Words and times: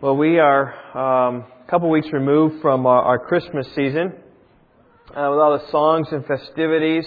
Well, 0.00 0.16
we 0.16 0.38
are 0.40 0.74
um, 0.98 1.44
a 1.66 1.70
couple 1.70 1.88
weeks 1.88 2.08
removed 2.12 2.60
from 2.60 2.84
our, 2.84 3.00
our 3.02 3.18
Christmas 3.18 3.66
season 3.74 4.12
uh, 5.10 5.28
with 5.30 5.38
all 5.38 5.56
the 5.56 5.70
songs 5.70 6.08
and 6.10 6.26
festivities 6.26 7.06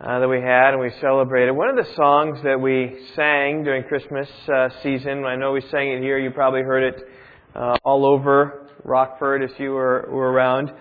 uh, 0.00 0.20
that 0.20 0.28
we 0.28 0.40
had 0.40 0.70
and 0.70 0.80
we 0.80 0.92
celebrated. 1.00 1.52
One 1.52 1.68
of 1.68 1.84
the 1.84 1.92
songs 1.94 2.38
that 2.44 2.60
we 2.60 2.96
sang 3.16 3.64
during 3.64 3.82
Christmas 3.82 4.28
uh, 4.48 4.68
season, 4.84 5.24
I 5.24 5.34
know 5.34 5.50
we 5.52 5.62
sang 5.62 5.90
it 5.90 6.00
here, 6.00 6.16
you 6.16 6.30
probably 6.30 6.62
heard 6.62 6.94
it 6.94 7.02
uh, 7.56 7.76
all 7.84 8.06
over 8.06 8.68
Rockford 8.84 9.42
if 9.42 9.58
you 9.58 9.72
were, 9.72 10.08
were 10.08 10.30
around, 10.30 10.72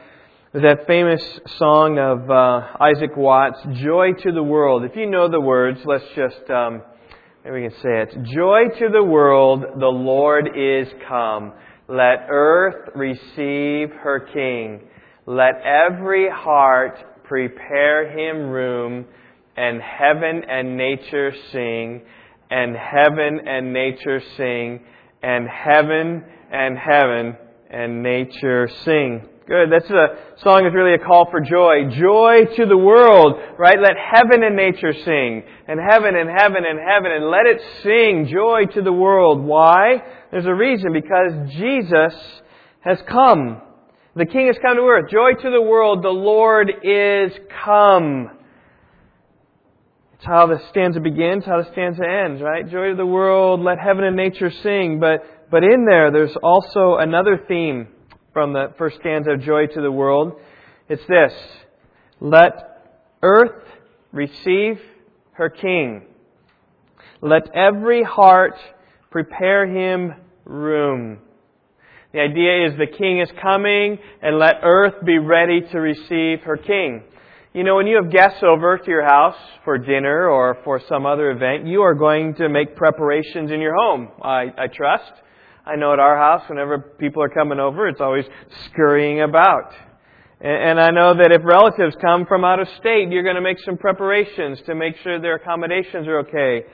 was 0.54 0.62
that 0.62 0.86
famous 0.86 1.22
song 1.58 1.98
of 1.98 2.30
uh, 2.30 2.78
Isaac 2.80 3.18
Watts, 3.18 3.60
Joy 3.74 4.14
to 4.14 4.32
the 4.32 4.44
World. 4.44 4.86
If 4.86 4.96
you 4.96 5.10
know 5.10 5.28
the 5.28 5.42
words, 5.42 5.80
let's 5.86 6.06
just, 6.16 6.50
um, 6.52 6.84
maybe 7.46 7.62
we 7.62 7.70
can 7.70 7.78
say 7.82 8.02
it. 8.02 8.24
Joy 8.34 8.70
to 8.80 8.90
the 8.92 9.04
world, 9.04 9.64
the 9.80 9.86
Lord 9.86 10.50
is 10.58 10.88
come. 11.08 11.54
Let 11.88 12.28
earth 12.30 12.90
receive 12.96 13.92
her 14.02 14.28
King. 14.34 14.82
Let 15.28 15.62
every 15.64 16.28
heart 16.30 17.24
prepare 17.24 18.10
him 18.10 18.50
room, 18.50 19.06
and 19.56 19.80
heaven 19.82 20.42
and 20.50 20.76
nature 20.76 21.32
sing, 21.52 22.02
and 22.50 22.76
heaven 22.76 23.40
and 23.48 23.72
nature 23.72 24.22
sing, 24.38 24.82
and 25.22 25.48
heaven 25.48 26.24
and 26.52 26.78
heaven 26.78 27.38
and 27.70 28.04
nature 28.04 28.70
sing. 28.84 29.28
Good. 29.48 29.72
That's 29.72 29.90
a 29.92 30.08
song 30.44 30.64
that's 30.64 30.74
really 30.74 30.96
a 30.96 31.06
call 31.06 31.30
for 31.30 31.40
joy. 31.40 31.92
Joy 31.92 32.46
to 32.56 32.66
the 32.66 32.78
world, 32.78 33.36
right? 33.60 33.78
Let 33.80 33.94
heaven 33.96 34.44
and 34.44 34.56
nature 34.56 34.92
sing. 34.92 35.44
And 35.68 35.80
heaven 35.80 36.16
and 36.16 36.28
heaven 36.28 36.64
and 36.66 36.80
heaven 36.80 37.12
and 37.12 37.30
let 37.30 37.46
it 37.46 37.62
sing 37.84 38.26
joy 38.26 38.66
to 38.74 38.82
the 38.82 38.92
world. 38.92 39.44
Why? 39.44 40.02
There's 40.32 40.48
a 40.48 40.54
reason. 40.54 40.94
Because 40.94 41.52
Jesus 41.52 42.16
has 42.80 42.98
come. 43.08 43.62
The 44.16 44.26
King 44.26 44.48
has 44.48 44.58
come 44.60 44.78
to 44.78 44.82
earth. 44.82 45.12
Joy 45.12 45.34
to 45.40 45.52
the 45.52 45.62
world. 45.62 46.04
The 46.04 46.10
Lord 46.10 46.72
is 46.82 47.32
come. 47.64 48.32
It's 50.16 50.26
how 50.26 50.48
the 50.48 50.60
stanza 50.72 51.02
begins, 51.02 51.46
how 51.46 51.62
the 51.62 51.72
stanza 51.72 52.04
ends, 52.04 52.42
right? 52.42 52.68
Joy 52.68 52.90
to 52.90 52.96
the 52.96 53.06
world. 53.06 53.60
Let 53.62 53.78
heaven 53.78 54.06
and 54.06 54.16
nature 54.16 54.50
sing. 54.64 55.00
But, 55.00 55.24
but 55.52 55.64
in 55.64 55.86
there, 55.86 56.10
there's 56.10 56.36
also 56.42 56.96
another 56.96 57.40
theme 57.48 57.90
from 58.36 58.52
the 58.52 58.74
first 58.78 58.98
stanza 59.00 59.32
of 59.32 59.40
Joy 59.40 59.66
to 59.68 59.82
the 59.82 59.90
World. 59.90 60.34
It's 60.90 61.02
this 61.08 61.32
Let 62.20 63.08
earth 63.24 63.64
receive 64.12 64.78
her 65.32 65.50
King. 65.50 66.02
Let 67.22 67.44
every 67.56 68.04
heart 68.04 68.56
prepare 69.10 69.66
him 69.66 70.16
room. 70.44 71.20
The 72.12 72.20
idea 72.20 72.68
is 72.68 72.78
the 72.78 72.98
King 72.98 73.22
is 73.22 73.30
coming, 73.42 74.00
and 74.22 74.38
let 74.38 74.56
earth 74.64 75.06
be 75.06 75.18
ready 75.18 75.62
to 75.72 75.80
receive 75.80 76.42
her 76.42 76.58
King. 76.58 77.04
You 77.54 77.64
know, 77.64 77.78
when 77.78 77.88
you 77.88 77.96
have 78.04 78.12
guests 78.12 78.44
over 78.44 78.78
to 78.78 78.92
your 78.92 79.06
house 79.06 79.38
for 79.64 79.78
dinner 79.78 80.30
or 80.30 80.58
for 80.66 80.82
some 80.90 81.06
other 81.06 81.32
event, 81.32 81.68
you 81.68 81.84
are 81.84 81.96
going 81.96 82.36
to 82.36 82.50
make 82.50 82.76
preparations 82.76 83.50
in 83.50 83.62
your 83.62 83.76
home, 83.78 84.10
I, 84.22 84.48
I 84.58 84.68
trust. 84.68 85.22
I 85.66 85.76
know 85.78 85.94
at 85.94 86.00
our 86.00 86.16
house, 86.16 86.48
whenever 86.48 86.78
people 86.78 87.24
are 87.24 87.30
coming 87.30 87.60
over, 87.60 87.88
it's 87.88 88.02
always 88.02 88.26
scurrying 88.68 89.22
about. 89.22 89.74
And 90.40 90.80
I 90.80 90.92
know 90.92 91.16
that 91.16 91.32
if 91.32 91.42
relatives 91.44 91.96
come 92.00 92.28
from 92.28 92.46
out 92.46 92.60
of 92.60 92.68
state, 92.80 93.10
you're 93.10 93.24
going 93.24 93.36
to 93.36 93.42
make 93.42 93.58
some 93.66 93.78
preparations 93.78 94.60
to 94.68 94.76
make 94.76 94.96
sure 94.98 95.20
their 95.20 95.36
accommodations 95.36 96.08
are 96.08 96.20
okay. 96.20 96.68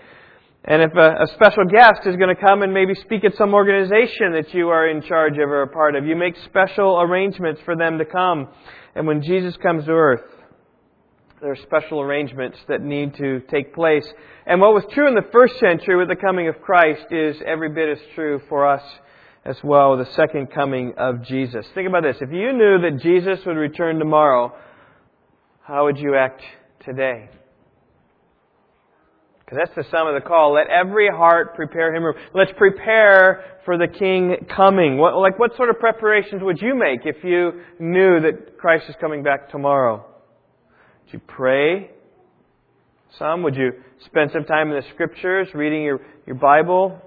And 0.65 0.81
if 0.81 0.91
a, 0.93 1.23
a, 1.23 1.27
special 1.35 1.65
guest 1.65 2.01
is 2.05 2.17
going 2.17 2.35
to 2.35 2.39
come 2.39 2.63
and 2.63 2.73
maybe 2.73 2.93
speak 2.95 3.23
at 3.23 3.35
some 3.35 3.53
organization 3.53 4.33
that 4.33 4.53
you 4.53 4.69
are 4.69 4.89
in 4.89 5.01
charge 5.03 5.33
of 5.33 5.49
or 5.49 5.63
a 5.63 5.67
part 5.67 5.95
of, 5.95 6.05
you 6.05 6.15
make 6.15 6.35
special 6.45 7.01
arrangements 7.01 7.61
for 7.63 7.75
them 7.75 7.97
to 7.97 8.05
come. 8.05 8.49
And 8.93 9.07
when 9.07 9.23
Jesus 9.23 9.55
comes 9.57 9.85
to 9.85 9.91
earth, 9.91 10.21
there 11.41 11.51
are 11.51 11.55
special 11.55 11.99
arrangements 12.01 12.59
that 12.67 12.81
need 12.81 13.15
to 13.15 13.39
take 13.49 13.73
place. 13.73 14.05
And 14.45 14.61
what 14.61 14.75
was 14.75 14.83
true 14.93 15.07
in 15.07 15.15
the 15.15 15.27
first 15.31 15.57
century 15.59 15.97
with 15.97 16.07
the 16.07 16.15
coming 16.15 16.47
of 16.47 16.61
Christ 16.61 17.05
is 17.09 17.35
every 17.43 17.69
bit 17.69 17.89
as 17.89 17.97
true 18.13 18.39
for 18.47 18.67
us 18.67 18.83
as 19.43 19.57
well 19.63 19.97
with 19.97 20.05
the 20.05 20.13
second 20.13 20.51
coming 20.53 20.93
of 20.97 21.23
Jesus. 21.23 21.65
Think 21.73 21.87
about 21.89 22.03
this. 22.03 22.17
If 22.21 22.29
you 22.31 22.53
knew 22.53 22.77
that 22.81 22.99
Jesus 23.01 23.43
would 23.47 23.57
return 23.57 23.97
tomorrow, 23.97 24.53
how 25.63 25.85
would 25.85 25.97
you 25.97 26.15
act 26.15 26.43
today? 26.85 27.29
Because 29.39 29.57
that's 29.65 29.75
the 29.75 29.91
sum 29.91 30.07
of 30.07 30.13
the 30.13 30.21
call. 30.21 30.53
Let 30.53 30.67
every 30.69 31.09
heart 31.09 31.55
prepare 31.55 31.95
him. 31.95 32.03
Let's 32.35 32.51
prepare 32.55 33.59
for 33.65 33.79
the 33.79 33.87
King 33.87 34.45
coming. 34.55 34.99
What, 34.99 35.17
like, 35.17 35.39
what 35.39 35.55
sort 35.57 35.71
of 35.71 35.79
preparations 35.79 36.43
would 36.43 36.61
you 36.61 36.75
make 36.75 36.99
if 37.05 37.23
you 37.23 37.63
knew 37.79 38.19
that 38.21 38.59
Christ 38.59 38.85
is 38.89 38.95
coming 39.01 39.23
back 39.23 39.49
tomorrow? 39.49 40.05
Would 41.11 41.19
you 41.19 41.27
pray? 41.27 41.89
Some? 43.19 43.43
Would 43.43 43.57
you 43.57 43.73
spend 44.05 44.31
some 44.31 44.45
time 44.45 44.69
in 44.69 44.77
the 44.77 44.87
Scriptures, 44.93 45.49
reading 45.53 45.83
your, 45.83 45.99
your 46.25 46.37
Bible? 46.37 47.01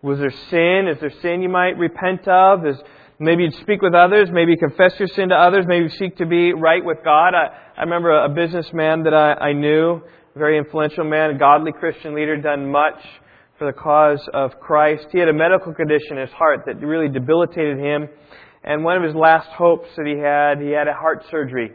Was 0.00 0.20
there 0.20 0.32
sin? 0.48 0.88
Is 0.90 0.98
there 1.02 1.12
sin 1.20 1.42
you 1.42 1.50
might 1.50 1.76
repent 1.76 2.26
of? 2.26 2.64
Is, 2.64 2.76
maybe 3.18 3.42
you'd 3.42 3.60
speak 3.60 3.82
with 3.82 3.92
others. 3.92 4.30
Maybe 4.32 4.56
confess 4.56 4.92
your 4.98 5.08
sin 5.08 5.28
to 5.28 5.34
others. 5.34 5.66
Maybe 5.68 5.90
seek 5.90 6.16
to 6.16 6.24
be 6.24 6.54
right 6.54 6.82
with 6.82 7.04
God. 7.04 7.34
I, 7.34 7.48
I 7.76 7.82
remember 7.82 8.24
a 8.24 8.30
businessman 8.30 9.02
that 9.02 9.12
I, 9.12 9.48
I 9.48 9.52
knew, 9.52 10.00
a 10.34 10.38
very 10.38 10.56
influential 10.56 11.04
man, 11.04 11.28
a 11.28 11.38
godly 11.38 11.72
Christian 11.72 12.14
leader, 12.14 12.38
done 12.38 12.70
much 12.70 13.02
for 13.58 13.66
the 13.66 13.78
cause 13.78 14.26
of 14.32 14.58
Christ. 14.60 15.08
He 15.12 15.18
had 15.18 15.28
a 15.28 15.34
medical 15.34 15.74
condition 15.74 16.16
in 16.16 16.26
his 16.26 16.32
heart 16.32 16.60
that 16.64 16.80
really 16.80 17.10
debilitated 17.10 17.78
him. 17.78 18.08
And 18.62 18.82
one 18.82 18.96
of 18.96 19.02
his 19.02 19.14
last 19.14 19.48
hopes 19.50 19.88
that 19.98 20.06
he 20.06 20.16
had, 20.18 20.66
he 20.66 20.72
had 20.72 20.88
a 20.88 20.94
heart 20.94 21.22
surgery 21.30 21.72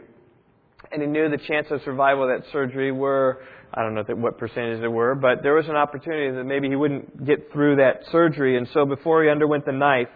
and 0.92 1.02
he 1.02 1.08
knew 1.08 1.28
the 1.28 1.38
chances 1.38 1.72
of 1.72 1.80
survival 1.84 2.24
of 2.24 2.40
that 2.40 2.50
surgery 2.50 2.90
were, 2.90 3.42
I 3.72 3.82
don't 3.82 3.94
know 3.94 4.02
what 4.16 4.38
percentage 4.38 4.80
there 4.80 4.90
were, 4.90 5.14
but 5.14 5.42
there 5.42 5.54
was 5.54 5.66
an 5.68 5.76
opportunity 5.76 6.34
that 6.34 6.44
maybe 6.44 6.68
he 6.68 6.76
wouldn't 6.76 7.24
get 7.24 7.52
through 7.52 7.76
that 7.76 8.02
surgery. 8.10 8.56
And 8.56 8.68
so 8.74 8.84
before 8.84 9.22
he 9.22 9.30
underwent 9.30 9.64
the 9.66 9.72
knife, 9.72 10.08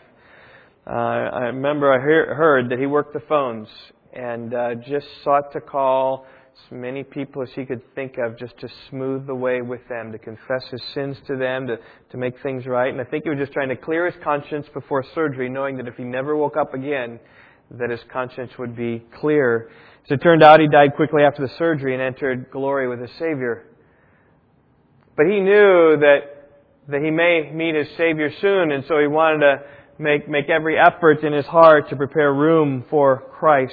uh, 0.86 0.90
I 0.90 1.40
remember 1.46 1.92
I 1.92 2.00
hear, 2.00 2.34
heard 2.34 2.70
that 2.70 2.78
he 2.78 2.86
worked 2.86 3.14
the 3.14 3.22
phones 3.28 3.68
and 4.12 4.52
uh, 4.52 4.74
just 4.74 5.06
sought 5.22 5.52
to 5.52 5.60
call 5.60 6.26
as 6.52 6.72
many 6.72 7.02
people 7.02 7.42
as 7.42 7.48
he 7.54 7.64
could 7.64 7.82
think 7.94 8.16
of 8.18 8.38
just 8.38 8.58
to 8.60 8.68
smooth 8.90 9.26
the 9.26 9.34
way 9.34 9.62
with 9.62 9.80
them, 9.88 10.12
to 10.12 10.18
confess 10.18 10.64
his 10.70 10.82
sins 10.92 11.16
to 11.26 11.36
them, 11.36 11.66
to, 11.66 11.76
to 12.10 12.16
make 12.16 12.34
things 12.42 12.66
right. 12.66 12.92
And 12.92 13.00
I 13.00 13.04
think 13.04 13.24
he 13.24 13.30
was 13.30 13.38
just 13.38 13.52
trying 13.52 13.70
to 13.70 13.76
clear 13.76 14.06
his 14.06 14.14
conscience 14.22 14.66
before 14.74 15.04
surgery, 15.14 15.48
knowing 15.48 15.76
that 15.78 15.88
if 15.88 15.94
he 15.96 16.04
never 16.04 16.36
woke 16.36 16.56
up 16.56 16.74
again, 16.74 17.18
that 17.70 17.90
his 17.90 18.00
conscience 18.12 18.52
would 18.58 18.76
be 18.76 19.04
clear. 19.20 19.70
As 20.04 20.10
it 20.10 20.22
turned 20.22 20.42
out, 20.42 20.60
he 20.60 20.68
died 20.68 20.96
quickly 20.96 21.22
after 21.22 21.46
the 21.46 21.52
surgery 21.56 21.94
and 21.94 22.02
entered 22.02 22.50
glory 22.50 22.86
with 22.88 23.00
his 23.00 23.10
Savior. 23.18 23.64
But 25.16 25.24
he 25.24 25.40
knew 25.40 25.96
that, 26.00 26.50
that 26.88 27.00
he 27.02 27.10
may 27.10 27.50
meet 27.50 27.74
his 27.74 27.88
Savior 27.96 28.30
soon, 28.38 28.70
and 28.70 28.84
so 28.86 28.98
he 29.00 29.06
wanted 29.06 29.40
to 29.40 29.62
make, 29.98 30.28
make 30.28 30.50
every 30.50 30.76
effort 30.78 31.24
in 31.24 31.32
his 31.32 31.46
heart 31.46 31.88
to 31.88 31.96
prepare 31.96 32.34
room 32.34 32.84
for 32.90 33.22
Christ. 33.38 33.72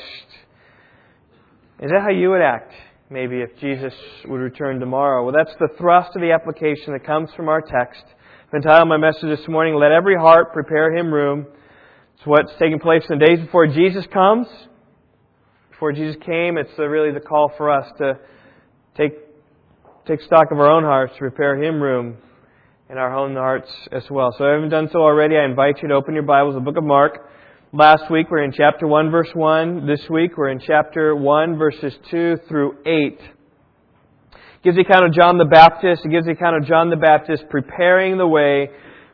Is 1.81 1.91
that 1.91 2.01
how 2.01 2.11
you 2.11 2.29
would 2.29 2.41
act, 2.41 2.71
maybe, 3.09 3.41
if 3.41 3.49
Jesus 3.59 3.93
would 4.25 4.39
return 4.39 4.79
tomorrow? 4.79 5.25
Well, 5.25 5.33
that's 5.33 5.57
the 5.59 5.75
thrust 5.77 6.15
of 6.15 6.21
the 6.21 6.31
application 6.31 6.93
that 6.93 7.05
comes 7.05 7.29
from 7.35 7.49
our 7.49 7.59
text. 7.59 8.03
I've 8.47 8.63
entitled 8.63 8.87
my 8.87 8.95
message 8.95 9.37
this 9.37 9.49
morning, 9.49 9.75
Let 9.75 9.91
Every 9.91 10.15
Heart 10.15 10.53
Prepare 10.53 10.95
Him 10.95 11.13
Room. 11.13 11.47
It's 12.15 12.25
what's 12.25 12.53
taking 12.57 12.79
place 12.79 13.03
in 13.09 13.19
the 13.19 13.25
days 13.25 13.39
before 13.39 13.67
Jesus 13.67 14.05
comes 14.13 14.47
before 15.81 15.93
Jesus 15.93 16.15
came, 16.23 16.59
it's 16.59 16.77
really 16.77 17.11
the 17.11 17.19
call 17.19 17.51
for 17.57 17.71
us 17.71 17.87
to 17.97 18.19
take, 18.95 19.13
take 20.05 20.21
stock 20.21 20.51
of 20.51 20.59
our 20.59 20.69
own 20.69 20.83
hearts, 20.83 21.13
to 21.13 21.17
prepare 21.17 21.55
Him 21.57 21.81
room 21.81 22.17
in 22.87 22.99
our 22.99 23.17
own 23.17 23.33
hearts 23.33 23.67
as 23.91 24.03
well. 24.11 24.29
So 24.37 24.43
if 24.43 24.49
you 24.49 24.53
haven't 24.53 24.69
done 24.69 24.89
so 24.91 24.99
already, 24.99 25.37
I 25.37 25.43
invite 25.43 25.81
you 25.81 25.87
to 25.87 25.95
open 25.95 26.13
your 26.13 26.21
Bibles, 26.21 26.53
the 26.53 26.59
book 26.59 26.77
of 26.77 26.83
Mark. 26.83 27.27
Last 27.73 28.11
week 28.11 28.27
we're 28.29 28.43
in 28.43 28.51
chapter 28.51 28.85
1, 28.85 29.09
verse 29.09 29.29
1. 29.33 29.87
This 29.87 30.07
week 30.07 30.37
we're 30.37 30.49
in 30.49 30.59
chapter 30.59 31.15
1, 31.15 31.57
verses 31.57 31.95
2 32.11 32.37
through 32.47 32.77
8. 32.85 32.91
It 32.93 33.19
gives 34.63 34.75
the 34.75 34.83
account 34.83 35.07
of 35.07 35.13
John 35.15 35.39
the 35.39 35.45
Baptist. 35.45 36.05
It 36.05 36.09
gives 36.09 36.27
the 36.27 36.33
account 36.33 36.57
of 36.57 36.69
John 36.69 36.91
the 36.91 36.95
Baptist 36.95 37.45
preparing 37.49 38.19
the 38.19 38.27
way 38.27 38.69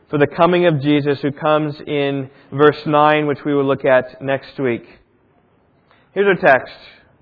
for 0.10 0.20
the 0.20 0.28
coming 0.28 0.66
of 0.66 0.82
Jesus 0.82 1.22
who 1.22 1.32
comes 1.32 1.76
in 1.88 2.30
verse 2.52 2.82
9, 2.86 3.26
which 3.26 3.46
we 3.46 3.54
will 3.54 3.66
look 3.66 3.86
at 3.86 4.22
next 4.22 4.60
week. 4.60 4.84
Here's 6.18 6.36
our 6.36 6.52
text 6.52 6.74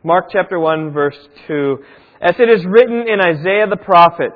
Mark 0.06 0.28
chapter 0.32 0.58
1, 0.58 0.94
verse 0.94 1.18
2. 1.48 1.84
As 2.22 2.36
it 2.40 2.48
is 2.48 2.66
written 2.66 3.10
in 3.10 3.20
Isaiah 3.20 3.68
the 3.70 3.76
prophet, 3.76 4.32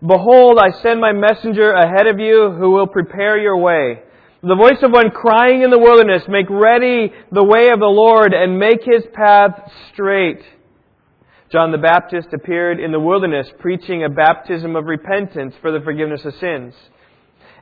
Behold, 0.00 0.58
I 0.58 0.72
send 0.82 1.00
my 1.00 1.12
messenger 1.12 1.70
ahead 1.70 2.08
of 2.08 2.18
you 2.18 2.50
who 2.58 2.72
will 2.72 2.88
prepare 2.88 3.38
your 3.38 3.56
way. 3.56 4.02
The 4.42 4.56
voice 4.56 4.82
of 4.82 4.90
one 4.90 5.10
crying 5.10 5.62
in 5.62 5.70
the 5.70 5.78
wilderness, 5.78 6.24
Make 6.28 6.50
ready 6.50 7.12
the 7.30 7.44
way 7.44 7.68
of 7.70 7.78
the 7.78 7.86
Lord 7.86 8.34
and 8.34 8.58
make 8.58 8.80
his 8.82 9.04
path 9.14 9.70
straight. 9.92 10.42
John 11.52 11.70
the 11.70 11.78
Baptist 11.78 12.34
appeared 12.34 12.80
in 12.80 12.90
the 12.90 12.98
wilderness 12.98 13.46
preaching 13.60 14.02
a 14.02 14.08
baptism 14.08 14.74
of 14.74 14.86
repentance 14.86 15.54
for 15.60 15.70
the 15.70 15.84
forgiveness 15.84 16.24
of 16.24 16.34
sins. 16.40 16.74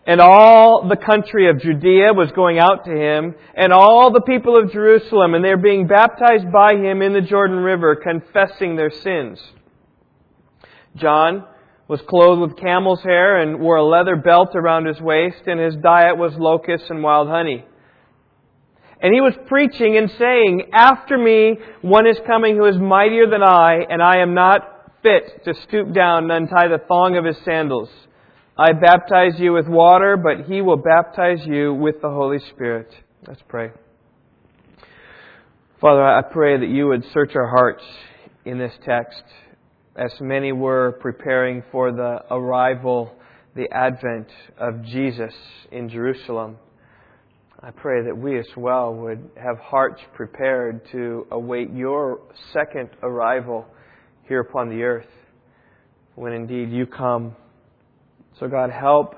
And 0.07 0.21
all 0.21 0.89
the 0.89 0.97
country 0.97 1.51
of 1.51 1.61
Judea 1.61 2.13
was 2.13 2.31
going 2.31 2.61
out 2.61 2.85
to 2.85 2.93
him, 2.93 3.35
and 3.57 3.73
all 3.73 4.13
the 4.13 4.21
people 4.21 4.57
of 4.57 4.71
Jerusalem, 4.71 5.35
and 5.35 5.45
they 5.45 5.51
were 5.51 5.57
being 5.57 5.89
baptized 5.89 6.53
by 6.53 6.75
him 6.75 7.03
in 7.03 7.13
the 7.13 7.21
Jordan 7.21 7.59
River, 7.59 7.97
confessing 7.97 8.77
their 8.77 8.91
sins. 8.91 9.41
John 10.95 11.45
was 11.89 12.01
clothed 12.09 12.41
with 12.41 12.57
camel's 12.57 13.03
hair 13.03 13.41
and 13.41 13.59
wore 13.59 13.77
a 13.77 13.85
leather 13.85 14.15
belt 14.15 14.51
around 14.55 14.87
his 14.87 15.01
waist, 15.01 15.43
and 15.47 15.59
his 15.59 15.75
diet 15.77 16.17
was 16.17 16.35
locusts 16.37 16.89
and 16.89 17.03
wild 17.03 17.29
honey. 17.29 17.65
And 19.03 19.13
he 19.13 19.21
was 19.21 19.35
preaching 19.47 19.97
and 19.97 20.11
saying, 20.19 20.71
After 20.73 21.19
me 21.19 21.59
one 21.83 22.07
is 22.07 22.19
coming 22.27 22.57
who 22.57 22.67
is 22.67 22.77
mightier 22.77 23.29
than 23.29 23.43
I, 23.43 23.81
and 23.91 24.01
I 24.01 24.19
am 24.19 24.35
not 24.35 24.61
fit 25.03 25.45
to 25.45 25.55
stoop 25.63 25.93
down 25.93 26.31
and 26.31 26.33
untie 26.33 26.69
the 26.69 26.83
thong 26.89 27.17
of 27.17 27.25
his 27.25 27.37
sandals. 27.45 27.89
I 28.59 28.73
baptize 28.73 29.39
you 29.39 29.53
with 29.53 29.69
water, 29.69 30.17
but 30.17 30.47
he 30.47 30.63
will 30.63 30.79
baptize 30.79 31.45
you 31.45 31.75
with 31.75 32.01
the 32.01 32.09
Holy 32.09 32.39
Spirit. 32.55 32.89
Let's 33.29 33.43
pray. 33.47 33.71
Father, 35.79 36.03
I 36.03 36.23
pray 36.23 36.59
that 36.59 36.71
you 36.71 36.87
would 36.87 37.05
search 37.13 37.37
our 37.37 37.49
hearts 37.49 37.83
in 38.47 38.59
this 38.59 38.73
text 38.87 39.23
as 39.95 40.11
many 40.23 40.53
were 40.53 40.93
preparing 41.03 41.65
for 41.71 41.93
the 41.93 42.21
arrival, 42.31 43.15
the 43.55 43.71
advent 43.71 44.29
of 44.57 44.83
Jesus 44.85 45.35
in 45.71 45.91
Jerusalem. 45.91 46.57
I 47.61 47.73
pray 47.73 48.05
that 48.07 48.17
we 48.17 48.39
as 48.39 48.49
well 48.57 48.95
would 48.95 49.31
have 49.37 49.59
hearts 49.59 50.01
prepared 50.15 50.81
to 50.93 51.27
await 51.31 51.75
your 51.75 52.21
second 52.55 52.89
arrival 53.03 53.67
here 54.27 54.41
upon 54.41 54.71
the 54.71 54.83
earth 54.83 55.09
when 56.15 56.33
indeed 56.33 56.71
you 56.71 56.87
come. 56.87 57.37
So 58.39 58.49
God, 58.49 58.71
help 58.71 59.15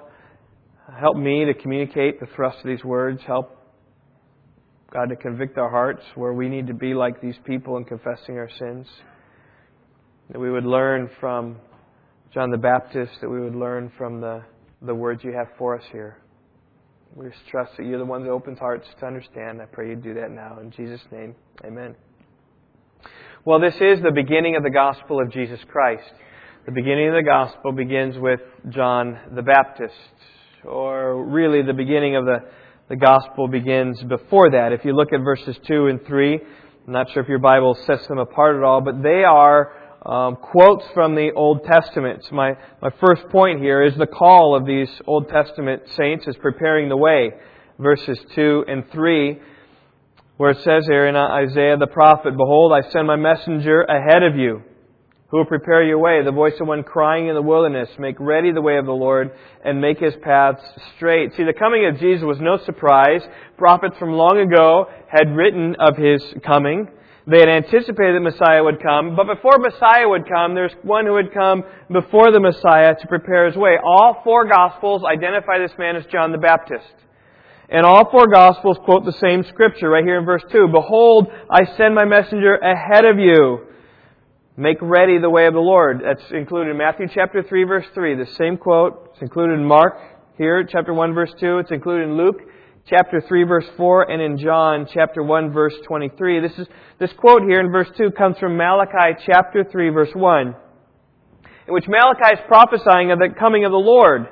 help 0.99 1.17
me 1.17 1.45
to 1.45 1.55
communicate 1.55 2.21
the 2.21 2.27
thrust 2.35 2.59
of 2.59 2.65
these 2.65 2.85
words. 2.85 3.21
Help 3.27 3.59
God 4.93 5.11
to 5.11 5.17
convict 5.17 5.59
our 5.59 5.69
hearts 5.69 6.03
where 6.15 6.33
we 6.33 6.49
need 6.49 6.67
to 6.69 6.75
be 6.75 6.95
like 6.95 7.21
these 7.21 7.37
people 7.45 7.77
in 7.77 7.85
confessing 7.85 8.39
our 8.39 8.49
sins. 8.59 8.87
That 10.31 10.39
we 10.39 10.51
would 10.51 10.65
learn 10.65 11.11
from 11.21 11.57
John 12.33 12.51
the 12.51 12.59
Baptist, 12.59 13.13
that 13.21 13.29
we 13.29 13.41
would 13.41 13.55
learn 13.55 13.91
from 13.99 14.21
the, 14.21 14.43
the 14.83 14.95
words 14.95 15.23
you 15.25 15.33
have 15.33 15.49
for 15.59 15.77
us 15.79 15.85
here. 15.91 16.19
We 17.15 17.27
trust 17.51 17.73
that 17.79 17.87
you're 17.87 17.99
the 17.99 18.05
one 18.05 18.23
that 18.23 18.31
opens 18.31 18.59
hearts 18.59 18.87
to 19.01 19.07
understand. 19.07 19.61
I 19.61 19.65
pray 19.65 19.89
you 19.89 19.97
do 19.97 20.15
that 20.15 20.31
now. 20.31 20.59
In 20.61 20.71
Jesus' 20.71 21.01
name, 21.11 21.35
amen. 21.65 21.97
Well, 23.45 23.61
this 23.61 23.75
is 23.75 24.03
the 24.03 24.13
beginning 24.15 24.57
of 24.57 24.63
the 24.63 24.71
gospel 24.71 25.21
of 25.21 25.33
Jesus 25.33 25.59
Christ. 25.71 26.13
The 26.69 26.75
beginning 26.75 27.09
of 27.09 27.15
the 27.15 27.23
gospel 27.23 27.73
begins 27.73 28.19
with 28.19 28.41
John 28.69 29.19
the 29.35 29.41
Baptist, 29.41 29.95
or 30.67 31.25
really 31.25 31.63
the 31.63 31.73
beginning 31.73 32.15
of 32.15 32.27
the, 32.27 32.41
the 32.91 32.97
gospel 32.97 33.49
begins 33.49 34.03
before 34.03 34.51
that. 34.51 34.75
If 34.75 34.85
you 34.85 34.95
look 34.95 35.15
at 35.15 35.21
verses 35.21 35.57
2 35.67 35.87
and 35.87 36.07
3, 36.07 36.35
I'm 36.35 36.93
not 36.93 37.11
sure 37.11 37.23
if 37.23 37.29
your 37.31 37.39
Bible 37.39 37.75
sets 37.87 38.07
them 38.07 38.19
apart 38.19 38.57
at 38.57 38.63
all, 38.65 38.83
but 38.83 39.03
they 39.03 39.25
are 39.25 39.73
um, 40.05 40.37
quotes 40.37 40.85
from 40.93 41.15
the 41.15 41.31
Old 41.35 41.65
Testament. 41.65 42.31
My, 42.33 42.53
my 42.83 42.91
first 43.01 43.27
point 43.31 43.61
here 43.61 43.83
is 43.83 43.95
the 43.97 44.07
call 44.07 44.55
of 44.55 44.67
these 44.67 44.91
Old 45.07 45.31
Testament 45.31 45.85
saints 45.97 46.27
is 46.27 46.37
preparing 46.37 46.91
the 46.91 46.99
way. 46.99 47.31
Verses 47.79 48.19
2 48.35 48.67
and 48.69 48.85
3, 48.93 49.39
where 50.37 50.51
it 50.51 50.59
says 50.65 50.85
here 50.87 51.07
in 51.07 51.17
Isaiah 51.17 51.79
the 51.79 51.87
prophet, 51.87 52.37
Behold, 52.37 52.75
I 52.75 52.87
send 52.91 53.07
my 53.07 53.17
messenger 53.17 53.85
ahead 53.85 54.23
of 54.23 54.37
you, 54.37 54.65
who 55.31 55.37
will 55.37 55.45
prepare 55.45 55.83
your 55.83 55.99
way, 55.99 56.23
the 56.25 56.33
voice 56.33 56.55
of 56.59 56.67
one 56.67 56.83
crying 56.83 57.29
in 57.29 57.35
the 57.35 57.43
wilderness, 57.43 57.91
make 57.99 58.17
ready 58.19 58.51
the 58.51 58.63
way 58.63 58.79
of 58.79 58.87
the 58.87 58.93
Lord, 58.93 59.31
and 59.63 59.81
make 59.81 59.99
his 59.99 60.15
paths 60.23 60.63
straight. 60.97 61.35
See, 61.37 61.45
the 61.45 61.53
coming 61.53 61.87
of 61.87 62.01
Jesus 62.01 62.25
was 62.25 62.41
no 62.41 62.57
surprise. 62.65 63.21
Prophets 63.59 63.97
from 63.99 64.13
long 64.15 64.39
ago 64.39 64.87
had 65.07 65.37
written 65.37 65.77
of 65.79 65.97
his 65.99 66.23
coming. 66.47 66.89
They 67.27 67.41
had 67.41 67.49
anticipated 67.51 68.17
that 68.17 68.21
Messiah 68.21 68.65
would 68.65 68.83
come, 68.83 69.15
but 69.15 69.27
before 69.27 69.59
Messiah 69.59 70.09
would 70.09 70.27
come, 70.27 70.55
there's 70.55 70.73
one 70.83 71.05
who 71.05 71.13
would 71.13 71.35
come 71.35 71.63
before 71.93 72.33
the 72.33 72.41
Messiah 72.41 72.95
to 72.99 73.07
prepare 73.07 73.45
his 73.45 73.57
way. 73.57 73.77
All 73.85 74.23
four 74.25 74.49
Gospels 74.49 75.03
identify 75.05 75.59
this 75.59 75.77
man 75.79 75.97
as 75.97 76.07
John 76.07 76.33
the 76.33 76.39
Baptist. 76.39 76.95
And 77.69 77.85
all 77.85 78.11
four 78.11 78.29
Gospels 78.29 78.79
quote 78.83 79.05
the 79.05 79.13
same 79.13 79.45
scripture 79.45 79.91
right 79.91 80.05
here 80.05 80.19
in 80.19 80.25
verse 80.25 80.43
2. 80.51 80.69
Behold, 80.73 81.29
I 81.51 81.67
send 81.77 81.95
my 81.95 82.07
messenger 82.07 82.55
ahead 82.55 83.05
of 83.05 83.19
you. 83.19 83.68
Make 84.59 84.79
ready 84.83 85.21
the 85.21 85.31
way 85.31 85.47
of 85.47 85.55
the 85.55 85.61
Lord. 85.61 86.03
That's 86.05 86.33
included 86.33 86.73
in 86.73 86.79
Matthew 86.79 87.07
chapter 87.15 87.45
3 87.45 87.63
verse 87.63 87.87
3. 87.95 88.17
The 88.17 88.27
same 88.37 88.57
quote. 88.57 89.11
It's 89.13 89.23
included 89.23 89.53
in 89.53 89.65
Mark 89.65 89.97
here, 90.37 90.67
chapter 90.69 90.93
1 90.93 91.15
verse 91.15 91.31
2. 91.39 91.59
It's 91.59 91.71
included 91.71 92.09
in 92.09 92.17
Luke 92.17 92.41
chapter 92.85 93.21
3 93.21 93.45
verse 93.45 93.67
4 93.77 94.11
and 94.11 94.21
in 94.21 94.37
John 94.37 94.89
chapter 94.93 95.23
1 95.23 95.53
verse 95.53 95.75
23. 95.87 96.41
This 96.41 96.59
is 96.59 96.67
this 96.99 97.13
quote 97.19 97.43
here 97.43 97.61
in 97.61 97.71
verse 97.71 97.87
2 97.97 98.11
comes 98.19 98.37
from 98.39 98.57
Malachi 98.57 99.23
chapter 99.25 99.63
3 99.63 99.91
verse 99.91 100.11
1 100.13 100.57
in 101.69 101.73
which 101.73 101.87
Malachi 101.87 102.35
is 102.35 102.41
prophesying 102.49 103.13
of 103.13 103.21
the 103.21 103.29
coming 103.39 103.65
of 103.65 103.71
the 103.71 103.79
Lord. 103.79 104.27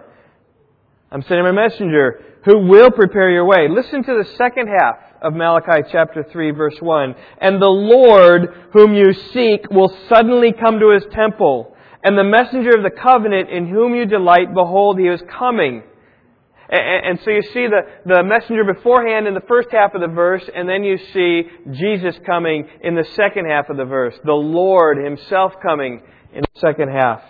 I'm 1.13 1.23
sending 1.23 1.45
my 1.45 1.53
messenger 1.53 2.41
who 2.45 2.67
will 2.67 2.91
prepare 2.91 3.31
your 3.31 3.45
way. 3.45 3.69
Listen 3.71 4.03
to 4.03 4.25
the 4.25 4.29
second 4.37 4.67
half 4.67 5.16
of 5.23 5.35
Malachi 5.35 5.89
chapter 5.91 6.25
3 6.31 6.51
verse 6.53 6.77
1. 6.81 7.15
And 7.41 7.61
the 7.61 7.67
Lord 7.67 8.49
whom 8.73 8.95
you 8.95 9.13
seek 9.33 9.71
will 9.71 9.95
suddenly 10.09 10.53
come 10.53 10.81
to 10.81 10.91
his 10.91 11.05
temple. 11.13 11.75
And 12.03 12.17
the 12.17 12.25
messenger 12.25 12.77
of 12.77 12.83
the 12.83 12.91
covenant 12.91 13.51
in 13.51 13.69
whom 13.69 13.95
you 13.95 14.07
delight, 14.07 14.55
behold, 14.55 14.99
he 14.99 15.07
is 15.07 15.21
coming 15.39 15.83
and, 16.69 17.21
so 17.25 17.31
you 17.31 17.43
see 17.43 17.67
the, 17.69 17.83
the 18.07 18.23
messenger 18.25 18.65
beforehand 18.65 19.29
in 19.29 19.35
the 19.35 19.43
first 19.47 19.69
half 19.71 19.95
of 19.95 20.01
the 20.01 20.09
verse, 20.09 20.43
and 20.53 20.69
then 20.69 20.83
you 20.83 20.99
see 21.13 21.43
Jesus 21.71 22.17
coming 22.27 22.69
in 22.83 22.97
the 22.97 23.07
second 23.15 23.47
half 23.49 23.71
of 23.71 23.77
the 23.77 23.85
verse. 23.85 24.15
The 24.25 24.33
Lord 24.33 24.99
Himself 24.99 25.55
coming 25.63 26.03
in 26.33 26.41
the 26.41 26.61
second 26.61 26.91
half. 26.91 27.23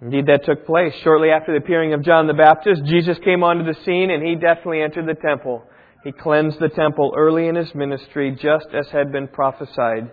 Indeed, 0.00 0.26
that 0.26 0.44
took 0.44 0.66
place 0.66 0.94
shortly 1.02 1.28
after 1.28 1.52
the 1.52 1.58
appearing 1.58 1.92
of 1.92 2.02
John 2.02 2.26
the 2.26 2.34
Baptist. 2.34 2.84
Jesus 2.86 3.18
came 3.22 3.42
onto 3.42 3.64
the 3.64 3.78
scene, 3.84 4.10
and 4.10 4.26
He 4.26 4.34
definitely 4.34 4.80
entered 4.80 5.06
the 5.06 5.20
temple. 5.20 5.62
He 6.04 6.12
cleansed 6.12 6.60
the 6.60 6.68
temple 6.68 7.14
early 7.16 7.48
in 7.48 7.54
His 7.54 7.74
ministry, 7.74 8.36
just 8.40 8.66
as 8.74 8.86
had 8.88 9.10
been 9.10 9.26
prophesied. 9.26 10.12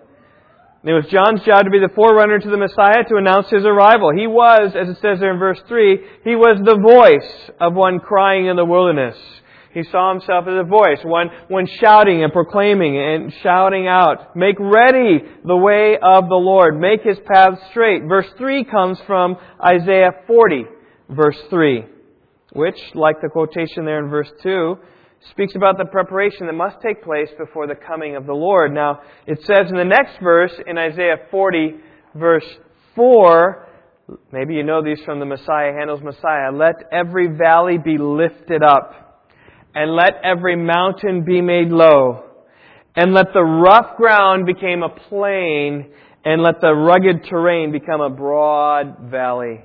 It 0.84 0.94
was 0.94 1.06
John's 1.12 1.44
job 1.44 1.66
to 1.66 1.70
be 1.70 1.78
the 1.78 1.94
forerunner 1.94 2.40
to 2.40 2.50
the 2.50 2.58
Messiah 2.58 3.04
to 3.08 3.18
announce 3.18 3.52
his 3.52 3.66
arrival. 3.66 4.12
He 4.18 4.26
was, 4.26 4.74
as 4.76 4.90
it 4.90 5.00
says 5.00 5.20
there 5.20 5.32
in 5.32 5.38
verse 5.38 5.62
3, 5.68 6.00
he 6.24 6.36
was 6.36 6.58
the 6.66 6.80
voice 6.82 7.52
of 7.60 7.76
one 7.76 8.00
crying 8.00 8.48
in 8.48 8.56
the 8.56 8.66
wilderness. 8.66 9.16
He 9.76 9.84
saw 9.84 10.12
himself 10.12 10.48
as 10.48 10.56
a 10.58 10.64
voice, 10.64 10.98
one, 11.04 11.30
one 11.50 11.68
shouting 11.68 12.24
and 12.24 12.34
proclaiming 12.34 12.98
and 12.98 13.32
shouting 13.44 13.88
out, 13.88 14.36
Make 14.36 14.56
ready 14.60 15.20
the 15.46 15.56
way 15.56 15.98
of 16.02 16.28
the 16.28 16.36
Lord. 16.36 16.80
Make 16.80 17.04
his 17.04 17.20
path 17.32 17.60
straight. 17.70 18.04
Verse 18.10 18.28
3 18.40 18.64
comes 18.64 19.00
from 19.06 19.38
Isaiah 19.64 20.12
40, 20.26 20.66
verse 21.10 21.38
3, 21.52 21.86
which, 22.54 22.80
like 22.96 23.22
the 23.22 23.30
quotation 23.30 23.86
there 23.86 24.04
in 24.04 24.10
verse 24.10 24.32
2, 24.42 24.78
speaks 25.30 25.56
about 25.56 25.78
the 25.78 25.86
preparation 25.86 26.48
that 26.48 26.54
must 26.54 26.78
take 26.82 27.04
place 27.04 27.30
before 27.38 27.68
the 27.68 27.76
coming 27.76 28.16
of 28.16 28.26
the 28.26 28.34
Lord. 28.34 28.74
Now, 28.74 29.02
it 29.28 29.40
says 29.46 29.70
in 29.70 29.76
the 29.76 29.86
next 29.86 30.22
verse, 30.22 30.52
in 30.66 30.78
Isaiah 30.78 31.28
40, 31.30 31.76
verse 32.16 32.46
4, 32.96 33.68
maybe 34.32 34.56
you 34.56 34.64
know 34.64 34.84
these 34.84 35.00
from 35.06 35.20
the 35.20 35.26
Messiah, 35.26 35.74
Handel's 35.74 36.02
Messiah, 36.02 36.52
let 36.52 36.76
every 36.92 37.28
valley 37.28 37.78
be 37.78 37.98
lifted 37.98 38.64
up, 38.64 39.24
and 39.76 39.96
let 39.96 40.14
every 40.24 40.56
mountain 40.56 41.24
be 41.24 41.42
made 41.42 41.70
low, 41.70 42.24
and 42.96 43.14
let 43.14 43.28
the 43.34 43.44
rough 43.44 43.96
ground 43.98 44.46
become 44.46 44.84
a 44.84 44.90
plain, 45.08 45.92
and 46.26 46.42
let 46.42 46.62
the 46.62 46.74
rugged 46.74 47.26
terrain 47.30 47.72
become 47.72 48.02
a 48.02 48.10
broad 48.10 48.98
valley. 49.10 49.64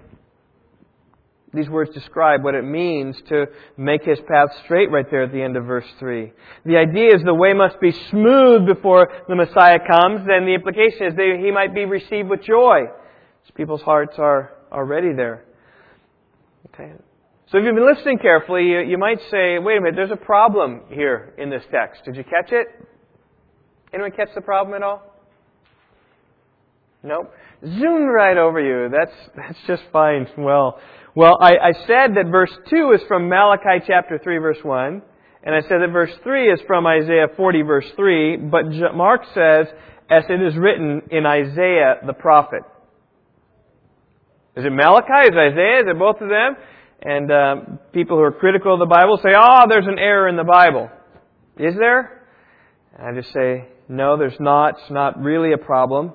These 1.56 1.68
words 1.70 1.92
describe 1.94 2.44
what 2.44 2.54
it 2.54 2.62
means 2.62 3.16
to 3.28 3.46
make 3.76 4.04
his 4.04 4.18
path 4.28 4.50
straight 4.64 4.90
right 4.90 5.06
there 5.10 5.24
at 5.24 5.32
the 5.32 5.42
end 5.42 5.56
of 5.56 5.64
verse 5.64 5.86
3. 5.98 6.32
The 6.66 6.76
idea 6.76 7.14
is 7.16 7.22
the 7.24 7.34
way 7.34 7.52
must 7.54 7.80
be 7.80 7.92
smooth 8.10 8.66
before 8.66 9.08
the 9.26 9.34
Messiah 9.34 9.78
comes, 9.78 10.26
then 10.26 10.44
the 10.44 10.54
implication 10.54 11.06
is 11.06 11.14
that 11.16 11.40
he 11.42 11.50
might 11.50 11.74
be 11.74 11.84
received 11.84 12.28
with 12.28 12.42
joy. 12.42 12.82
People's 13.54 13.82
hearts 13.82 14.16
are 14.18 14.52
already 14.70 15.14
there. 15.14 15.44
Okay. 16.68 16.92
So 17.50 17.58
if 17.58 17.64
you've 17.64 17.74
been 17.74 17.86
listening 17.86 18.18
carefully, 18.18 18.64
you, 18.64 18.80
you 18.80 18.98
might 18.98 19.20
say, 19.30 19.58
wait 19.58 19.78
a 19.78 19.80
minute, 19.80 19.94
there's 19.94 20.10
a 20.10 20.16
problem 20.16 20.82
here 20.90 21.32
in 21.38 21.48
this 21.48 21.62
text. 21.70 22.04
Did 22.04 22.16
you 22.16 22.24
catch 22.24 22.52
it? 22.52 22.66
Anyone 23.94 24.10
catch 24.10 24.28
the 24.34 24.40
problem 24.40 24.74
at 24.74 24.82
all? 24.82 25.02
Nope. 27.02 27.32
Zoom 27.64 28.06
right 28.06 28.36
over 28.36 28.60
you. 28.60 28.90
That's, 28.90 29.16
that's 29.36 29.58
just 29.66 29.84
fine. 29.92 30.26
Well, 30.36 30.80
well, 31.16 31.38
I, 31.40 31.52
I 31.56 31.72
said 31.86 32.14
that 32.14 32.28
verse 32.30 32.52
2 32.68 32.92
is 32.94 33.00
from 33.08 33.30
Malachi 33.30 33.82
chapter 33.86 34.20
3 34.22 34.38
verse 34.38 34.58
1, 34.62 35.02
and 35.42 35.54
I 35.54 35.62
said 35.62 35.78
that 35.80 35.90
verse 35.90 36.12
3 36.22 36.52
is 36.52 36.60
from 36.66 36.86
Isaiah 36.86 37.28
40 37.34 37.62
verse 37.62 37.86
3, 37.96 38.36
but 38.36 38.64
Mark 38.94 39.22
says, 39.32 39.66
as 40.10 40.24
it 40.28 40.42
is 40.42 40.54
written 40.56 41.00
in 41.10 41.24
Isaiah 41.24 41.96
the 42.06 42.12
prophet. 42.12 42.60
Is 44.56 44.66
it 44.66 44.70
Malachi? 44.70 45.28
Is 45.28 45.32
it 45.32 45.52
Isaiah? 45.52 45.80
Is 45.80 45.86
it 45.88 45.98
both 45.98 46.20
of 46.20 46.28
them? 46.28 46.56
And 47.02 47.30
uh, 47.30 47.54
people 47.92 48.18
who 48.18 48.22
are 48.22 48.32
critical 48.32 48.74
of 48.74 48.78
the 48.78 48.86
Bible 48.86 49.18
say, 49.22 49.30
oh, 49.34 49.66
there's 49.70 49.86
an 49.86 49.98
error 49.98 50.28
in 50.28 50.36
the 50.36 50.44
Bible. 50.44 50.90
Is 51.58 51.74
there? 51.78 52.28
And 52.98 53.08
I 53.08 53.20
just 53.20 53.32
say, 53.32 53.68
no, 53.88 54.18
there's 54.18 54.38
not. 54.38 54.78
It's 54.80 54.90
not 54.90 55.18
really 55.18 55.52
a 55.52 55.58
problem. 55.58 56.12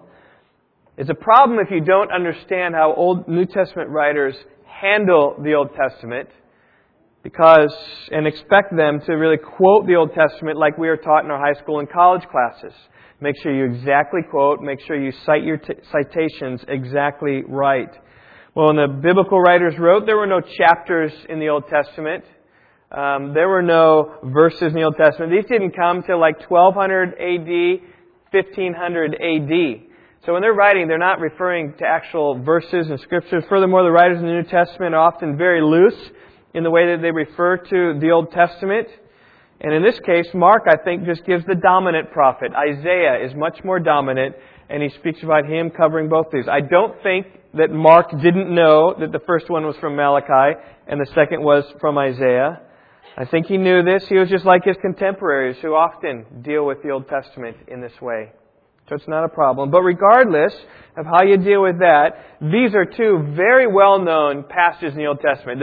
It's 1.01 1.10
a 1.10 1.15
problem 1.15 1.58
if 1.58 1.72
you 1.72 1.81
don't 1.81 2.13
understand 2.13 2.75
how 2.75 2.93
Old 2.93 3.27
New 3.27 3.48
Testament 3.48 3.89
writers 3.89 4.36
handle 4.67 5.36
the 5.43 5.55
Old 5.55 5.70
Testament 5.74 6.29
because 7.24 7.74
and 8.12 8.27
expect 8.27 8.77
them 8.77 9.01
to 9.08 9.13
really 9.13 9.38
quote 9.38 9.88
the 9.88 9.96
Old 9.96 10.13
Testament 10.13 10.60
like 10.60 10.77
we 10.77 10.89
are 10.89 10.98
taught 10.98 11.25
in 11.25 11.31
our 11.31 11.39
high 11.39 11.60
school 11.60 11.79
and 11.79 11.89
college 11.89 12.22
classes. 12.29 12.77
Make 13.20 13.34
sure 13.41 13.51
you 13.51 13.65
exactly 13.65 14.20
quote, 14.29 14.62
make 14.62 14.79
sure 14.81 14.96
you 14.96 15.12
cite 15.25 15.41
your 15.41 15.58
t- 15.58 15.74
citations 15.91 16.62
exactly 16.67 17.41
right. 17.48 17.89
Well, 18.53 18.67
when 18.67 18.75
the 18.75 19.00
biblical 19.01 19.41
writers 19.41 19.74
wrote, 19.79 20.05
there 20.05 20.17
were 20.17 20.27
no 20.27 20.39
chapters 20.39 21.12
in 21.29 21.39
the 21.39 21.50
Old 21.50 21.63
Testament. 21.67 22.25
Um, 22.91 23.34
there 23.34 23.50
were 23.50 23.63
no 23.63 24.20
verses 24.25 24.67
in 24.67 24.74
the 24.74 24.84
Old 24.84 24.98
Testament. 24.98 25.31
These 25.31 25.50
didn't 25.50 25.75
come 25.75 26.03
till 26.03 26.20
like 26.20 26.48
1200 26.48 27.15
AD, 27.17 27.81
1500 28.31 29.15
AD. 29.15 29.90
So 30.25 30.33
when 30.33 30.43
they're 30.43 30.53
writing, 30.53 30.87
they're 30.87 30.99
not 30.99 31.19
referring 31.19 31.73
to 31.79 31.85
actual 31.85 32.43
verses 32.43 32.87
and 32.89 32.99
scriptures. 32.99 33.43
Furthermore, 33.49 33.81
the 33.81 33.91
writers 33.91 34.19
in 34.19 34.25
the 34.25 34.33
New 34.33 34.43
Testament 34.43 34.93
are 34.93 35.01
often 35.01 35.35
very 35.35 35.63
loose 35.63 35.99
in 36.53 36.63
the 36.63 36.69
way 36.69 36.93
that 36.93 37.01
they 37.01 37.09
refer 37.09 37.57
to 37.57 37.99
the 37.99 38.11
Old 38.11 38.31
Testament. 38.31 38.87
And 39.61 39.73
in 39.73 39.81
this 39.81 39.99
case, 40.05 40.27
Mark, 40.35 40.63
I 40.67 40.75
think, 40.83 41.05
just 41.05 41.25
gives 41.25 41.43
the 41.45 41.55
dominant 41.55 42.11
prophet. 42.11 42.51
Isaiah 42.55 43.25
is 43.25 43.33
much 43.35 43.63
more 43.63 43.79
dominant, 43.79 44.35
and 44.69 44.83
he 44.83 44.89
speaks 44.99 45.23
about 45.23 45.47
him 45.47 45.71
covering 45.71 46.07
both 46.07 46.27
these. 46.31 46.45
I 46.47 46.61
don't 46.61 47.01
think 47.01 47.25
that 47.55 47.71
Mark 47.71 48.11
didn't 48.11 48.53
know 48.53 48.93
that 48.99 49.11
the 49.11 49.21
first 49.25 49.49
one 49.49 49.65
was 49.65 49.75
from 49.77 49.95
Malachi 49.95 50.59
and 50.87 51.01
the 51.01 51.09
second 51.15 51.41
was 51.41 51.63
from 51.79 51.97
Isaiah. 51.97 52.61
I 53.17 53.25
think 53.25 53.47
he 53.47 53.57
knew 53.57 53.83
this. 53.83 54.07
He 54.07 54.17
was 54.17 54.29
just 54.29 54.45
like 54.45 54.63
his 54.63 54.77
contemporaries 54.81 55.57
who 55.63 55.69
often 55.69 56.25
deal 56.43 56.65
with 56.65 56.83
the 56.83 56.91
Old 56.91 57.07
Testament 57.09 57.57
in 57.67 57.81
this 57.81 57.99
way. 57.99 58.33
So 58.91 58.95
it's 58.98 59.07
not 59.07 59.24
a 59.24 59.29
problem. 59.29 59.71
But 59.71 59.83
regardless 59.83 60.53
of 60.98 61.05
how 61.05 61.24
you 61.24 61.38
deal 61.38 61.62
with 61.62 61.79
that, 61.79 62.10
these 62.41 62.75
are 62.75 62.83
two 62.83 63.31
very 63.38 63.65
well 63.65 64.03
known 64.03 64.43
passages 64.43 64.91
in 64.91 65.00
the 65.00 65.05
Old 65.05 65.21
Testament. 65.21 65.62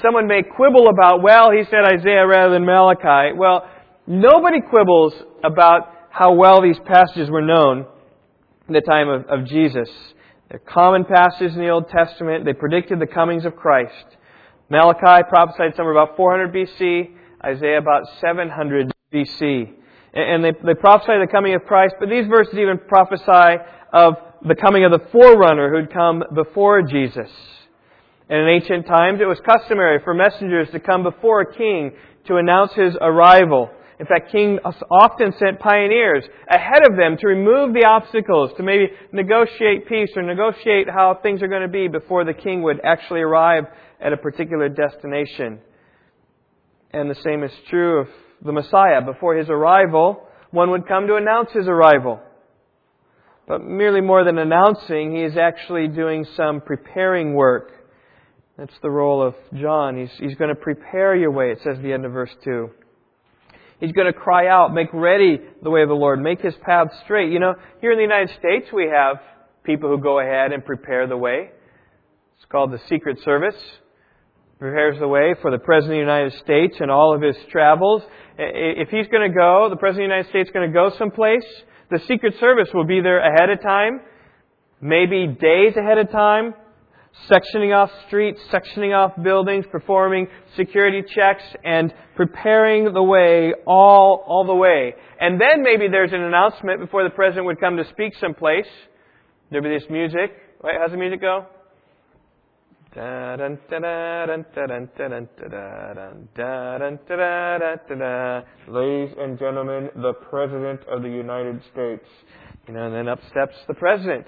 Someone 0.00 0.28
may 0.28 0.44
quibble 0.44 0.86
about, 0.86 1.20
well, 1.20 1.50
he 1.50 1.64
said 1.64 1.80
Isaiah 1.92 2.24
rather 2.24 2.52
than 2.54 2.64
Malachi. 2.64 3.36
Well, 3.36 3.68
nobody 4.06 4.60
quibbles 4.60 5.12
about 5.42 5.90
how 6.10 6.34
well 6.34 6.62
these 6.62 6.78
passages 6.86 7.28
were 7.28 7.42
known 7.42 7.84
in 8.68 8.74
the 8.74 8.80
time 8.80 9.08
of, 9.08 9.26
of 9.26 9.48
Jesus. 9.48 9.88
They're 10.48 10.60
common 10.60 11.04
passages 11.04 11.56
in 11.56 11.60
the 11.60 11.70
Old 11.70 11.88
Testament. 11.88 12.44
They 12.44 12.52
predicted 12.52 13.00
the 13.00 13.08
comings 13.08 13.44
of 13.44 13.56
Christ. 13.56 14.06
Malachi 14.70 15.26
prophesied 15.28 15.74
somewhere 15.74 15.96
about 15.98 16.16
400 16.16 16.54
BC, 16.54 17.10
Isaiah 17.44 17.78
about 17.78 18.04
700 18.20 18.92
BC. 19.12 19.77
And 20.14 20.44
they, 20.44 20.52
they 20.64 20.74
prophesy 20.74 21.12
the 21.20 21.28
coming 21.30 21.54
of 21.54 21.64
Christ, 21.64 21.94
but 22.00 22.08
these 22.08 22.26
verses 22.26 22.54
even 22.54 22.78
prophesy 22.78 23.62
of 23.92 24.14
the 24.46 24.54
coming 24.54 24.84
of 24.84 24.92
the 24.92 25.06
forerunner 25.12 25.70
who'd 25.70 25.92
come 25.92 26.22
before 26.34 26.82
Jesus. 26.82 27.30
And 28.28 28.42
in 28.42 28.48
ancient 28.48 28.86
times, 28.86 29.20
it 29.20 29.26
was 29.26 29.38
customary 29.44 30.00
for 30.04 30.14
messengers 30.14 30.68
to 30.72 30.80
come 30.80 31.02
before 31.02 31.40
a 31.42 31.54
king 31.54 31.92
to 32.26 32.36
announce 32.36 32.72
his 32.74 32.94
arrival. 33.00 33.70
In 33.98 34.06
fact, 34.06 34.30
kings 34.30 34.60
often 34.90 35.32
sent 35.38 35.58
pioneers 35.58 36.24
ahead 36.48 36.86
of 36.88 36.96
them 36.96 37.16
to 37.18 37.26
remove 37.26 37.74
the 37.74 37.84
obstacles, 37.84 38.52
to 38.56 38.62
maybe 38.62 38.88
negotiate 39.12 39.88
peace 39.88 40.10
or 40.14 40.22
negotiate 40.22 40.88
how 40.88 41.18
things 41.20 41.42
are 41.42 41.48
going 41.48 41.62
to 41.62 41.68
be 41.68 41.88
before 41.88 42.24
the 42.24 42.34
king 42.34 42.62
would 42.62 42.80
actually 42.84 43.20
arrive 43.20 43.64
at 44.00 44.12
a 44.12 44.16
particular 44.16 44.68
destination. 44.68 45.58
And 46.92 47.10
the 47.10 47.16
same 47.24 47.42
is 47.42 47.50
true 47.68 48.00
of 48.00 48.08
the 48.44 48.52
Messiah. 48.52 49.00
Before 49.02 49.36
his 49.36 49.48
arrival, 49.48 50.22
one 50.50 50.70
would 50.70 50.86
come 50.86 51.06
to 51.06 51.16
announce 51.16 51.50
his 51.52 51.66
arrival. 51.66 52.20
But 53.46 53.64
merely 53.64 54.00
more 54.00 54.24
than 54.24 54.38
announcing, 54.38 55.14
he 55.14 55.22
is 55.22 55.36
actually 55.36 55.88
doing 55.88 56.26
some 56.36 56.60
preparing 56.60 57.34
work. 57.34 57.72
That's 58.58 58.74
the 58.82 58.90
role 58.90 59.22
of 59.22 59.34
John. 59.58 59.96
He's, 59.96 60.10
he's 60.18 60.36
going 60.36 60.50
to 60.50 60.60
prepare 60.60 61.16
your 61.16 61.30
way, 61.30 61.52
it 61.52 61.58
says 61.64 61.76
at 61.76 61.82
the 61.82 61.92
end 61.92 62.04
of 62.04 62.12
verse 62.12 62.34
2. 62.44 62.68
He's 63.80 63.92
going 63.92 64.08
to 64.08 64.12
cry 64.12 64.48
out, 64.48 64.74
make 64.74 64.88
ready 64.92 65.38
the 65.62 65.70
way 65.70 65.82
of 65.82 65.88
the 65.88 65.94
Lord, 65.94 66.20
make 66.20 66.40
his 66.40 66.54
path 66.66 66.88
straight. 67.04 67.32
You 67.32 67.38
know, 67.38 67.54
here 67.80 67.92
in 67.92 67.98
the 67.98 68.02
United 68.02 68.30
States, 68.38 68.66
we 68.72 68.90
have 68.92 69.18
people 69.62 69.88
who 69.88 70.02
go 70.02 70.18
ahead 70.18 70.52
and 70.52 70.64
prepare 70.64 71.06
the 71.06 71.16
way. 71.16 71.50
It's 72.36 72.46
called 72.50 72.72
the 72.72 72.80
Secret 72.88 73.18
Service 73.24 73.54
prepares 74.58 74.98
the 74.98 75.08
way 75.08 75.34
for 75.40 75.50
the 75.50 75.58
President 75.58 76.00
of 76.00 76.06
the 76.06 76.12
United 76.12 76.32
States 76.40 76.76
and 76.80 76.90
all 76.90 77.14
of 77.14 77.22
his 77.22 77.36
travels. 77.50 78.02
If 78.36 78.88
he's 78.88 79.06
going 79.08 79.30
to 79.30 79.34
go, 79.34 79.68
the 79.70 79.76
President 79.76 80.04
of 80.04 80.10
the 80.10 80.14
United 80.14 80.30
States 80.30 80.48
is 80.48 80.52
going 80.52 80.68
to 80.68 80.74
go 80.74 80.90
someplace, 80.98 81.44
the 81.90 82.00
Secret 82.08 82.34
Service 82.40 82.68
will 82.74 82.86
be 82.86 83.00
there 83.00 83.20
ahead 83.20 83.50
of 83.50 83.62
time, 83.62 84.00
maybe 84.80 85.26
days 85.26 85.76
ahead 85.76 85.98
of 85.98 86.10
time, 86.10 86.54
sectioning 87.30 87.74
off 87.74 87.90
streets, 88.06 88.40
sectioning 88.52 88.96
off 88.96 89.12
buildings, 89.22 89.64
performing 89.70 90.28
security 90.56 91.02
checks, 91.14 91.42
and 91.64 91.94
preparing 92.16 92.92
the 92.92 93.02
way 93.02 93.54
all, 93.66 94.24
all 94.26 94.44
the 94.44 94.54
way. 94.54 94.94
And 95.20 95.40
then 95.40 95.62
maybe 95.62 95.86
there's 95.88 96.12
an 96.12 96.20
announcement 96.20 96.80
before 96.80 97.04
the 97.04 97.10
President 97.10 97.46
would 97.46 97.60
come 97.60 97.76
to 97.76 97.84
speak 97.90 98.14
someplace. 98.20 98.68
There'd 99.50 99.64
be 99.64 99.70
this 99.70 99.88
music. 99.88 100.32
Wait, 100.62 100.74
how's 100.80 100.90
the 100.90 100.96
music 100.96 101.20
go? 101.20 101.46
Ladies 108.66 109.14
and 109.16 109.38
gentlemen, 109.38 109.90
the 109.94 110.14
President 110.28 110.80
of 110.88 111.02
the 111.02 111.08
United 111.08 111.62
States. 111.72 112.04
You 112.66 112.74
know, 112.74 112.86
and 112.86 112.94
then 112.94 113.08
up 113.08 113.20
steps 113.30 113.54
the 113.68 113.74
President. 113.74 114.26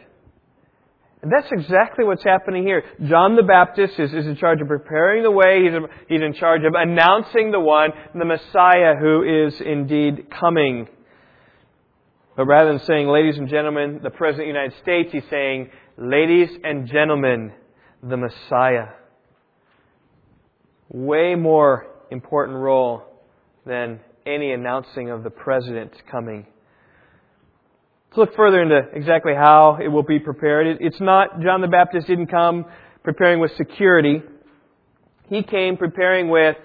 And 1.23 1.33
that's 1.33 1.49
exactly 1.51 2.05
what's 2.05 2.23
happening 2.23 2.63
here. 2.63 2.85
John 3.09 3.35
the 3.35 3.43
Baptist 3.43 3.99
is, 3.99 4.15
is 4.15 4.27
in 4.27 4.37
charge 4.37 4.61
of 4.61 4.69
preparing 4.69 5.25
the 5.25 5.33
way. 5.33 5.65
He's, 5.65 5.73
he's 6.09 6.23
in 6.23 6.35
charge 6.35 6.63
of 6.65 6.75
announcing 6.77 7.51
the 7.51 7.59
one, 7.59 7.91
the 8.15 8.25
Messiah 8.25 8.95
who 9.01 9.47
is 9.47 9.61
indeed 9.61 10.29
coming. 10.31 10.87
But 12.37 12.47
rather 12.47 12.71
than 12.71 12.87
saying, 12.87 13.09
ladies 13.09 13.37
and 13.37 13.49
gentlemen, 13.49 13.99
the 14.01 14.11
President 14.11 14.49
of 14.49 14.55
the 14.55 14.61
United 14.61 14.81
States, 14.81 15.11
he's 15.13 15.29
saying, 15.29 15.71
ladies 15.99 16.51
and 16.63 16.87
gentlemen, 16.87 17.53
the 18.03 18.17
Messiah. 18.17 18.89
Way 20.89 21.35
more 21.35 21.87
important 22.11 22.59
role 22.59 23.03
than 23.67 24.01
any 24.27 24.53
announcing 24.53 25.11
of 25.11 25.23
the 25.23 25.31
president 25.31 25.93
coming. 26.11 26.47
Let's 28.09 28.19
look 28.19 28.37
further 28.37 28.61
into 28.63 28.81
exactly 28.93 29.35
how 29.35 29.79
it 29.83 29.89
will 29.89 30.03
be 30.03 30.19
prepared. 30.19 30.79
It's 30.81 31.01
not, 31.01 31.41
John 31.41 31.61
the 31.61 31.69
Baptist 31.69 32.07
didn't 32.09 32.27
come 32.27 32.65
preparing 33.05 33.39
with 33.39 33.53
security. 33.57 34.23
He 35.29 35.43
came 35.43 35.77
preparing 35.77 36.29
with, 36.29 36.57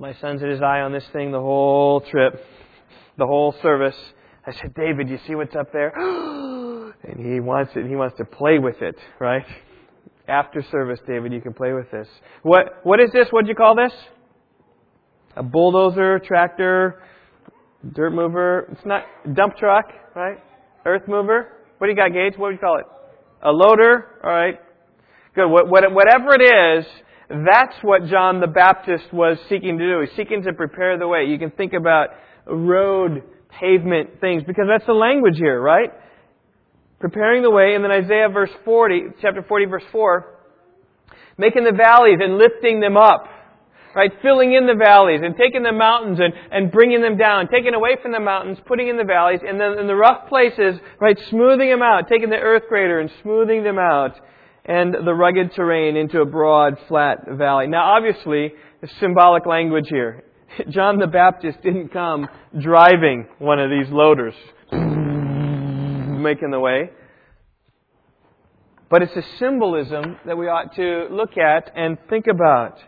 my 0.00 0.14
son's 0.20 0.40
had 0.40 0.50
his 0.50 0.60
eye 0.60 0.80
on 0.80 0.92
this 0.92 1.04
thing 1.12 1.30
the 1.30 1.40
whole 1.40 2.00
trip, 2.00 2.44
the 3.16 3.26
whole 3.26 3.54
service. 3.62 3.96
I 4.44 4.52
said, 4.52 4.74
David, 4.74 5.08
you 5.08 5.18
see 5.28 5.36
what's 5.36 5.54
up 5.54 5.72
there? 5.72 5.92
and 7.04 7.18
he 7.24 7.40
wants 7.40 7.72
it. 7.74 7.86
He 7.86 7.96
wants 7.96 8.16
to 8.18 8.24
play 8.24 8.58
with 8.58 8.80
it, 8.80 8.96
right? 9.18 9.44
After 10.28 10.64
service, 10.70 11.00
David, 11.06 11.32
you 11.32 11.40
can 11.40 11.52
play 11.52 11.72
with 11.72 11.90
this. 11.90 12.06
What 12.42 12.80
what 12.84 13.00
is 13.00 13.10
this? 13.12 13.26
What 13.30 13.44
do 13.44 13.48
you 13.48 13.54
call 13.54 13.74
this? 13.74 13.92
A 15.36 15.42
bulldozer, 15.42 16.20
tractor, 16.20 17.02
dirt 17.94 18.10
mover. 18.10 18.68
It's 18.72 18.86
not 18.86 19.04
dump 19.34 19.56
truck, 19.56 19.86
right? 20.14 20.38
Earth 20.84 21.08
mover. 21.08 21.48
What 21.78 21.86
do 21.86 21.90
you 21.90 21.96
got, 21.96 22.12
Gage? 22.12 22.34
What 22.36 22.50
do 22.50 22.54
you 22.54 22.60
call 22.60 22.78
it? 22.78 22.86
A 23.42 23.50
loader. 23.50 24.20
All 24.22 24.30
right. 24.30 24.60
Good. 25.34 25.48
Whatever 25.48 26.34
it 26.38 26.78
is, 26.78 26.86
that's 27.28 27.74
what 27.82 28.06
John 28.06 28.40
the 28.40 28.46
Baptist 28.46 29.12
was 29.12 29.38
seeking 29.48 29.78
to 29.78 29.84
do. 29.84 30.00
He's 30.00 30.16
seeking 30.16 30.42
to 30.44 30.52
prepare 30.52 30.98
the 30.98 31.08
way. 31.08 31.24
You 31.24 31.38
can 31.38 31.50
think 31.50 31.72
about 31.72 32.10
road, 32.46 33.22
pavement 33.60 34.20
things 34.20 34.42
because 34.46 34.66
that's 34.68 34.86
the 34.86 34.92
language 34.92 35.36
here, 35.36 35.60
right? 35.60 35.90
Preparing 37.02 37.42
the 37.42 37.50
way, 37.50 37.74
and 37.74 37.84
then 37.84 37.90
Isaiah 37.90 38.28
verse 38.32 38.50
40, 38.64 39.18
chapter 39.20 39.42
40 39.42 39.66
verse 39.66 39.82
4, 39.90 40.38
making 41.36 41.64
the 41.64 41.72
valleys 41.72 42.18
and 42.22 42.38
lifting 42.38 42.80
them 42.80 42.96
up. 42.96 43.26
Right? 43.94 44.10
Filling 44.22 44.54
in 44.54 44.66
the 44.66 44.74
valleys 44.74 45.20
and 45.22 45.36
taking 45.36 45.62
the 45.62 45.72
mountains 45.72 46.18
and, 46.18 46.32
and 46.50 46.72
bringing 46.72 47.02
them 47.02 47.18
down, 47.18 47.48
taking 47.48 47.74
away 47.74 47.96
from 48.00 48.12
the 48.12 48.20
mountains, 48.20 48.56
putting 48.64 48.88
in 48.88 48.96
the 48.96 49.04
valleys, 49.04 49.40
and 49.46 49.60
then 49.60 49.78
in 49.78 49.86
the 49.86 49.94
rough 49.94 50.30
places, 50.30 50.80
right, 50.98 51.18
smoothing 51.28 51.68
them 51.68 51.82
out, 51.82 52.08
taking 52.08 52.30
the 52.30 52.36
earth 52.36 52.62
grader 52.70 53.00
and 53.00 53.10
smoothing 53.20 53.62
them 53.64 53.78
out, 53.78 54.12
and 54.64 54.94
the 54.94 55.12
rugged 55.12 55.52
terrain 55.54 55.96
into 55.96 56.22
a 56.22 56.24
broad, 56.24 56.78
flat 56.88 57.28
valley. 57.28 57.66
Now 57.66 57.92
obviously, 57.94 58.52
symbolic 58.98 59.44
language 59.44 59.88
here. 59.90 60.24
John 60.70 60.98
the 60.98 61.06
Baptist 61.06 61.60
didn't 61.62 61.92
come 61.92 62.28
driving 62.58 63.26
one 63.40 63.58
of 63.58 63.68
these 63.68 63.92
loaders 63.92 64.34
making 66.22 66.50
the 66.50 66.60
way. 66.60 66.90
But 68.90 69.02
it's 69.02 69.16
a 69.16 69.24
symbolism 69.38 70.18
that 70.26 70.36
we 70.36 70.48
ought 70.48 70.74
to 70.76 71.08
look 71.10 71.38
at 71.38 71.72
and 71.74 71.98
think 72.10 72.26
about. 72.26 72.78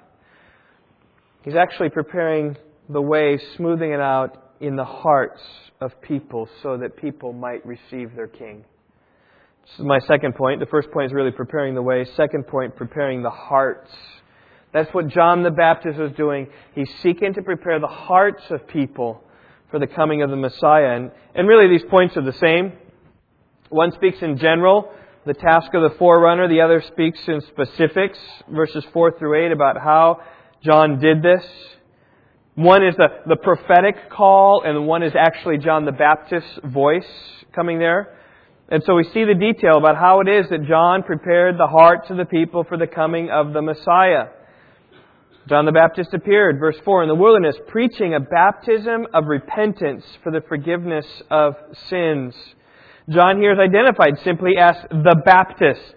He's 1.42 1.54
actually 1.54 1.90
preparing 1.90 2.56
the 2.88 3.00
way, 3.00 3.38
smoothing 3.56 3.92
it 3.92 4.00
out 4.00 4.52
in 4.60 4.76
the 4.76 4.84
hearts 4.84 5.40
of 5.80 6.00
people 6.02 6.48
so 6.62 6.76
that 6.78 6.96
people 6.96 7.32
might 7.32 7.64
receive 7.66 8.14
their 8.14 8.26
king. 8.28 8.64
This 9.66 9.78
is 9.78 9.84
my 9.86 9.98
second 10.00 10.34
point. 10.34 10.60
The 10.60 10.66
first 10.66 10.90
point 10.90 11.06
is 11.06 11.12
really 11.12 11.30
preparing 11.30 11.74
the 11.74 11.82
way. 11.82 12.04
Second 12.16 12.46
point, 12.46 12.76
preparing 12.76 13.22
the 13.22 13.30
hearts. 13.30 13.90
That's 14.74 14.92
what 14.92 15.08
John 15.08 15.42
the 15.42 15.50
Baptist 15.50 15.98
was 15.98 16.12
doing. 16.12 16.48
He's 16.74 16.90
seeking 17.02 17.32
to 17.34 17.42
prepare 17.42 17.80
the 17.80 17.86
hearts 17.86 18.42
of 18.50 18.66
people 18.68 19.22
for 19.70 19.78
the 19.78 19.86
coming 19.86 20.22
of 20.22 20.30
the 20.30 20.36
Messiah. 20.36 20.96
And, 20.96 21.12
and 21.34 21.48
really, 21.48 21.68
these 21.68 21.88
points 21.88 22.16
are 22.16 22.22
the 22.22 22.32
same. 22.32 22.72
One 23.70 23.92
speaks 23.92 24.18
in 24.20 24.38
general, 24.38 24.92
the 25.26 25.34
task 25.34 25.72
of 25.74 25.82
the 25.82 25.96
forerunner. 25.98 26.48
The 26.48 26.60
other 26.60 26.82
speaks 26.86 27.18
in 27.26 27.40
specifics, 27.40 28.18
verses 28.50 28.84
4 28.92 29.18
through 29.18 29.46
8, 29.46 29.52
about 29.52 29.76
how 29.78 30.20
John 30.62 31.00
did 31.00 31.22
this. 31.22 31.44
One 32.54 32.84
is 32.84 32.94
the, 32.96 33.08
the 33.26 33.36
prophetic 33.36 34.10
call, 34.10 34.62
and 34.64 34.86
one 34.86 35.02
is 35.02 35.12
actually 35.18 35.58
John 35.58 35.84
the 35.84 35.92
Baptist's 35.92 36.58
voice 36.62 37.04
coming 37.54 37.78
there. 37.78 38.16
And 38.68 38.82
so 38.86 38.94
we 38.94 39.04
see 39.04 39.24
the 39.24 39.34
detail 39.34 39.76
about 39.76 39.96
how 39.96 40.20
it 40.20 40.28
is 40.28 40.48
that 40.50 40.64
John 40.64 41.02
prepared 41.02 41.58
the 41.58 41.66
hearts 41.66 42.10
of 42.10 42.16
the 42.16 42.24
people 42.24 42.64
for 42.64 42.78
the 42.78 42.86
coming 42.86 43.30
of 43.30 43.52
the 43.52 43.60
Messiah. 43.60 44.28
John 45.48 45.66
the 45.66 45.72
Baptist 45.72 46.14
appeared, 46.14 46.58
verse 46.58 46.76
4, 46.84 47.02
in 47.02 47.08
the 47.08 47.14
wilderness, 47.14 47.56
preaching 47.68 48.14
a 48.14 48.20
baptism 48.20 49.06
of 49.12 49.26
repentance 49.26 50.04
for 50.22 50.32
the 50.32 50.40
forgiveness 50.48 51.04
of 51.30 51.54
sins. 51.90 52.34
John 53.08 53.38
here 53.38 53.52
is 53.52 53.58
identified 53.58 54.14
simply 54.24 54.52
as 54.58 54.76
the 54.90 55.20
Baptist. 55.24 55.94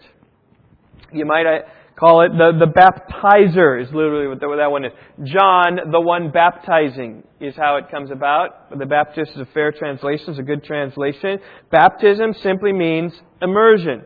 You 1.14 1.26
might 1.26 1.46
uh, 1.46 1.60
call 1.98 2.22
it 2.22 2.32
the, 2.38 2.52
the 2.60 2.72
baptizer, 2.72 3.82
is 3.82 3.88
literally 3.94 4.28
what 4.28 4.40
that 4.40 4.70
one 4.70 4.84
is. 4.84 4.92
John, 5.24 5.80
the 5.90 6.02
one 6.02 6.32
baptizing, 6.32 7.24
is 7.40 7.56
how 7.56 7.78
it 7.78 7.90
comes 7.90 8.12
about. 8.12 8.78
The 8.78 8.86
Baptist 8.86 9.32
is 9.32 9.38
a 9.38 9.48
fair 9.54 9.72
translation, 9.72 10.26
it's 10.30 10.40
a 10.40 10.44
good 10.44 10.66
translation. 10.66 11.40
Baptism 11.72 12.34
simply 12.44 12.74
means 12.74 13.14
immersion. 13.42 14.04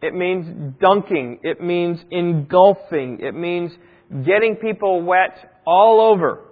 It 0.00 0.14
means 0.14 0.74
dunking. 0.80 1.40
It 1.42 1.60
means 1.60 1.98
engulfing. 2.10 3.18
It 3.20 3.34
means 3.34 3.72
getting 4.24 4.56
people 4.56 5.02
wet 5.02 5.60
all 5.66 6.00
over. 6.00 6.45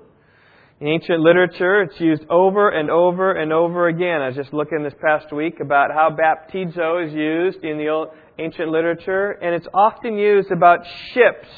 In 0.81 0.89
ancient 0.89 1.21
literature, 1.21 1.83
it's 1.83 2.01
used 2.01 2.25
over 2.29 2.69
and 2.69 2.91
over 2.91 3.33
and 3.33 3.53
over 3.53 3.87
again. 3.87 4.21
I 4.21 4.27
was 4.29 4.37
just 4.37 4.53
looking 4.53 4.83
this 4.83 4.95
past 5.01 5.33
week 5.33 5.61
about 5.61 5.93
how 5.93 6.11
baptizo 6.11 7.07
is 7.07 7.13
used 7.13 7.65
in 7.65 7.79
the 7.79 7.89
old, 7.89 8.09
ancient 8.41 8.71
literature, 8.71 9.31
and 9.31 9.55
it's 9.55 9.69
often 9.73 10.19
used 10.19 10.51
about 10.51 10.81
ships 11.13 11.49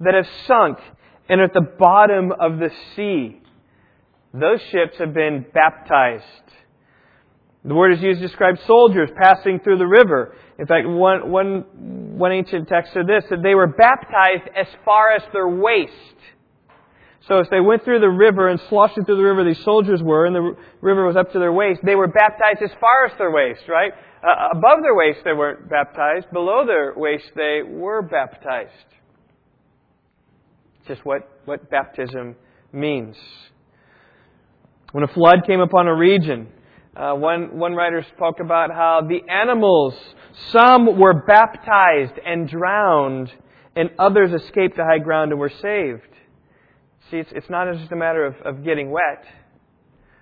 that 0.00 0.12
have 0.12 0.26
sunk 0.46 0.78
and 1.30 1.40
are 1.40 1.44
at 1.44 1.54
the 1.54 1.66
bottom 1.78 2.30
of 2.38 2.58
the 2.58 2.70
sea. 2.94 3.40
Those 4.34 4.60
ships 4.70 4.98
have 4.98 5.14
been 5.14 5.46
baptized. 5.54 6.24
The 7.64 7.74
word 7.74 7.92
is 7.92 8.02
used 8.02 8.20
to 8.20 8.26
describe 8.26 8.58
soldiers 8.66 9.08
passing 9.16 9.60
through 9.60 9.78
the 9.78 9.86
river. 9.86 10.36
In 10.58 10.66
fact, 10.66 10.86
one, 10.86 11.30
one, 11.30 12.18
one 12.18 12.32
ancient 12.32 12.68
text 12.68 12.92
said 12.92 13.06
this, 13.06 13.24
that 13.30 13.42
they 13.42 13.54
were 13.54 13.66
baptized 13.66 14.48
as 14.54 14.66
far 14.84 15.12
as 15.12 15.22
their 15.32 15.48
waist. 15.48 15.92
So 17.28 17.40
as 17.40 17.46
they 17.50 17.60
went 17.60 17.84
through 17.84 18.00
the 18.00 18.08
river 18.08 18.48
and 18.48 18.58
sloshed 18.70 18.94
through 18.94 19.04
the 19.04 19.22
river, 19.22 19.44
these 19.44 19.62
soldiers 19.62 20.02
were, 20.02 20.24
and 20.24 20.34
the 20.34 20.56
river 20.80 21.06
was 21.06 21.14
up 21.14 21.30
to 21.32 21.38
their 21.38 21.52
waist, 21.52 21.80
they 21.84 21.94
were 21.94 22.08
baptized 22.08 22.62
as 22.62 22.70
far 22.80 23.06
as 23.06 23.12
their 23.18 23.30
waist, 23.30 23.60
right? 23.68 23.92
Uh, 24.22 24.48
above 24.56 24.82
their 24.82 24.94
waist 24.94 25.20
they 25.24 25.34
weren't 25.34 25.68
baptized. 25.68 26.26
Below 26.32 26.64
their 26.66 26.94
waist 26.96 27.30
they 27.36 27.60
were 27.62 28.00
baptized. 28.00 28.72
Just 30.86 31.04
what, 31.04 31.28
what 31.44 31.68
baptism 31.70 32.34
means. 32.72 33.14
When 34.92 35.04
a 35.04 35.08
flood 35.08 35.40
came 35.46 35.60
upon 35.60 35.86
a 35.86 35.94
region, 35.94 36.48
uh, 36.96 37.12
one, 37.12 37.58
one 37.58 37.74
writer 37.74 38.04
spoke 38.16 38.40
about 38.40 38.72
how 38.72 39.02
the 39.06 39.20
animals, 39.30 39.94
some 40.50 40.98
were 40.98 41.26
baptized 41.26 42.18
and 42.24 42.48
drowned, 42.48 43.30
and 43.76 43.90
others 43.98 44.32
escaped 44.32 44.78
the 44.78 44.84
high 44.84 44.98
ground 44.98 45.30
and 45.30 45.38
were 45.38 45.52
saved. 45.60 46.08
See, 47.10 47.16
it's, 47.16 47.30
it's 47.34 47.48
not 47.48 47.72
just 47.74 47.90
a 47.90 47.96
matter 47.96 48.26
of, 48.26 48.34
of 48.44 48.64
getting 48.64 48.90
wet. 48.90 49.24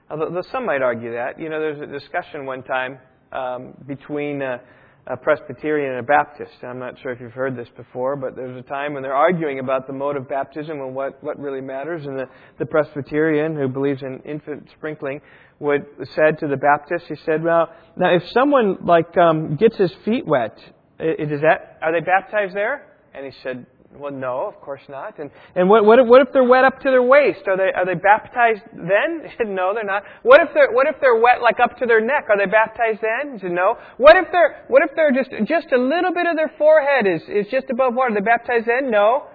Although, 0.09 0.27
although 0.27 0.49
some 0.53 0.67
might 0.67 0.83
argue 0.83 1.13
that. 1.13 1.41
You 1.41 1.49
know, 1.49 1.59
there's 1.59 1.81
a 1.81 1.87
discussion 1.87 2.47
one 2.47 2.63
time 2.63 2.99
um, 3.33 3.75
between 3.89 4.41
a, 4.41 4.61
a, 5.09 5.17
Presbyterian 5.17 5.91
and 5.91 6.01
a 6.01 6.03
Baptist. 6.05 6.53
I'm 6.63 6.79
not 6.79 6.95
sure 7.03 7.11
if 7.11 7.21
you've 7.21 7.33
heard 7.33 7.57
this 7.57 7.67
before, 7.77 8.15
but 8.15 8.37
there's 8.37 8.57
a 8.57 8.69
time 8.69 8.95
when 8.95 9.03
they're 9.03 9.15
arguing 9.15 9.59
about 9.59 9.89
the 9.89 9.93
mode 9.93 10.17
of 10.17 10.29
baptism 10.29 10.81
and 10.81 10.95
what, 10.95 11.23
what 11.25 11.39
really 11.41 11.61
matters. 11.61 12.07
And 12.07 12.17
the, 12.17 12.27
the 12.61 12.67
Presbyterian, 12.67 13.57
who 13.57 13.67
believes 13.67 14.03
in 14.03 14.21
infant 14.25 14.69
sprinkling, 14.77 15.21
would 15.59 15.87
said 16.15 16.39
to 16.41 16.47
the 16.47 16.57
Baptist, 16.57 17.07
he 17.09 17.17
said, 17.25 17.43
"Well, 17.43 17.69
now 17.97 18.15
if 18.15 18.23
someone 18.33 18.77
like 18.85 19.17
um, 19.17 19.57
gets 19.57 19.77
his 19.77 19.93
feet 20.05 20.27
wet, 20.27 20.57
is 21.01 21.41
that 21.41 21.79
are 21.83 21.93
they 21.93 22.05
baptized 22.05 22.55
there?" 22.55 22.93
And 23.15 23.25
he 23.25 23.33
said, 23.43 23.67
well, 23.95 24.13
no, 24.13 24.47
of 24.47 24.61
course 24.61 24.83
not. 24.89 25.19
And 25.19 25.31
and 25.55 25.69
what 25.69 25.85
what 25.85 25.99
if, 25.99 26.07
what 26.07 26.21
if 26.21 26.29
they're 26.33 26.45
wet 26.45 26.65
up 26.65 26.81
to 26.81 26.91
their 26.91 27.03
waist? 27.03 27.47
Are 27.47 27.57
they 27.57 27.71
are 27.75 27.87
they 27.87 27.95
baptized 27.95 28.63
then? 28.75 29.31
No, 29.57 29.73
they're 29.75 29.85
not. 29.85 30.03
What 30.23 30.41
if 30.41 30.49
they're 30.55 30.73
what 30.73 30.87
if 30.87 30.97
they're 31.01 31.17
wet 31.17 31.41
like 31.41 31.61
up 31.63 31.79
to 31.79 31.87
their 31.87 32.01
neck? 32.01 32.27
Are 32.29 32.37
they 32.37 32.51
baptized 32.51 33.01
then? 33.01 33.39
No. 33.55 33.77
What 33.97 34.17
if 34.17 34.27
they're 34.33 34.65
what 34.69 34.83
if 34.83 34.91
they're 34.97 35.13
just 35.13 35.31
just 35.49 35.73
a 35.73 35.79
little 35.79 36.13
bit 36.13 36.27
of 36.27 36.37
their 36.37 36.53
forehead 36.59 37.07
is 37.07 37.23
is 37.29 37.51
just 37.51 37.71
above 37.71 37.95
water? 37.95 38.13
Are 38.13 38.15
they 38.15 38.25
baptized 38.25 38.67
then? 38.67 38.91
No. 38.91 39.29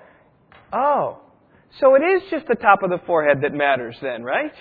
Oh, 0.73 1.19
so 1.79 1.95
it 1.95 2.01
is 2.01 2.23
just 2.29 2.47
the 2.47 2.55
top 2.55 2.83
of 2.83 2.89
the 2.89 2.99
forehead 3.05 3.39
that 3.43 3.53
matters 3.53 3.95
then, 4.01 4.23
right? 4.23 4.53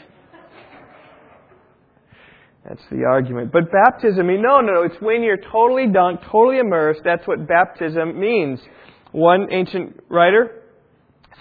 That's 2.68 2.82
the 2.90 3.04
argument. 3.04 3.52
But 3.52 3.72
baptism, 3.72 4.26
no, 4.26 4.60
no, 4.60 4.72
no. 4.72 4.82
It's 4.82 5.00
when 5.00 5.22
you're 5.22 5.38
totally 5.50 5.86
dunked, 5.86 6.30
totally 6.30 6.58
immersed. 6.58 7.00
That's 7.04 7.26
what 7.26 7.48
baptism 7.48 8.20
means. 8.20 8.60
One 9.12 9.48
ancient 9.50 10.02
writer 10.08 10.62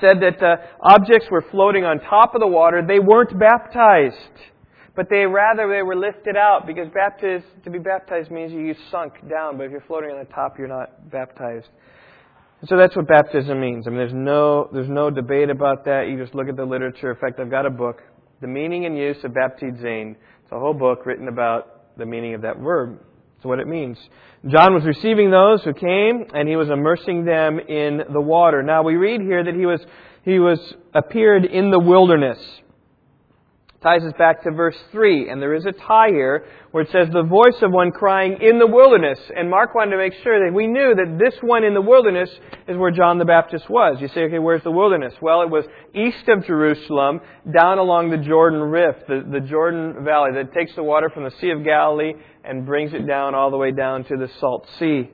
said 0.01 0.21
that 0.21 0.41
uh, 0.41 0.55
objects 0.81 1.27
were 1.29 1.43
floating 1.51 1.83
on 1.83 1.99
top 1.99 2.33
of 2.33 2.41
the 2.41 2.47
water. 2.47 2.83
They 2.85 2.99
weren't 2.99 3.37
baptized, 3.37 4.15
but 4.95 5.07
they 5.09 5.25
rather 5.25 5.67
they 5.67 5.83
were 5.83 5.95
lifted 5.95 6.35
out 6.35 6.65
because 6.65 6.87
baptized, 6.93 7.45
to 7.63 7.69
be 7.69 7.79
baptized 7.79 8.31
means 8.31 8.51
you 8.51 8.73
sunk 8.91 9.13
down. 9.29 9.57
But 9.57 9.65
if 9.65 9.71
you're 9.71 9.83
floating 9.87 10.11
on 10.11 10.19
the 10.19 10.33
top, 10.33 10.57
you're 10.57 10.67
not 10.67 11.11
baptized. 11.11 11.67
So 12.65 12.75
that's 12.75 12.95
what 12.95 13.07
baptism 13.07 13.59
means. 13.59 13.87
I 13.87 13.91
mean, 13.91 13.99
there's 13.99 14.13
no 14.13 14.69
there's 14.73 14.89
no 14.89 15.09
debate 15.09 15.49
about 15.49 15.85
that. 15.85 16.07
You 16.09 16.17
just 16.17 16.35
look 16.35 16.49
at 16.49 16.57
the 16.57 16.65
literature. 16.65 17.11
In 17.11 17.17
fact, 17.17 17.39
I've 17.39 17.49
got 17.49 17.65
a 17.65 17.69
book, 17.69 18.01
"The 18.41 18.47
Meaning 18.47 18.85
and 18.85 18.97
Use 18.97 19.17
of 19.23 19.31
Baptizein." 19.31 20.15
It's 20.43 20.51
a 20.51 20.59
whole 20.59 20.73
book 20.73 21.05
written 21.05 21.29
about 21.29 21.97
the 21.97 22.05
meaning 22.05 22.33
of 22.33 22.41
that 22.41 22.59
word. 22.59 22.99
That's 23.39 23.47
what 23.47 23.59
it 23.59 23.67
means. 23.69 23.97
John 24.49 24.73
was 24.73 24.83
receiving 24.83 25.31
those 25.31 25.63
who 25.63 25.73
came, 25.73 26.25
and 26.33 26.49
he 26.49 26.57
was 26.57 26.69
immersing 26.69 27.23
them 27.23 27.57
in 27.57 28.01
the 28.11 28.19
water. 28.19 28.61
Now 28.61 28.83
we 28.83 28.97
read 28.97 29.21
here 29.21 29.41
that 29.41 29.55
he 29.55 29.65
was 29.65 29.79
he 30.25 30.39
was 30.39 30.59
appeared 30.93 31.45
in 31.45 31.71
the 31.71 31.79
wilderness 31.79 32.37
ties 33.81 34.03
us 34.03 34.13
back 34.17 34.43
to 34.43 34.51
verse 34.51 34.75
3. 34.91 35.29
And 35.29 35.41
there 35.41 35.53
is 35.53 35.65
a 35.65 35.71
tie 35.71 36.09
here 36.09 36.45
where 36.71 36.83
it 36.83 36.89
says, 36.91 37.07
the 37.11 37.23
voice 37.23 37.55
of 37.61 37.71
one 37.71 37.91
crying 37.91 38.37
in 38.41 38.59
the 38.59 38.67
wilderness. 38.67 39.19
And 39.35 39.49
Mark 39.49 39.73
wanted 39.73 39.91
to 39.91 39.97
make 39.97 40.13
sure 40.21 40.45
that 40.45 40.53
we 40.53 40.67
knew 40.67 40.93
that 40.95 41.17
this 41.17 41.33
one 41.41 41.63
in 41.63 41.73
the 41.73 41.81
wilderness 41.81 42.29
is 42.67 42.77
where 42.77 42.91
John 42.91 43.17
the 43.17 43.25
Baptist 43.25 43.69
was. 43.69 43.97
You 44.01 44.09
say, 44.09 44.21
okay, 44.23 44.39
where's 44.39 44.63
the 44.63 44.71
wilderness? 44.71 45.13
Well, 45.21 45.41
it 45.41 45.49
was 45.49 45.65
east 45.95 46.27
of 46.27 46.45
Jerusalem, 46.45 47.21
down 47.51 47.77
along 47.77 48.09
the 48.09 48.17
Jordan 48.17 48.59
Rift, 48.59 49.07
the, 49.07 49.25
the 49.31 49.39
Jordan 49.39 50.03
Valley 50.03 50.31
that 50.35 50.53
takes 50.53 50.75
the 50.75 50.83
water 50.83 51.09
from 51.09 51.23
the 51.23 51.33
Sea 51.39 51.51
of 51.51 51.63
Galilee 51.63 52.13
and 52.43 52.65
brings 52.65 52.93
it 52.93 53.07
down 53.07 53.33
all 53.33 53.49
the 53.49 53.57
way 53.57 53.71
down 53.71 54.03
to 54.05 54.17
the 54.17 54.29
Salt 54.39 54.67
Sea 54.77 55.09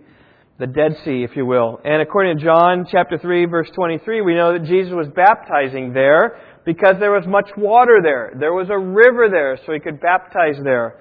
the 0.58 0.68
Dead 0.68 0.96
Sea, 1.04 1.26
if 1.30 1.36
you 1.36 1.46
will. 1.46 1.82
And 1.84 2.02
according 2.02 2.38
to 2.38 2.44
John 2.46 2.86
chapter 2.90 3.18
3 3.18 3.46
verse 3.46 3.70
23, 3.76 4.22
we 4.22 4.36
know 4.36 4.54
that 4.54 4.64
Jesus 4.64 4.94
was 4.94 5.08
baptizing 5.14 5.92
there 5.92 6.40
because 6.66 6.96
there 7.00 7.12
was 7.12 7.26
much 7.28 7.50
water 7.56 8.00
there. 8.02 8.34
There 8.40 8.54
was 8.54 8.70
a 8.70 8.78
river 8.78 9.30
there, 9.30 9.58
so 9.66 9.74
he 9.74 9.80
could 9.80 10.02
baptize 10.02 10.58
there. 10.64 11.00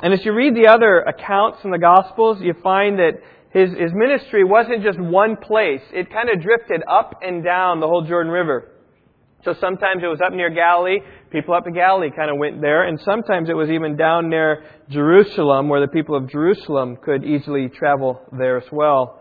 And 0.00 0.14
as 0.14 0.24
you 0.24 0.32
read 0.32 0.54
the 0.54 0.68
other 0.68 1.00
accounts 1.00 1.58
in 1.64 1.70
the 1.70 1.78
Gospels, 1.78 2.38
you 2.40 2.54
find 2.62 2.98
that 2.98 3.20
his, 3.52 3.70
his 3.76 3.92
ministry 3.92 4.44
wasn't 4.44 4.82
just 4.82 4.98
one 4.98 5.36
place. 5.36 5.82
It 5.92 6.10
kind 6.10 6.30
of 6.30 6.40
drifted 6.40 6.82
up 6.88 7.20
and 7.22 7.44
down 7.44 7.80
the 7.80 7.88
whole 7.88 8.02
Jordan 8.02 8.32
River. 8.32 8.70
So 9.44 9.54
sometimes 9.60 10.02
it 10.02 10.06
was 10.06 10.20
up 10.24 10.32
near 10.32 10.50
Galilee. 10.50 10.98
People 11.30 11.54
up 11.54 11.66
in 11.66 11.74
Galilee 11.74 12.10
kind 12.14 12.30
of 12.30 12.36
went 12.36 12.60
there. 12.60 12.86
And 12.86 13.00
sometimes 13.00 13.48
it 13.48 13.54
was 13.54 13.70
even 13.70 13.96
down 13.96 14.28
near 14.28 14.64
Jerusalem 14.90 15.68
where 15.68 15.80
the 15.80 15.88
people 15.88 16.14
of 16.14 16.30
Jerusalem 16.30 16.96
could 17.02 17.24
easily 17.24 17.68
travel 17.68 18.20
there 18.38 18.58
as 18.58 18.70
well. 18.70 19.19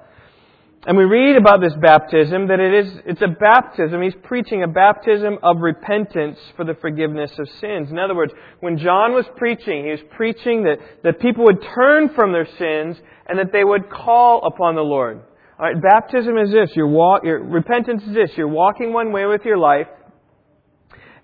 And 0.87 0.97
we 0.97 1.03
read 1.03 1.35
about 1.35 1.59
this 1.59 1.73
baptism 1.81 2.47
that 2.47 2.61
it 2.61 2.73
is 2.73 2.93
it's 3.05 3.21
a 3.21 3.27
baptism. 3.27 4.01
He's 4.01 4.15
preaching 4.23 4.63
a 4.63 4.67
baptism 4.67 5.37
of 5.43 5.57
repentance 5.59 6.39
for 6.55 6.63
the 6.63 6.73
forgiveness 6.75 7.31
of 7.37 7.49
sins. 7.59 7.91
In 7.91 7.99
other 7.99 8.15
words, 8.15 8.31
when 8.61 8.77
John 8.77 9.13
was 9.13 9.25
preaching, 9.35 9.83
he 9.83 9.91
was 9.91 9.99
preaching 10.15 10.63
that, 10.63 10.77
that 11.03 11.19
people 11.19 11.43
would 11.45 11.61
turn 11.75 12.13
from 12.15 12.31
their 12.31 12.47
sins 12.57 12.97
and 13.27 13.37
that 13.39 13.51
they 13.51 13.65
would 13.65 13.89
call 13.89 14.45
upon 14.45 14.75
the 14.75 14.81
Lord. 14.81 15.21
All 15.59 15.65
right, 15.65 15.81
baptism 15.81 16.37
is 16.37 16.51
this. 16.51 16.69
Your 16.77 16.87
walk, 16.87 17.25
your 17.25 17.43
repentance 17.43 18.03
is 18.03 18.13
this. 18.13 18.29
You're 18.37 18.47
walking 18.47 18.93
one 18.93 19.11
way 19.11 19.25
with 19.25 19.41
your 19.43 19.57
life, 19.57 19.87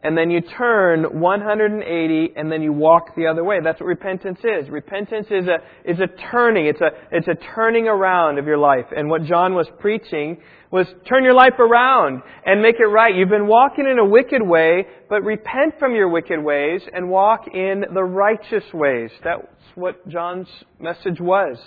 and 0.06 0.16
then 0.16 0.30
you 0.30 0.40
turn 0.40 1.20
180 1.20 2.34
and 2.36 2.52
then 2.52 2.62
you 2.62 2.72
walk 2.72 3.16
the 3.16 3.26
other 3.26 3.44
way. 3.44 3.58
That's 3.64 3.80
what 3.80 3.88
repentance 3.88 4.38
is. 4.44 4.70
Repentance 4.70 5.26
is 5.32 5.48
a, 5.48 5.58
is 5.84 6.00
a 6.00 6.06
turning. 6.30 6.68
It's 6.68 6.80
a, 6.80 6.92
it's 7.12 7.28
a 7.28 7.34
turning 7.56 7.88
around 7.88 8.38
of 8.38 8.46
your 8.46 8.60
life. 8.60 8.86
And 8.96 9.10
what 9.10 9.24
John 9.24 9.56
was 9.56 9.68
preaching 9.80 10.38
was 10.70 10.86
turn 11.10 11.24
your 11.24 11.34
life 11.34 11.58
around 11.58 12.22
and 12.46 12.62
make 12.62 12.76
it 12.80 12.86
right. 12.86 13.16
You've 13.16 13.30
been 13.30 13.48
walking 13.48 13.88
in 13.92 13.98
a 13.98 14.06
wicked 14.06 14.44
way, 14.44 14.86
but 15.10 15.24
repent 15.24 15.80
from 15.80 15.96
your 15.96 16.10
wicked 16.10 16.40
ways 16.40 16.84
and 16.94 17.10
walk 17.10 17.48
in 17.52 17.84
the 17.92 18.04
righteous 18.04 18.66
ways. 18.76 19.10
That's 19.24 19.42
what 19.74 20.08
John's 20.08 20.50
message 20.80 21.20
was. 21.20 21.58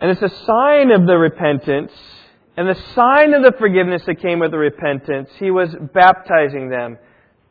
And 0.00 0.10
it's 0.10 0.22
a 0.22 0.44
sign 0.44 0.90
of 0.90 1.06
the 1.06 1.16
repentance 1.16 1.92
and 2.56 2.68
the 2.68 2.82
sign 2.94 3.34
of 3.34 3.42
the 3.42 3.52
forgiveness 3.58 4.02
that 4.06 4.22
came 4.22 4.38
with 4.38 4.50
the 4.50 4.58
repentance, 4.58 5.28
he 5.38 5.50
was 5.50 5.68
baptizing 5.92 6.70
them, 6.70 6.96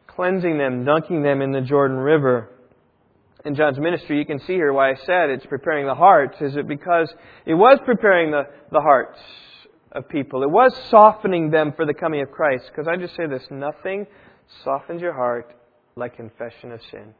cleansing 0.08 0.58
them, 0.58 0.84
dunking 0.84 1.22
them 1.22 1.42
in 1.42 1.52
the 1.52 1.62
Jordan 1.62 1.98
River. 1.98 2.50
In 3.46 3.54
John's 3.54 3.78
ministry, 3.78 4.18
you 4.18 4.26
can 4.26 4.40
see 4.40 4.54
here 4.54 4.74
why 4.74 4.90
I 4.90 4.96
said 4.96 5.30
it's 5.30 5.46
preparing 5.46 5.86
the 5.86 5.94
hearts. 5.94 6.42
Is 6.42 6.56
it 6.56 6.68
because 6.68 7.14
it 7.46 7.54
was 7.54 7.78
preparing 7.86 8.32
the, 8.32 8.48
the 8.72 8.82
hearts 8.82 9.20
of 9.92 10.10
people? 10.10 10.42
It 10.42 10.50
was 10.50 10.76
softening 10.90 11.52
them 11.52 11.74
for 11.76 11.86
the 11.86 11.94
coming 11.94 12.22
of 12.22 12.32
Christ. 12.32 12.66
Because 12.68 12.88
I 12.88 12.96
just 12.96 13.16
say 13.16 13.28
this 13.28 13.44
nothing 13.52 14.08
softens 14.64 15.04
your 15.04 15.14
heart 15.14 15.56
like 15.96 16.16
confession 16.16 16.72
of 16.72 16.82
sin. 16.90 17.14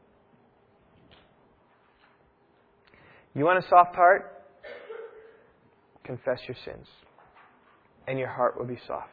You 3.36 3.44
want 3.44 3.64
a 3.64 3.68
soft 3.68 3.94
heart? 3.94 4.32
Confess 6.02 6.40
your 6.48 6.56
sins 6.64 6.88
and 8.06 8.18
your 8.18 8.28
heart 8.28 8.58
will 8.58 8.66
be 8.66 8.78
soft. 8.86 9.10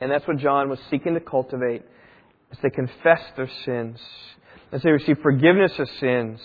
And 0.00 0.10
that's 0.10 0.26
what 0.26 0.38
John 0.38 0.68
was 0.68 0.78
seeking 0.90 1.14
to 1.14 1.20
cultivate 1.20 1.82
as 2.52 2.58
they 2.62 2.70
confess 2.70 3.20
their 3.36 3.50
sins, 3.64 3.98
as 4.72 4.82
they 4.82 4.90
receive 4.90 5.18
forgiveness 5.22 5.72
of 5.78 5.88
sins. 6.00 6.40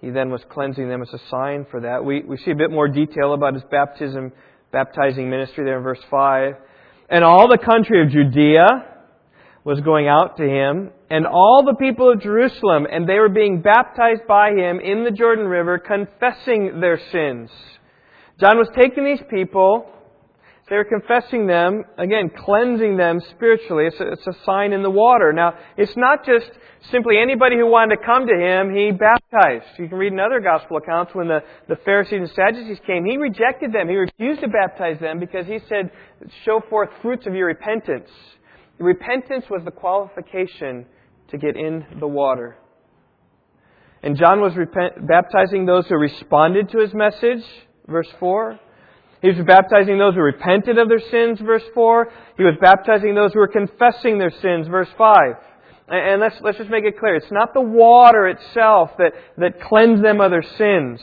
He 0.00 0.10
then 0.10 0.30
was 0.30 0.42
cleansing 0.50 0.88
them 0.88 1.02
as 1.02 1.12
a 1.12 1.20
sign 1.30 1.66
for 1.70 1.80
that. 1.80 2.04
We, 2.04 2.22
we 2.22 2.36
see 2.38 2.50
a 2.50 2.56
bit 2.56 2.70
more 2.70 2.88
detail 2.88 3.32
about 3.32 3.54
his 3.54 3.62
baptism, 3.70 4.32
baptizing 4.72 5.30
ministry 5.30 5.64
there 5.64 5.78
in 5.78 5.82
verse 5.82 6.02
5. 6.10 6.54
And 7.08 7.24
all 7.24 7.48
the 7.48 7.58
country 7.58 8.02
of 8.02 8.10
Judea 8.10 8.66
was 9.64 9.80
going 9.80 10.06
out 10.06 10.36
to 10.36 10.44
him, 10.44 10.90
and 11.10 11.26
all 11.26 11.64
the 11.66 11.74
people 11.74 12.12
of 12.12 12.20
Jerusalem, 12.20 12.86
and 12.90 13.08
they 13.08 13.18
were 13.18 13.28
being 13.28 13.62
baptized 13.62 14.22
by 14.28 14.50
him 14.50 14.78
in 14.78 15.02
the 15.02 15.10
Jordan 15.10 15.46
River, 15.46 15.78
confessing 15.78 16.78
their 16.80 17.00
sins. 17.10 17.50
John 18.38 18.58
was 18.58 18.68
taking 18.76 19.04
these 19.04 19.22
people, 19.30 19.90
they 20.68 20.76
were 20.76 20.84
confessing 20.84 21.46
them, 21.46 21.84
again, 21.96 22.28
cleansing 22.44 22.96
them 22.96 23.20
spiritually. 23.30 23.86
It's 23.86 24.00
a, 24.00 24.12
it's 24.12 24.26
a 24.26 24.44
sign 24.44 24.72
in 24.72 24.82
the 24.82 24.90
water. 24.90 25.32
Now, 25.32 25.54
it's 25.76 25.96
not 25.96 26.26
just 26.26 26.50
simply 26.90 27.18
anybody 27.22 27.56
who 27.56 27.70
wanted 27.70 27.96
to 27.96 28.04
come 28.04 28.26
to 28.26 28.34
him, 28.34 28.74
he 28.74 28.90
baptized. 28.90 29.78
You 29.78 29.88
can 29.88 29.96
read 29.96 30.12
in 30.12 30.18
other 30.18 30.40
gospel 30.40 30.78
accounts 30.78 31.14
when 31.14 31.28
the, 31.28 31.40
the 31.68 31.76
Pharisees 31.84 32.18
and 32.18 32.30
Sadducees 32.30 32.78
came, 32.84 33.04
he 33.04 33.16
rejected 33.16 33.72
them. 33.72 33.88
He 33.88 33.94
refused 33.94 34.40
to 34.40 34.48
baptize 34.48 34.98
them 35.00 35.20
because 35.20 35.46
he 35.46 35.60
said, 35.68 35.90
show 36.44 36.60
forth 36.68 36.90
fruits 37.00 37.26
of 37.26 37.34
your 37.34 37.46
repentance. 37.46 38.10
Repentance 38.78 39.44
was 39.48 39.62
the 39.64 39.70
qualification 39.70 40.84
to 41.28 41.38
get 41.38 41.56
in 41.56 41.86
the 42.00 42.08
water. 42.08 42.58
And 44.02 44.16
John 44.16 44.40
was 44.40 44.54
repent, 44.56 45.06
baptizing 45.06 45.64
those 45.64 45.86
who 45.86 45.96
responded 45.96 46.70
to 46.70 46.80
his 46.80 46.92
message 46.92 47.44
verse 47.88 48.08
4. 48.18 48.58
He 49.22 49.28
was 49.28 49.38
baptizing 49.46 49.98
those 49.98 50.14
who 50.14 50.20
repented 50.20 50.78
of 50.78 50.88
their 50.88 51.00
sins, 51.10 51.40
verse 51.40 51.64
4. 51.74 52.12
He 52.36 52.44
was 52.44 52.54
baptizing 52.60 53.14
those 53.14 53.32
who 53.32 53.40
were 53.40 53.48
confessing 53.48 54.18
their 54.18 54.30
sins, 54.30 54.68
verse 54.68 54.88
5. 54.96 55.18
And 55.88 56.20
let's, 56.20 56.36
let's 56.42 56.58
just 56.58 56.70
make 56.70 56.84
it 56.84 56.98
clear. 56.98 57.14
It's 57.14 57.30
not 57.30 57.54
the 57.54 57.60
water 57.60 58.28
itself 58.28 58.90
that, 58.98 59.12
that 59.38 59.60
cleansed 59.60 60.04
them 60.04 60.20
of 60.20 60.30
their 60.30 60.42
sins. 60.42 61.00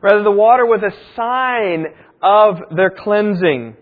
Rather, 0.00 0.22
the 0.22 0.30
water 0.30 0.66
was 0.66 0.82
a 0.82 0.92
sign 1.14 1.86
of 2.22 2.56
their 2.74 2.90
cleansing, 2.90 3.76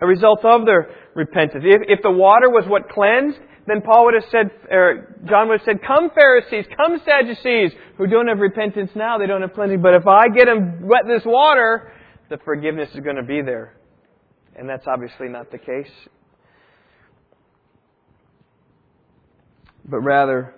a 0.00 0.06
result 0.06 0.44
of 0.44 0.64
their 0.64 0.90
repentance. 1.14 1.64
If, 1.66 1.82
if 1.98 2.02
the 2.02 2.10
water 2.10 2.48
was 2.48 2.64
what 2.66 2.88
cleansed, 2.88 3.38
then 3.66 3.80
Paul 3.80 4.06
would 4.06 4.14
have 4.14 4.30
said, 4.30 4.50
or 4.70 5.16
John 5.28 5.48
would 5.48 5.60
have 5.60 5.66
said, 5.66 5.86
Come 5.86 6.10
Pharisees, 6.14 6.66
come 6.76 7.00
Sadducees, 7.04 7.72
who 7.96 8.06
don't 8.06 8.28
have 8.28 8.38
repentance 8.38 8.90
now, 8.94 9.18
they 9.18 9.26
don't 9.26 9.42
have 9.42 9.54
cleansing, 9.54 9.80
but 9.80 9.94
if 9.94 10.06
I 10.06 10.28
get 10.28 10.46
them 10.46 10.86
wet 10.86 11.02
this 11.06 11.22
water, 11.24 11.92
the 12.28 12.38
forgiveness 12.44 12.90
is 12.94 13.00
going 13.00 13.16
to 13.16 13.22
be 13.22 13.40
there. 13.42 13.74
And 14.56 14.68
that's 14.68 14.86
obviously 14.86 15.28
not 15.28 15.50
the 15.50 15.58
case. 15.58 15.90
But 19.84 20.00
rather, 20.00 20.54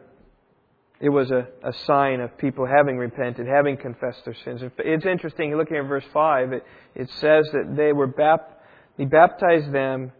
it 1.00 1.08
was 1.08 1.30
a, 1.30 1.46
a 1.62 1.72
sign 1.86 2.20
of 2.20 2.36
people 2.38 2.66
having 2.66 2.96
repented, 2.96 3.46
having 3.46 3.76
confessed 3.76 4.24
their 4.24 4.36
sins. 4.44 4.62
It's 4.78 5.06
interesting, 5.06 5.56
looking 5.56 5.76
at 5.76 5.86
verse 5.86 6.04
5, 6.12 6.52
it, 6.52 6.64
it 6.94 7.08
says 7.20 7.48
that 7.52 7.74
they 7.76 7.92
were 7.92 8.06
bap- 8.06 8.62
he 8.96 9.04
baptized 9.04 9.72
them 9.72 10.12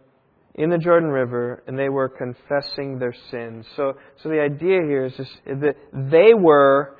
in 0.57 0.71
the 0.71 0.77
Jordan 0.77 1.09
River 1.09 1.63
and 1.67 1.77
they 1.77 1.89
were 1.89 2.09
confessing 2.09 2.99
their 2.99 3.15
sins. 3.31 3.65
So, 3.75 3.93
so 4.21 4.29
the 4.29 4.41
idea 4.41 4.81
here 4.81 5.05
is 5.05 5.13
just 5.15 5.31
that 5.45 5.75
they 5.93 6.33
were 6.33 6.97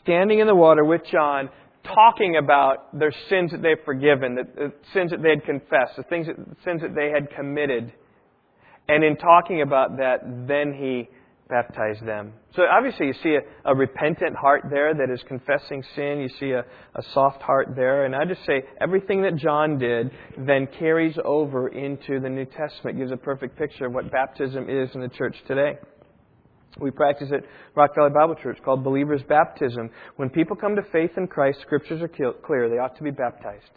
standing 0.00 0.38
in 0.38 0.46
the 0.46 0.54
water 0.54 0.84
with 0.84 1.02
John, 1.10 1.50
talking 1.84 2.36
about 2.36 2.96
their 2.98 3.12
sins 3.28 3.50
that 3.50 3.62
they've 3.62 3.84
forgiven, 3.84 4.36
the, 4.36 4.44
the 4.54 4.72
sins 4.92 5.10
that 5.10 5.22
they 5.22 5.30
had 5.30 5.44
confessed, 5.44 5.96
the 5.96 6.04
things 6.04 6.28
that, 6.28 6.36
the 6.36 6.56
sins 6.64 6.82
that 6.82 6.94
they 6.94 7.10
had 7.10 7.34
committed. 7.34 7.92
And 8.88 9.04
in 9.04 9.16
talking 9.16 9.62
about 9.62 9.96
that, 9.98 10.18
then 10.46 10.72
he 10.72 11.08
baptize 11.50 12.00
them. 12.04 12.32
So 12.54 12.62
obviously 12.62 13.08
you 13.08 13.14
see 13.22 13.36
a, 13.36 13.70
a, 13.70 13.74
repentant 13.74 14.36
heart 14.36 14.62
there 14.70 14.94
that 14.94 15.12
is 15.12 15.20
confessing 15.28 15.82
sin. 15.94 16.20
You 16.20 16.28
see 16.38 16.52
a, 16.52 16.60
a 16.60 17.02
soft 17.12 17.42
heart 17.42 17.74
there. 17.76 18.06
And 18.06 18.14
I 18.14 18.24
just 18.24 18.46
say 18.46 18.62
everything 18.80 19.22
that 19.22 19.36
John 19.36 19.78
did 19.78 20.10
then 20.38 20.68
carries 20.78 21.16
over 21.24 21.68
into 21.68 22.20
the 22.20 22.28
New 22.28 22.46
Testament, 22.46 22.98
gives 22.98 23.12
a 23.12 23.16
perfect 23.16 23.58
picture 23.58 23.86
of 23.86 23.92
what 23.92 24.10
baptism 24.10 24.70
is 24.70 24.88
in 24.94 25.00
the 25.00 25.08
church 25.08 25.36
today. 25.46 25.74
We 26.78 26.90
practice 26.90 27.28
at 27.34 27.44
Rock 27.74 27.90
Valley 27.96 28.10
Bible 28.14 28.36
Church 28.40 28.58
called 28.64 28.84
believer's 28.84 29.22
baptism. 29.28 29.90
When 30.16 30.30
people 30.30 30.56
come 30.56 30.76
to 30.76 30.82
faith 30.92 31.10
in 31.16 31.26
Christ, 31.26 31.58
scriptures 31.62 32.00
are 32.00 32.08
clear. 32.08 32.68
They 32.68 32.76
ought 32.76 32.96
to 32.96 33.02
be 33.02 33.10
baptized. 33.10 33.70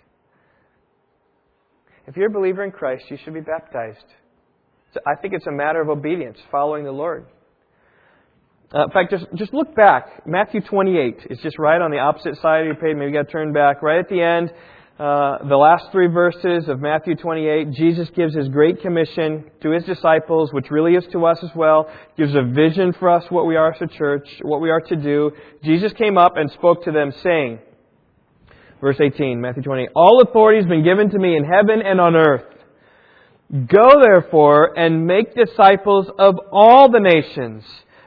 If 2.05 2.17
you're 2.17 2.27
a 2.27 2.33
believer 2.33 2.63
in 2.63 2.71
Christ, 2.71 3.05
you 3.09 3.17
should 3.23 3.33
be 3.33 3.41
baptized. 3.41 4.05
So 4.93 4.99
I 5.07 5.19
think 5.19 5.33
it's 5.33 5.47
a 5.47 5.51
matter 5.51 5.81
of 5.81 5.89
obedience, 5.89 6.37
following 6.51 6.83
the 6.83 6.91
Lord. 6.91 7.25
Uh, 8.73 8.85
in 8.85 8.89
fact, 8.89 9.11
just, 9.11 9.25
just 9.35 9.53
look 9.53 9.75
back. 9.75 10.25
Matthew 10.25 10.61
28 10.61 11.27
is 11.29 11.39
just 11.43 11.59
right 11.59 11.79
on 11.79 11.91
the 11.91 11.99
opposite 11.99 12.41
side 12.41 12.61
of 12.61 12.65
your 12.65 12.75
page. 12.75 12.95
Maybe 12.97 13.11
you 13.11 13.13
got 13.13 13.27
to 13.27 13.31
turn 13.31 13.53
back. 13.53 13.83
Right 13.83 13.99
at 13.99 14.09
the 14.09 14.19
end, 14.19 14.51
uh, 14.97 15.47
the 15.47 15.55
last 15.55 15.91
three 15.91 16.07
verses 16.07 16.67
of 16.67 16.79
Matthew 16.79 17.15
28, 17.15 17.71
Jesus 17.71 18.09
gives 18.15 18.35
his 18.35 18.47
great 18.47 18.81
commission 18.81 19.45
to 19.61 19.69
his 19.69 19.83
disciples, 19.83 20.51
which 20.53 20.71
really 20.71 20.95
is 20.95 21.03
to 21.11 21.23
us 21.25 21.37
as 21.43 21.51
well. 21.55 21.87
Gives 22.17 22.33
a 22.33 22.41
vision 22.41 22.93
for 22.93 23.11
us 23.11 23.23
what 23.29 23.45
we 23.45 23.55
are 23.57 23.73
as 23.73 23.81
a 23.81 23.87
church, 23.87 24.27
what 24.41 24.59
we 24.59 24.71
are 24.71 24.81
to 24.81 24.95
do. 24.95 25.31
Jesus 25.63 25.93
came 25.93 26.17
up 26.17 26.33
and 26.35 26.49
spoke 26.49 26.83
to 26.85 26.91
them 26.91 27.11
saying, 27.21 27.59
verse 28.81 28.97
18, 28.99 29.39
Matthew 29.39 29.61
28, 29.61 29.89
All 29.95 30.19
authority 30.27 30.61
has 30.61 30.67
been 30.67 30.83
given 30.83 31.11
to 31.11 31.19
me 31.19 31.37
in 31.37 31.43
heaven 31.43 31.81
and 31.85 32.01
on 32.01 32.15
earth. 32.15 32.45
Go 33.51 34.01
therefore 34.01 34.77
and 34.79 35.05
make 35.05 35.35
disciples 35.35 36.07
of 36.17 36.39
all 36.51 36.91
the 36.91 36.99
nations 36.99 37.63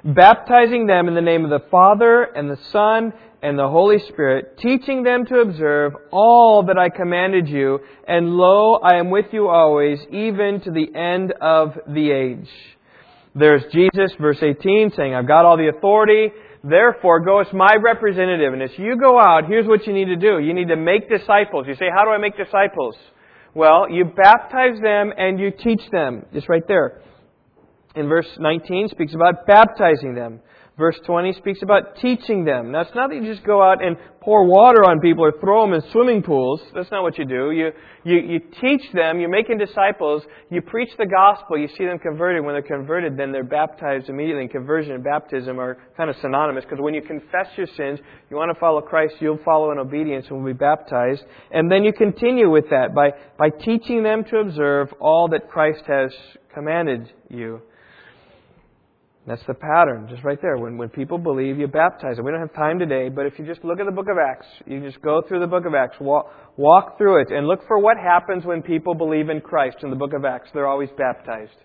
baptizing 0.06 0.86
them 0.86 1.08
in 1.08 1.14
the 1.14 1.20
name 1.20 1.44
of 1.44 1.50
the 1.50 1.66
Father 1.68 2.22
and 2.22 2.48
the 2.48 2.58
Son 2.70 3.12
and 3.42 3.58
the 3.58 3.68
Holy 3.68 3.98
Spirit, 4.08 4.58
teaching 4.58 5.02
them 5.02 5.26
to 5.26 5.40
observe 5.40 5.92
all 6.10 6.64
that 6.64 6.78
I 6.78 6.88
commanded 6.88 7.48
you, 7.48 7.80
and 8.06 8.36
lo, 8.36 8.74
I 8.76 8.96
am 8.96 9.10
with 9.10 9.26
you 9.32 9.48
always, 9.48 9.98
even 10.10 10.60
to 10.62 10.70
the 10.70 10.94
end 10.94 11.32
of 11.40 11.76
the 11.88 12.10
age. 12.10 12.48
There's 13.34 13.62
Jesus, 13.72 14.12
verse 14.18 14.38
18, 14.40 14.92
saying, 14.96 15.14
I've 15.14 15.28
got 15.28 15.44
all 15.44 15.56
the 15.56 15.68
authority, 15.76 16.30
therefore 16.64 17.20
go 17.20 17.40
as 17.40 17.52
my 17.52 17.76
representative. 17.82 18.52
And 18.52 18.62
as 18.62 18.70
you 18.78 18.96
go 18.98 19.20
out, 19.20 19.46
here's 19.46 19.66
what 19.66 19.86
you 19.86 19.92
need 19.92 20.06
to 20.06 20.16
do. 20.16 20.38
You 20.38 20.54
need 20.54 20.68
to 20.68 20.76
make 20.76 21.10
disciples. 21.10 21.66
You 21.68 21.74
say, 21.74 21.86
how 21.94 22.04
do 22.04 22.10
I 22.10 22.18
make 22.18 22.36
disciples? 22.36 22.96
Well, 23.54 23.90
you 23.90 24.04
baptize 24.04 24.80
them 24.80 25.12
and 25.16 25.38
you 25.38 25.50
teach 25.50 25.82
them. 25.90 26.24
Just 26.32 26.48
right 26.48 26.66
there 26.66 27.02
in 27.96 28.08
verse 28.08 28.28
19 28.38 28.88
speaks 28.90 29.14
about 29.14 29.46
baptizing 29.46 30.14
them. 30.14 30.40
Verse 30.78 30.98
20 31.06 31.32
speaks 31.32 31.62
about 31.62 31.96
teaching 32.02 32.44
them. 32.44 32.70
Now, 32.70 32.82
it's 32.82 32.94
not 32.94 33.08
that 33.08 33.16
you 33.16 33.32
just 33.32 33.46
go 33.46 33.62
out 33.62 33.82
and 33.82 33.96
pour 34.20 34.44
water 34.44 34.84
on 34.84 35.00
people 35.00 35.24
or 35.24 35.32
throw 35.40 35.64
them 35.64 35.72
in 35.72 35.80
swimming 35.90 36.22
pools. 36.22 36.60
That's 36.74 36.90
not 36.90 37.02
what 37.02 37.16
you 37.16 37.24
do. 37.24 37.50
You, 37.50 37.70
you, 38.04 38.16
you 38.20 38.40
teach 38.60 38.82
them, 38.92 39.18
you're 39.18 39.30
making 39.30 39.56
disciples, 39.56 40.22
you 40.50 40.60
preach 40.60 40.90
the 40.98 41.06
gospel, 41.06 41.56
you 41.56 41.68
see 41.78 41.86
them 41.86 41.98
converted. 41.98 42.44
When 42.44 42.54
they're 42.54 42.60
converted, 42.60 43.16
then 43.16 43.32
they're 43.32 43.42
baptized 43.42 44.10
immediately. 44.10 44.42
And 44.42 44.50
conversion 44.50 44.92
and 44.92 45.02
baptism 45.02 45.58
are 45.58 45.78
kind 45.96 46.10
of 46.10 46.16
synonymous 46.20 46.64
because 46.64 46.82
when 46.82 46.92
you 46.92 47.00
confess 47.00 47.46
your 47.56 47.68
sins, 47.74 47.98
you 48.28 48.36
want 48.36 48.52
to 48.52 48.60
follow 48.60 48.82
Christ, 48.82 49.14
you'll 49.18 49.40
follow 49.46 49.72
in 49.72 49.78
obedience 49.78 50.26
and 50.28 50.44
will 50.44 50.52
be 50.52 50.58
baptized. 50.58 51.22
And 51.52 51.72
then 51.72 51.84
you 51.84 51.94
continue 51.94 52.50
with 52.50 52.68
that 52.68 52.94
by, 52.94 53.12
by 53.38 53.48
teaching 53.48 54.02
them 54.02 54.24
to 54.24 54.40
observe 54.40 54.88
all 55.00 55.28
that 55.28 55.48
Christ 55.48 55.84
has 55.86 56.12
commanded 56.52 57.10
you. 57.30 57.62
That's 59.26 59.42
the 59.48 59.54
pattern, 59.54 60.06
just 60.08 60.22
right 60.22 60.40
there. 60.40 60.56
When, 60.56 60.78
when 60.78 60.88
people 60.88 61.18
believe, 61.18 61.58
you 61.58 61.66
baptize 61.66 62.16
them. 62.16 62.24
We 62.24 62.30
don't 62.30 62.40
have 62.40 62.54
time 62.54 62.78
today, 62.78 63.08
but 63.08 63.26
if 63.26 63.38
you 63.40 63.44
just 63.44 63.64
look 63.64 63.80
at 63.80 63.86
the 63.86 63.92
book 63.92 64.06
of 64.08 64.18
Acts, 64.18 64.46
you 64.66 64.80
just 64.80 65.02
go 65.02 65.20
through 65.26 65.40
the 65.40 65.48
book 65.48 65.64
of 65.66 65.74
Acts, 65.74 65.96
walk, 66.00 66.30
walk 66.56 66.96
through 66.96 67.22
it, 67.22 67.32
and 67.32 67.48
look 67.48 67.66
for 67.66 67.80
what 67.80 67.96
happens 67.96 68.44
when 68.44 68.62
people 68.62 68.94
believe 68.94 69.28
in 69.28 69.40
Christ 69.40 69.78
in 69.82 69.90
the 69.90 69.96
book 69.96 70.12
of 70.12 70.24
Acts. 70.24 70.50
They're 70.54 70.68
always 70.68 70.90
baptized. 70.96 71.56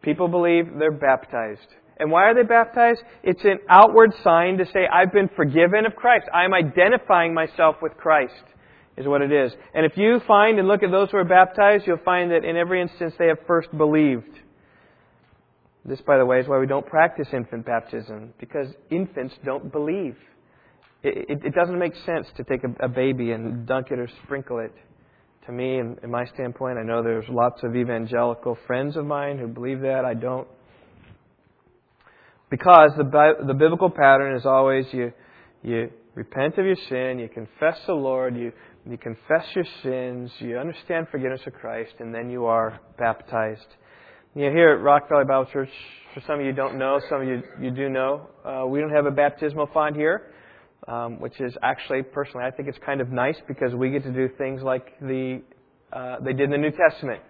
People 0.00 0.26
believe, 0.26 0.64
they're 0.78 0.90
baptized. 0.90 1.68
And 1.98 2.10
why 2.10 2.22
are 2.22 2.34
they 2.34 2.48
baptized? 2.48 3.02
It's 3.22 3.44
an 3.44 3.58
outward 3.68 4.12
sign 4.24 4.56
to 4.56 4.64
say, 4.72 4.86
I've 4.90 5.12
been 5.12 5.28
forgiven 5.36 5.84
of 5.84 5.94
Christ. 5.94 6.24
I'm 6.32 6.54
identifying 6.54 7.34
myself 7.34 7.76
with 7.82 7.92
Christ, 7.98 8.42
is 8.96 9.06
what 9.06 9.20
it 9.20 9.30
is. 9.30 9.52
And 9.74 9.84
if 9.84 9.98
you 9.98 10.20
find 10.26 10.58
and 10.58 10.66
look 10.66 10.82
at 10.82 10.90
those 10.90 11.10
who 11.10 11.18
are 11.18 11.24
baptized, 11.24 11.84
you'll 11.86 11.98
find 12.06 12.30
that 12.30 12.42
in 12.42 12.56
every 12.56 12.80
instance 12.80 13.12
they 13.18 13.26
have 13.26 13.38
first 13.46 13.68
believed. 13.76 14.38
This, 15.84 16.00
by 16.02 16.16
the 16.16 16.24
way, 16.24 16.38
is 16.38 16.46
why 16.46 16.58
we 16.58 16.66
don't 16.66 16.86
practice 16.86 17.26
infant 17.32 17.66
baptism, 17.66 18.32
because 18.38 18.68
infants 18.90 19.34
don't 19.44 19.72
believe. 19.72 20.16
It, 21.02 21.28
it, 21.28 21.46
it 21.46 21.54
doesn't 21.54 21.78
make 21.78 21.94
sense 22.06 22.26
to 22.36 22.44
take 22.44 22.62
a, 22.62 22.84
a, 22.84 22.88
baby 22.88 23.32
and 23.32 23.66
dunk 23.66 23.88
it 23.90 23.98
or 23.98 24.08
sprinkle 24.24 24.60
it. 24.60 24.72
To 25.46 25.52
me, 25.52 25.80
in, 25.80 25.98
in 26.04 26.10
my 26.10 26.24
standpoint, 26.26 26.78
I 26.78 26.84
know 26.84 27.02
there's 27.02 27.28
lots 27.28 27.64
of 27.64 27.74
evangelical 27.74 28.56
friends 28.68 28.96
of 28.96 29.04
mine 29.04 29.38
who 29.38 29.48
believe 29.48 29.80
that. 29.80 30.04
I 30.04 30.14
don't. 30.14 30.46
Because 32.48 32.90
the, 32.96 33.32
the 33.44 33.54
biblical 33.54 33.90
pattern 33.90 34.36
is 34.36 34.46
always 34.46 34.84
you, 34.92 35.12
you 35.64 35.90
repent 36.14 36.58
of 36.58 36.66
your 36.66 36.76
sin, 36.88 37.18
you 37.18 37.28
confess 37.28 37.78
the 37.86 37.94
Lord, 37.94 38.36
you, 38.36 38.52
you 38.88 38.98
confess 38.98 39.46
your 39.56 39.64
sins, 39.82 40.30
you 40.38 40.58
understand 40.58 41.08
forgiveness 41.10 41.40
of 41.46 41.54
Christ, 41.54 41.94
and 41.98 42.14
then 42.14 42.30
you 42.30 42.44
are 42.44 42.78
baptized. 42.98 43.66
You 44.34 44.46
know, 44.46 44.52
here 44.52 44.70
at 44.70 44.80
Rock 44.80 45.10
Valley 45.10 45.26
Bible 45.26 45.44
Church, 45.52 45.68
for 46.14 46.22
some 46.26 46.40
of 46.40 46.46
you 46.46 46.54
don't 46.54 46.78
know, 46.78 46.98
some 47.10 47.20
of 47.20 47.28
you 47.28 47.42
you 47.60 47.70
do 47.70 47.90
know, 47.90 48.30
uh, 48.46 48.66
we 48.66 48.80
don't 48.80 48.88
have 48.88 49.04
a 49.04 49.10
baptismal 49.10 49.68
font 49.74 49.94
here, 49.94 50.32
um, 50.88 51.20
which 51.20 51.38
is 51.38 51.54
actually 51.62 52.02
personally 52.02 52.46
I 52.46 52.50
think 52.50 52.66
it's 52.66 52.78
kind 52.78 53.02
of 53.02 53.10
nice 53.10 53.36
because 53.46 53.74
we 53.74 53.90
get 53.90 54.04
to 54.04 54.10
do 54.10 54.30
things 54.38 54.62
like 54.62 54.98
the 55.02 55.42
uh, 55.92 56.16
they 56.24 56.32
did 56.32 56.44
in 56.44 56.50
the 56.50 56.56
New 56.56 56.70
Testament. 56.70 57.20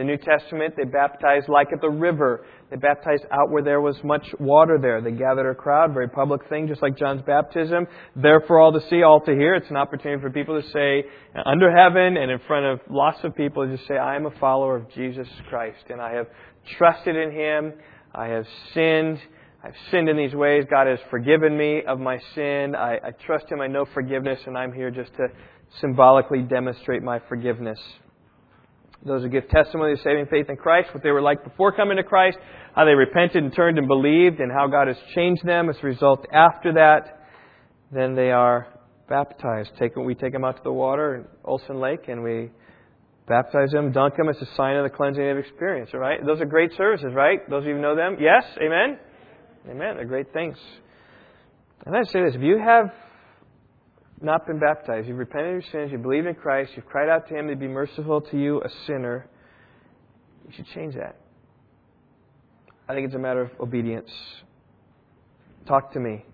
The 0.00 0.04
New 0.04 0.16
Testament, 0.16 0.76
they 0.78 0.84
baptized 0.84 1.50
like 1.50 1.74
at 1.74 1.82
the 1.82 1.90
river. 1.90 2.46
They 2.70 2.76
baptized 2.76 3.26
out 3.30 3.50
where 3.50 3.62
there 3.62 3.82
was 3.82 4.02
much 4.02 4.24
water 4.38 4.78
there. 4.80 5.02
They 5.02 5.10
gathered 5.10 5.50
a 5.50 5.54
crowd, 5.54 5.92
very 5.92 6.08
public 6.08 6.48
thing, 6.48 6.68
just 6.68 6.80
like 6.80 6.96
John's 6.96 7.20
baptism. 7.20 7.86
There 8.16 8.40
for 8.46 8.58
all 8.58 8.72
to 8.72 8.80
see, 8.88 9.02
all 9.02 9.20
to 9.20 9.30
hear. 9.30 9.54
It's 9.56 9.68
an 9.68 9.76
opportunity 9.76 10.22
for 10.22 10.30
people 10.30 10.58
to 10.58 10.66
say, 10.70 11.04
under 11.44 11.70
heaven 11.70 12.16
and 12.16 12.30
in 12.30 12.38
front 12.46 12.64
of 12.64 12.80
lots 12.88 13.18
of 13.24 13.36
people, 13.36 13.68
just 13.68 13.86
say, 13.86 13.98
I 13.98 14.16
am 14.16 14.24
a 14.24 14.30
follower 14.40 14.76
of 14.76 14.90
Jesus 14.94 15.28
Christ, 15.50 15.84
and 15.90 16.00
I 16.00 16.14
have 16.14 16.28
trusted 16.78 17.14
in 17.14 17.30
Him. 17.32 17.74
I 18.14 18.28
have 18.28 18.46
sinned. 18.72 19.18
I've 19.62 19.76
sinned 19.90 20.08
in 20.08 20.16
these 20.16 20.34
ways. 20.34 20.64
God 20.70 20.86
has 20.86 20.98
forgiven 21.10 21.58
me 21.58 21.82
of 21.86 22.00
my 22.00 22.18
sin. 22.34 22.74
I, 22.74 22.94
I 22.94 23.10
trust 23.26 23.52
Him. 23.52 23.60
I 23.60 23.66
know 23.66 23.84
forgiveness, 23.92 24.40
and 24.46 24.56
I'm 24.56 24.72
here 24.72 24.90
just 24.90 25.14
to 25.16 25.26
symbolically 25.78 26.40
demonstrate 26.40 27.02
my 27.02 27.20
forgiveness. 27.28 27.78
Those 29.04 29.22
who 29.22 29.28
give 29.28 29.48
testimony 29.48 29.92
of 29.92 30.00
saving 30.04 30.26
faith 30.26 30.50
in 30.50 30.56
Christ, 30.56 30.92
what 30.92 31.02
they 31.02 31.10
were 31.10 31.22
like 31.22 31.42
before 31.42 31.72
coming 31.72 31.96
to 31.96 32.02
Christ, 32.02 32.36
how 32.74 32.84
they 32.84 32.92
repented 32.92 33.42
and 33.42 33.54
turned 33.54 33.78
and 33.78 33.88
believed, 33.88 34.40
and 34.40 34.52
how 34.52 34.66
God 34.66 34.88
has 34.88 34.96
changed 35.14 35.44
them 35.44 35.70
as 35.70 35.76
a 35.82 35.86
result 35.86 36.26
after 36.32 36.74
that, 36.74 37.24
then 37.90 38.14
they 38.14 38.30
are 38.30 38.68
baptized. 39.08 39.70
Take, 39.78 39.96
we 39.96 40.14
take 40.14 40.32
them 40.32 40.44
out 40.44 40.56
to 40.56 40.62
the 40.62 40.72
water 40.72 41.16
in 41.16 41.24
Olson 41.44 41.80
Lake, 41.80 42.08
and 42.08 42.22
we 42.22 42.50
baptize 43.26 43.70
them, 43.70 43.90
dunk 43.90 44.16
them. 44.16 44.28
It's 44.28 44.42
a 44.42 44.54
sign 44.54 44.76
of 44.76 44.84
the 44.84 44.94
cleansing 44.94 45.24
they've 45.24 45.36
experienced, 45.36 45.94
all 45.94 46.00
right? 46.00 46.24
Those 46.24 46.40
are 46.40 46.46
great 46.46 46.72
services, 46.76 47.12
right? 47.14 47.38
Those 47.48 47.62
of 47.62 47.68
you 47.68 47.76
who 47.76 47.80
know 47.80 47.96
them? 47.96 48.16
Yes? 48.20 48.44
Amen? 48.62 48.98
Amen. 49.68 49.96
They're 49.96 50.04
great 50.04 50.32
things. 50.32 50.56
And 51.86 51.96
I 51.96 52.02
say 52.02 52.22
this 52.22 52.34
if 52.34 52.42
you 52.42 52.58
have 52.58 52.92
not 54.22 54.46
been 54.46 54.58
baptized, 54.58 55.08
you've 55.08 55.18
repented 55.18 55.56
of 55.56 55.62
your 55.62 55.72
sins, 55.72 55.92
you 55.92 55.98
believe 55.98 56.26
in 56.26 56.34
Christ, 56.34 56.72
you've 56.76 56.86
cried 56.86 57.08
out 57.08 57.28
to 57.28 57.34
Him 57.34 57.48
to 57.48 57.56
be 57.56 57.68
merciful 57.68 58.20
to 58.20 58.38
you, 58.38 58.60
a 58.62 58.68
sinner, 58.86 59.26
you 60.46 60.52
should 60.56 60.66
change 60.74 60.94
that. 60.94 61.16
I 62.88 62.94
think 62.94 63.06
it's 63.06 63.14
a 63.14 63.18
matter 63.18 63.42
of 63.42 63.50
obedience. 63.60 64.10
Talk 65.66 65.92
to 65.92 66.00
me. 66.00 66.24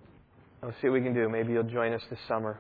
I'll 0.63 0.73
see 0.81 0.89
what 0.89 0.95
we 0.95 1.03
can 1.03 1.13
do. 1.13 1.29
Maybe 1.29 1.53
you'll 1.53 1.65
join 1.65 1.93
us 1.93 2.01
this 2.09 2.19
summer. 2.27 2.59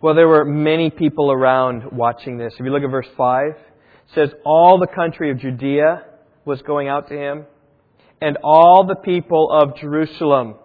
Well, 0.00 0.14
there 0.14 0.26
were 0.26 0.44
many 0.44 0.90
people 0.90 1.30
around 1.30 1.92
watching 1.92 2.36
this. 2.36 2.52
If 2.58 2.64
you 2.64 2.72
look 2.72 2.82
at 2.82 2.90
verse 2.90 3.06
5, 3.16 3.46
it 3.46 3.56
says, 4.14 4.30
All 4.44 4.78
the 4.78 4.88
country 4.88 5.30
of 5.30 5.38
Judea 5.38 6.02
was 6.44 6.60
going 6.62 6.88
out 6.88 7.08
to 7.08 7.14
him, 7.14 7.46
and 8.20 8.36
all 8.42 8.84
the 8.86 8.96
people 8.96 9.50
of 9.50 9.76
Jerusalem. 9.76 10.56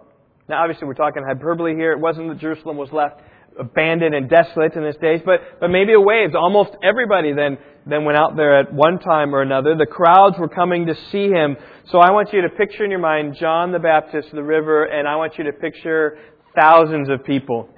Now, 0.50 0.64
obviously, 0.64 0.88
we're 0.88 0.94
talking 0.94 1.22
hyperbole 1.24 1.76
here. 1.76 1.92
It 1.92 2.00
wasn't 2.00 2.28
that 2.28 2.38
Jerusalem 2.38 2.76
was 2.76 2.90
left 2.90 3.20
abandoned 3.56 4.16
and 4.16 4.28
desolate 4.28 4.74
in 4.74 4.82
this 4.82 4.96
days, 5.00 5.20
but, 5.24 5.40
but 5.60 5.68
maybe 5.68 5.92
a 5.92 6.00
waves. 6.00 6.34
Almost 6.34 6.70
everybody 6.82 7.32
then, 7.32 7.56
then 7.86 8.04
went 8.04 8.18
out 8.18 8.34
there 8.34 8.58
at 8.58 8.72
one 8.72 8.98
time 8.98 9.32
or 9.32 9.42
another. 9.42 9.76
The 9.76 9.86
crowds 9.86 10.36
were 10.40 10.48
coming 10.48 10.86
to 10.86 10.96
see 11.12 11.28
him. 11.28 11.56
So 11.92 11.98
I 11.98 12.10
want 12.10 12.32
you 12.32 12.42
to 12.42 12.48
picture 12.48 12.84
in 12.84 12.90
your 12.90 12.98
mind 12.98 13.36
John 13.38 13.70
the 13.70 13.78
Baptist, 13.78 14.30
the 14.32 14.42
river, 14.42 14.86
and 14.86 15.06
I 15.06 15.14
want 15.14 15.38
you 15.38 15.44
to 15.44 15.52
picture 15.52 16.18
thousands 16.60 17.08
of 17.08 17.24
people 17.24 17.68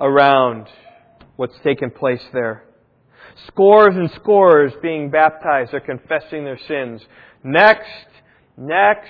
around 0.00 0.66
what's 1.36 1.56
taken 1.62 1.92
place 1.92 2.22
there. 2.32 2.64
Scores 3.46 3.94
and 3.94 4.10
scores 4.16 4.72
being 4.82 5.08
baptized 5.08 5.72
are 5.72 5.78
confessing 5.78 6.42
their 6.42 6.58
sins. 6.66 7.00
Next, 7.44 7.86
next, 8.56 9.08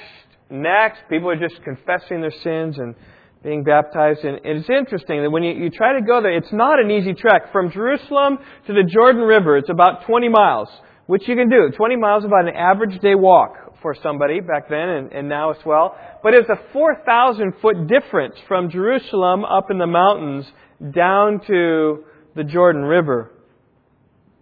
next. 0.51 1.01
People 1.09 1.31
are 1.31 1.37
just 1.37 1.63
confessing 1.63 2.21
their 2.21 2.35
sins 2.43 2.79
and 2.79 2.95
being 3.43 3.63
baptized. 3.63 4.25
And 4.25 4.41
it's 4.43 4.69
interesting 4.71 5.23
that 5.23 5.31
when 5.31 5.43
you, 5.43 5.53
you 5.53 5.71
try 5.71 5.99
to 5.99 6.05
go 6.05 6.23
there, 6.23 6.33
it's 6.33 6.53
not 6.53 6.81
an 6.81 6.91
easy 6.91 7.13
trek. 7.13 7.53
From 7.53 7.71
Jerusalem 7.71 8.39
to 8.67 8.73
the 8.73 8.85
Jordan 8.85 9.23
River, 9.23 9.59
it's 9.59 9.71
about 9.71 10.07
20 10.07 10.29
miles, 10.31 10.69
which 11.07 11.29
you 11.29 11.37
can 11.37 11.49
do. 11.49 11.71
20 11.77 11.97
miles 11.97 12.23
is 12.23 12.27
about 12.27 12.49
an 12.49 12.57
average 12.57 13.01
day 13.01 13.15
walk 13.15 13.81
for 13.83 13.95
somebody 14.03 14.41
back 14.41 14.71
then 14.71 14.89
and, 14.89 15.13
and 15.13 15.29
now 15.29 15.51
as 15.51 15.59
well. 15.67 15.95
But 16.23 16.33
it's 16.33 16.49
a 16.49 16.59
4,000 16.73 17.53
foot 17.61 17.87
difference 17.87 18.35
from 18.49 18.71
Jerusalem 18.71 19.45
up 19.45 19.71
in 19.71 19.79
the 19.79 19.87
mountains 19.87 20.47
down 20.95 21.41
to 21.47 22.05
the 22.35 22.45
Jordan 22.45 22.83
River. 22.83 23.31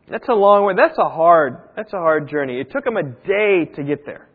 That's 0.08 0.28
a 0.28 0.34
long 0.34 0.64
way. 0.64 0.74
That's 0.76 0.98
a 0.98 1.08
hard, 1.08 1.56
that's 1.76 1.92
a 1.92 1.96
hard 1.98 2.28
journey. 2.28 2.60
It 2.60 2.70
took 2.70 2.84
them 2.84 2.96
a 2.96 3.02
day 3.02 3.70
to 3.76 3.82
get 3.82 4.06
there. 4.06 4.28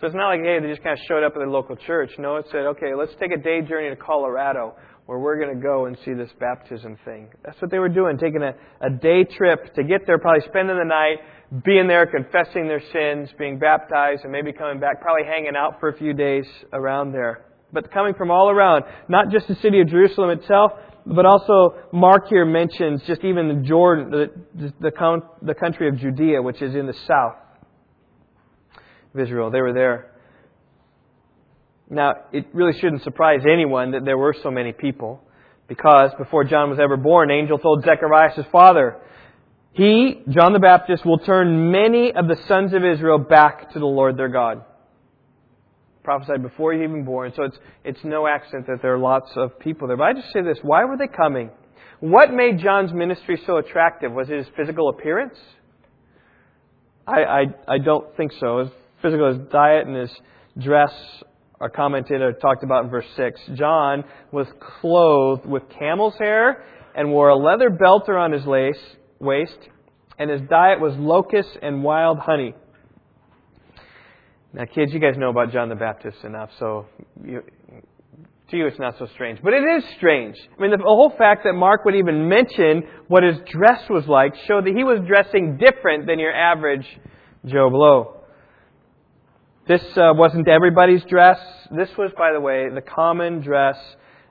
So 0.00 0.06
it's 0.06 0.14
not 0.14 0.28
like, 0.28 0.40
hey, 0.42 0.60
they 0.60 0.68
just 0.68 0.82
kind 0.82 0.98
of 0.98 1.04
showed 1.06 1.24
up 1.24 1.32
at 1.32 1.38
their 1.38 1.50
local 1.50 1.74
church. 1.74 2.12
No, 2.18 2.36
it 2.36 2.46
said, 2.50 2.66
okay, 2.76 2.94
let's 2.96 3.12
take 3.18 3.32
a 3.32 3.36
day 3.36 3.62
journey 3.62 3.90
to 3.90 3.96
Colorado 3.96 4.76
where 5.06 5.18
we're 5.18 5.42
going 5.42 5.56
to 5.56 5.60
go 5.62 5.86
and 5.86 5.96
see 6.04 6.12
this 6.12 6.30
baptism 6.38 6.96
thing. 7.04 7.30
That's 7.44 7.60
what 7.60 7.70
they 7.70 7.78
were 7.78 7.88
doing, 7.88 8.18
taking 8.18 8.42
a, 8.42 8.52
a 8.80 8.90
day 8.90 9.24
trip 9.24 9.74
to 9.74 9.82
get 9.82 10.06
there, 10.06 10.18
probably 10.18 10.42
spending 10.46 10.76
the 10.76 10.84
night, 10.84 11.18
being 11.64 11.88
there, 11.88 12.06
confessing 12.06 12.68
their 12.68 12.82
sins, 12.92 13.30
being 13.38 13.58
baptized, 13.58 14.22
and 14.22 14.30
maybe 14.30 14.52
coming 14.52 14.78
back, 14.78 15.00
probably 15.00 15.24
hanging 15.26 15.56
out 15.56 15.80
for 15.80 15.88
a 15.88 15.96
few 15.96 16.12
days 16.12 16.46
around 16.72 17.12
there 17.12 17.44
but 17.72 17.90
coming 17.92 18.14
from 18.14 18.30
all 18.30 18.50
around. 18.50 18.84
Not 19.08 19.30
just 19.30 19.48
the 19.48 19.54
city 19.56 19.80
of 19.80 19.88
Jerusalem 19.88 20.30
itself, 20.30 20.72
but 21.06 21.26
also 21.26 21.74
Mark 21.92 22.28
here 22.28 22.44
mentions 22.44 23.02
just 23.06 23.24
even 23.24 23.48
the 23.48 23.66
Jordan, 23.66 24.10
the, 24.10 24.72
the, 24.80 25.20
the 25.42 25.54
country 25.54 25.88
of 25.88 25.98
Judea, 25.98 26.42
which 26.42 26.62
is 26.62 26.74
in 26.74 26.86
the 26.86 26.94
south 27.06 27.36
of 29.14 29.20
Israel. 29.20 29.50
They 29.50 29.60
were 29.60 29.72
there. 29.72 30.12
Now, 31.90 32.14
it 32.32 32.46
really 32.52 32.78
shouldn't 32.78 33.02
surprise 33.02 33.40
anyone 33.50 33.92
that 33.92 34.04
there 34.04 34.18
were 34.18 34.34
so 34.42 34.50
many 34.50 34.72
people, 34.72 35.22
because 35.68 36.10
before 36.18 36.44
John 36.44 36.70
was 36.70 36.78
ever 36.78 36.96
born, 36.96 37.30
an 37.30 37.38
angel 37.38 37.58
told 37.58 37.82
Zechariah, 37.82 38.30
his 38.34 38.44
father, 38.52 38.98
he, 39.72 40.22
John 40.28 40.52
the 40.52 40.58
Baptist, 40.58 41.06
will 41.06 41.18
turn 41.18 41.70
many 41.70 42.12
of 42.12 42.26
the 42.26 42.36
sons 42.46 42.74
of 42.74 42.84
Israel 42.84 43.18
back 43.18 43.72
to 43.72 43.78
the 43.78 43.86
Lord 43.86 44.16
their 44.16 44.28
God 44.28 44.64
prophesied 46.08 46.40
before 46.40 46.72
he 46.72 46.82
even 46.82 47.04
born. 47.04 47.30
So 47.36 47.42
it's, 47.42 47.58
it's 47.84 47.98
no 48.02 48.26
accident 48.26 48.66
that 48.66 48.78
there 48.80 48.94
are 48.94 48.98
lots 48.98 49.30
of 49.36 49.58
people 49.58 49.86
there. 49.88 49.96
But 49.98 50.04
I 50.04 50.12
just 50.14 50.32
say 50.32 50.40
this 50.40 50.56
why 50.62 50.86
were 50.86 50.96
they 50.96 51.06
coming? 51.06 51.50
What 52.00 52.32
made 52.32 52.60
John's 52.60 52.94
ministry 52.94 53.38
so 53.44 53.58
attractive? 53.58 54.10
Was 54.10 54.30
it 54.30 54.38
his 54.38 54.46
physical 54.56 54.88
appearance? 54.88 55.36
I, 57.06 57.24
I, 57.24 57.40
I 57.74 57.78
don't 57.84 58.16
think 58.16 58.32
so. 58.40 58.70
Physical, 59.02 59.28
his 59.32 59.48
diet 59.50 59.86
and 59.86 59.96
his 59.96 60.10
dress 60.58 60.92
are 61.60 61.68
commented 61.68 62.20
or 62.20 62.32
talked 62.32 62.62
about 62.62 62.84
in 62.84 62.90
verse 62.90 63.06
6. 63.16 63.40
John 63.54 64.04
was 64.32 64.46
clothed 64.80 65.46
with 65.46 65.62
camel's 65.78 66.14
hair 66.18 66.64
and 66.94 67.10
wore 67.10 67.28
a 67.28 67.36
leather 67.36 67.70
belt 67.70 68.08
around 68.08 68.32
his 68.32 68.46
lace, 68.46 68.78
waist, 69.18 69.58
and 70.18 70.30
his 70.30 70.40
diet 70.48 70.80
was 70.80 70.94
locusts 70.96 71.56
and 71.62 71.82
wild 71.82 72.18
honey. 72.18 72.54
Now, 74.52 74.64
kids, 74.64 74.92
you 74.92 74.98
guys 74.98 75.16
know 75.16 75.30
about 75.30 75.52
John 75.52 75.68
the 75.68 75.74
Baptist 75.74 76.24
enough, 76.24 76.50
so 76.58 76.86
you, 77.22 77.42
to 78.50 78.56
you 78.56 78.66
it's 78.66 78.78
not 78.78 78.98
so 78.98 79.06
strange. 79.14 79.40
But 79.42 79.52
it 79.52 79.62
is 79.62 79.84
strange. 79.96 80.36
I 80.56 80.62
mean, 80.62 80.70
the 80.70 80.78
whole 80.78 81.12
fact 81.16 81.44
that 81.44 81.52
Mark 81.52 81.84
would 81.84 81.94
even 81.94 82.28
mention 82.28 82.82
what 83.08 83.22
his 83.22 83.36
dress 83.46 83.82
was 83.90 84.06
like 84.06 84.34
showed 84.46 84.64
that 84.64 84.74
he 84.74 84.84
was 84.84 85.00
dressing 85.06 85.58
different 85.58 86.06
than 86.06 86.18
your 86.18 86.34
average 86.34 86.86
Joe 87.44 87.68
Blow. 87.70 88.17
This 89.68 89.82
uh, 89.98 90.14
wasn't 90.14 90.48
everybody's 90.48 91.04
dress. 91.04 91.38
This 91.70 91.90
was, 91.98 92.10
by 92.16 92.32
the 92.32 92.40
way, 92.40 92.70
the 92.74 92.80
common 92.80 93.42
dress 93.42 93.76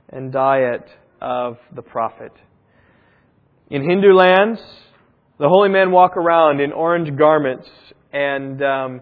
and 0.09 0.31
diet 0.31 0.89
of 1.21 1.57
the 1.75 1.83
prophet. 1.83 2.31
In 3.69 3.87
Hindu 3.87 4.13
lands, 4.13 4.59
the 5.37 5.47
holy 5.47 5.69
men 5.69 5.91
walk 5.91 6.17
around 6.17 6.59
in 6.59 6.71
orange 6.71 7.15
garments 7.15 7.69
and 8.11 8.63
um, 8.63 9.01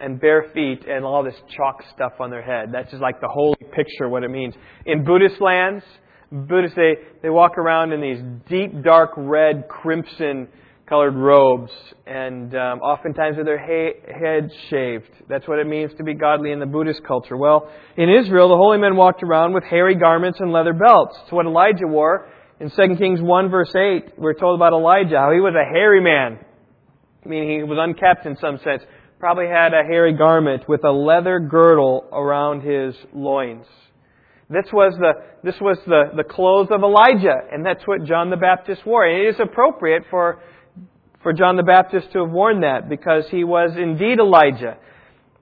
and 0.00 0.18
bare 0.18 0.46
feet 0.54 0.86
and 0.88 1.04
all 1.04 1.22
this 1.22 1.36
chalk 1.54 1.82
stuff 1.94 2.12
on 2.20 2.30
their 2.30 2.42
head. 2.42 2.70
That's 2.72 2.90
just 2.90 3.02
like 3.02 3.20
the 3.20 3.28
holy 3.28 3.56
picture 3.74 4.08
what 4.08 4.24
it 4.24 4.30
means. 4.30 4.54
In 4.86 5.04
Buddhist 5.04 5.42
lands, 5.42 5.84
Buddhists 6.32 6.76
they, 6.76 6.94
they 7.22 7.28
walk 7.28 7.58
around 7.58 7.92
in 7.92 8.00
these 8.00 8.22
deep 8.48 8.82
dark 8.82 9.10
red 9.14 9.68
crimson 9.68 10.48
colored 10.88 11.14
robes 11.14 11.72
and 12.06 12.54
um, 12.54 12.80
oftentimes 12.80 13.36
with 13.36 13.46
their 13.46 13.58
ha- 13.58 14.00
heads 14.06 14.52
shaved. 14.70 15.10
That's 15.28 15.46
what 15.48 15.58
it 15.58 15.66
means 15.66 15.92
to 15.98 16.04
be 16.04 16.14
godly 16.14 16.52
in 16.52 16.60
the 16.60 16.66
Buddhist 16.66 17.02
culture. 17.04 17.36
Well, 17.36 17.68
in 17.96 18.08
Israel, 18.08 18.48
the 18.48 18.56
holy 18.56 18.78
men 18.78 18.96
walked 18.96 19.22
around 19.22 19.52
with 19.52 19.64
hairy 19.64 19.96
garments 19.96 20.38
and 20.40 20.52
leather 20.52 20.72
belts. 20.72 21.16
It's 21.22 21.32
what 21.32 21.46
Elijah 21.46 21.86
wore. 21.86 22.28
In 22.60 22.70
2 22.70 22.96
Kings 22.96 23.20
1 23.20 23.50
verse 23.50 23.74
8, 23.74 24.18
we're 24.18 24.34
told 24.34 24.58
about 24.58 24.72
Elijah, 24.72 25.18
how 25.18 25.32
he 25.32 25.40
was 25.40 25.54
a 25.54 25.64
hairy 25.64 26.00
man. 26.00 26.38
I 27.24 27.28
mean, 27.28 27.50
he 27.50 27.62
was 27.64 27.78
unkept 27.80 28.24
in 28.24 28.36
some 28.36 28.58
sense 28.62 28.82
probably 29.18 29.46
had 29.46 29.72
a 29.72 29.82
hairy 29.82 30.12
garment 30.12 30.68
with 30.68 30.84
a 30.84 30.90
leather 30.90 31.40
girdle 31.40 32.04
around 32.12 32.60
his 32.60 32.94
loins. 33.14 33.66
This 34.48 34.66
was 34.72 34.94
the, 34.98 35.12
this 35.42 35.56
was 35.60 35.78
the, 35.86 36.12
the 36.16 36.22
clothes 36.22 36.68
of 36.70 36.82
Elijah, 36.82 37.36
and 37.50 37.64
that's 37.64 37.84
what 37.86 38.04
John 38.04 38.30
the 38.30 38.36
Baptist 38.36 38.86
wore. 38.86 39.04
And 39.04 39.26
it 39.26 39.34
is 39.34 39.40
appropriate 39.40 40.04
for, 40.10 40.40
for 41.26 41.32
John 41.32 41.56
the 41.56 41.64
Baptist 41.64 42.12
to 42.12 42.22
have 42.22 42.30
worn 42.30 42.60
that 42.60 42.88
because 42.88 43.24
he 43.32 43.42
was 43.42 43.74
indeed 43.74 44.20
Elijah. 44.20 44.78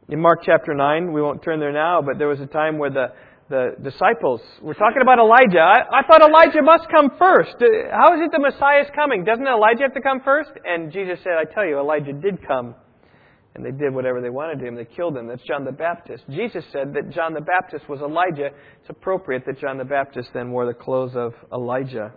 In 0.09 0.19
Mark 0.19 0.41
chapter 0.41 0.73
9, 0.73 1.13
we 1.13 1.21
won't 1.21 1.43
turn 1.43 1.61
there 1.61 1.75
now, 1.75 2.01
but 2.01 2.17
there 2.17 2.27
was 2.27 2.41
a 2.41 2.47
time 2.47 2.79
where 2.79 2.89
the, 2.89 3.13
the 3.51 3.77
disciples 3.85 4.41
were 4.63 4.73
talking 4.73 5.03
about 5.03 5.19
Elijah. 5.19 5.61
I, 5.61 6.01
I 6.01 6.03
thought 6.09 6.23
Elijah 6.23 6.63
must 6.63 6.89
come 6.89 7.11
first. 7.19 7.61
Uh, 7.61 7.93
how 7.93 8.15
is 8.15 8.21
it 8.25 8.33
the 8.33 8.41
Messiah 8.41 8.81
is 8.81 8.89
coming? 8.97 9.25
Doesn't 9.25 9.47
Elijah 9.47 9.83
have 9.83 9.93
to 9.93 10.01
come 10.01 10.23
first? 10.25 10.53
And 10.65 10.91
Jesus 10.91 11.19
said, 11.23 11.35
I 11.37 11.45
tell 11.53 11.67
you, 11.67 11.79
Elijah 11.79 12.15
did 12.15 12.41
come 12.49 12.75
and 13.55 13.63
they 13.63 13.71
did 13.71 13.93
whatever 13.93 14.23
they 14.23 14.31
wanted 14.31 14.61
to 14.61 14.67
him. 14.67 14.77
They 14.77 14.87
killed 14.87 15.19
him. 15.19 15.29
That's 15.29 15.45
John 15.47 15.67
the 15.67 15.73
Baptist. 15.73 16.25
Jesus 16.31 16.65
said 16.73 16.95
that 16.95 17.11
John 17.11 17.35
the 17.35 17.45
Baptist 17.45 17.91
was 17.91 18.01
Elijah. 18.01 18.57
It's 18.81 18.89
appropriate 18.89 19.45
that 19.45 19.61
John 19.61 19.77
the 19.77 19.85
Baptist 19.85 20.31
then 20.33 20.51
wore 20.51 20.65
the 20.65 20.73
clothes 20.73 21.13
of 21.15 21.35
Elijah. 21.53 22.15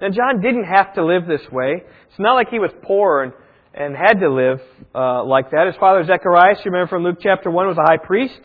Now, 0.00 0.08
John 0.10 0.40
didn't 0.40 0.64
have 0.64 0.94
to 0.94 1.04
live 1.04 1.26
this 1.26 1.42
way. 1.50 1.82
It's 2.08 2.18
not 2.18 2.34
like 2.34 2.48
he 2.50 2.60
was 2.60 2.70
poor 2.82 3.22
and, 3.24 3.32
and 3.74 3.96
had 3.96 4.20
to 4.20 4.30
live 4.30 4.60
uh, 4.94 5.24
like 5.24 5.50
that. 5.50 5.66
His 5.66 5.76
father, 5.76 6.04
Zechariah, 6.04 6.54
you 6.64 6.70
remember 6.70 6.88
from 6.88 7.02
Luke 7.02 7.18
chapter 7.20 7.50
1, 7.50 7.66
was 7.66 7.78
a 7.78 7.82
high 7.82 7.96
priest. 7.96 8.40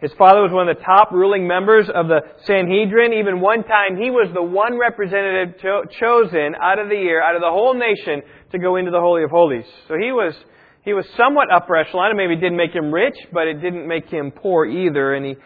His 0.00 0.12
father 0.18 0.42
was 0.42 0.52
one 0.52 0.68
of 0.68 0.76
the 0.76 0.82
top 0.82 1.10
ruling 1.10 1.46
members 1.46 1.88
of 1.92 2.06
the 2.06 2.20
Sanhedrin. 2.46 3.12
Even 3.12 3.40
one 3.40 3.64
time, 3.64 3.96
he 3.96 4.10
was 4.10 4.30
the 4.32 4.42
one 4.42 4.78
representative 4.78 5.60
cho- 5.60 5.84
chosen 5.98 6.54
out 6.60 6.78
of 6.78 6.88
the 6.88 6.94
year, 6.94 7.22
out 7.22 7.34
of 7.34 7.42
the 7.42 7.50
whole 7.50 7.74
nation, 7.74 8.22
to 8.52 8.58
go 8.58 8.76
into 8.76 8.90
the 8.90 9.00
Holy 9.00 9.24
of 9.24 9.30
Holies. 9.30 9.66
So 9.88 9.94
he 9.94 10.12
was 10.12 10.34
he 10.84 10.94
was 10.94 11.04
somewhat 11.16 11.48
upper 11.52 11.76
echelon. 11.76 12.16
Maybe 12.16 12.34
it 12.34 12.40
didn't 12.40 12.56
make 12.56 12.72
him 12.72 12.94
rich, 12.94 13.16
but 13.32 13.48
it 13.48 13.60
didn't 13.60 13.86
make 13.86 14.08
him 14.08 14.30
poor 14.30 14.64
either. 14.64 15.14
And 15.14 15.26
he 15.26 15.36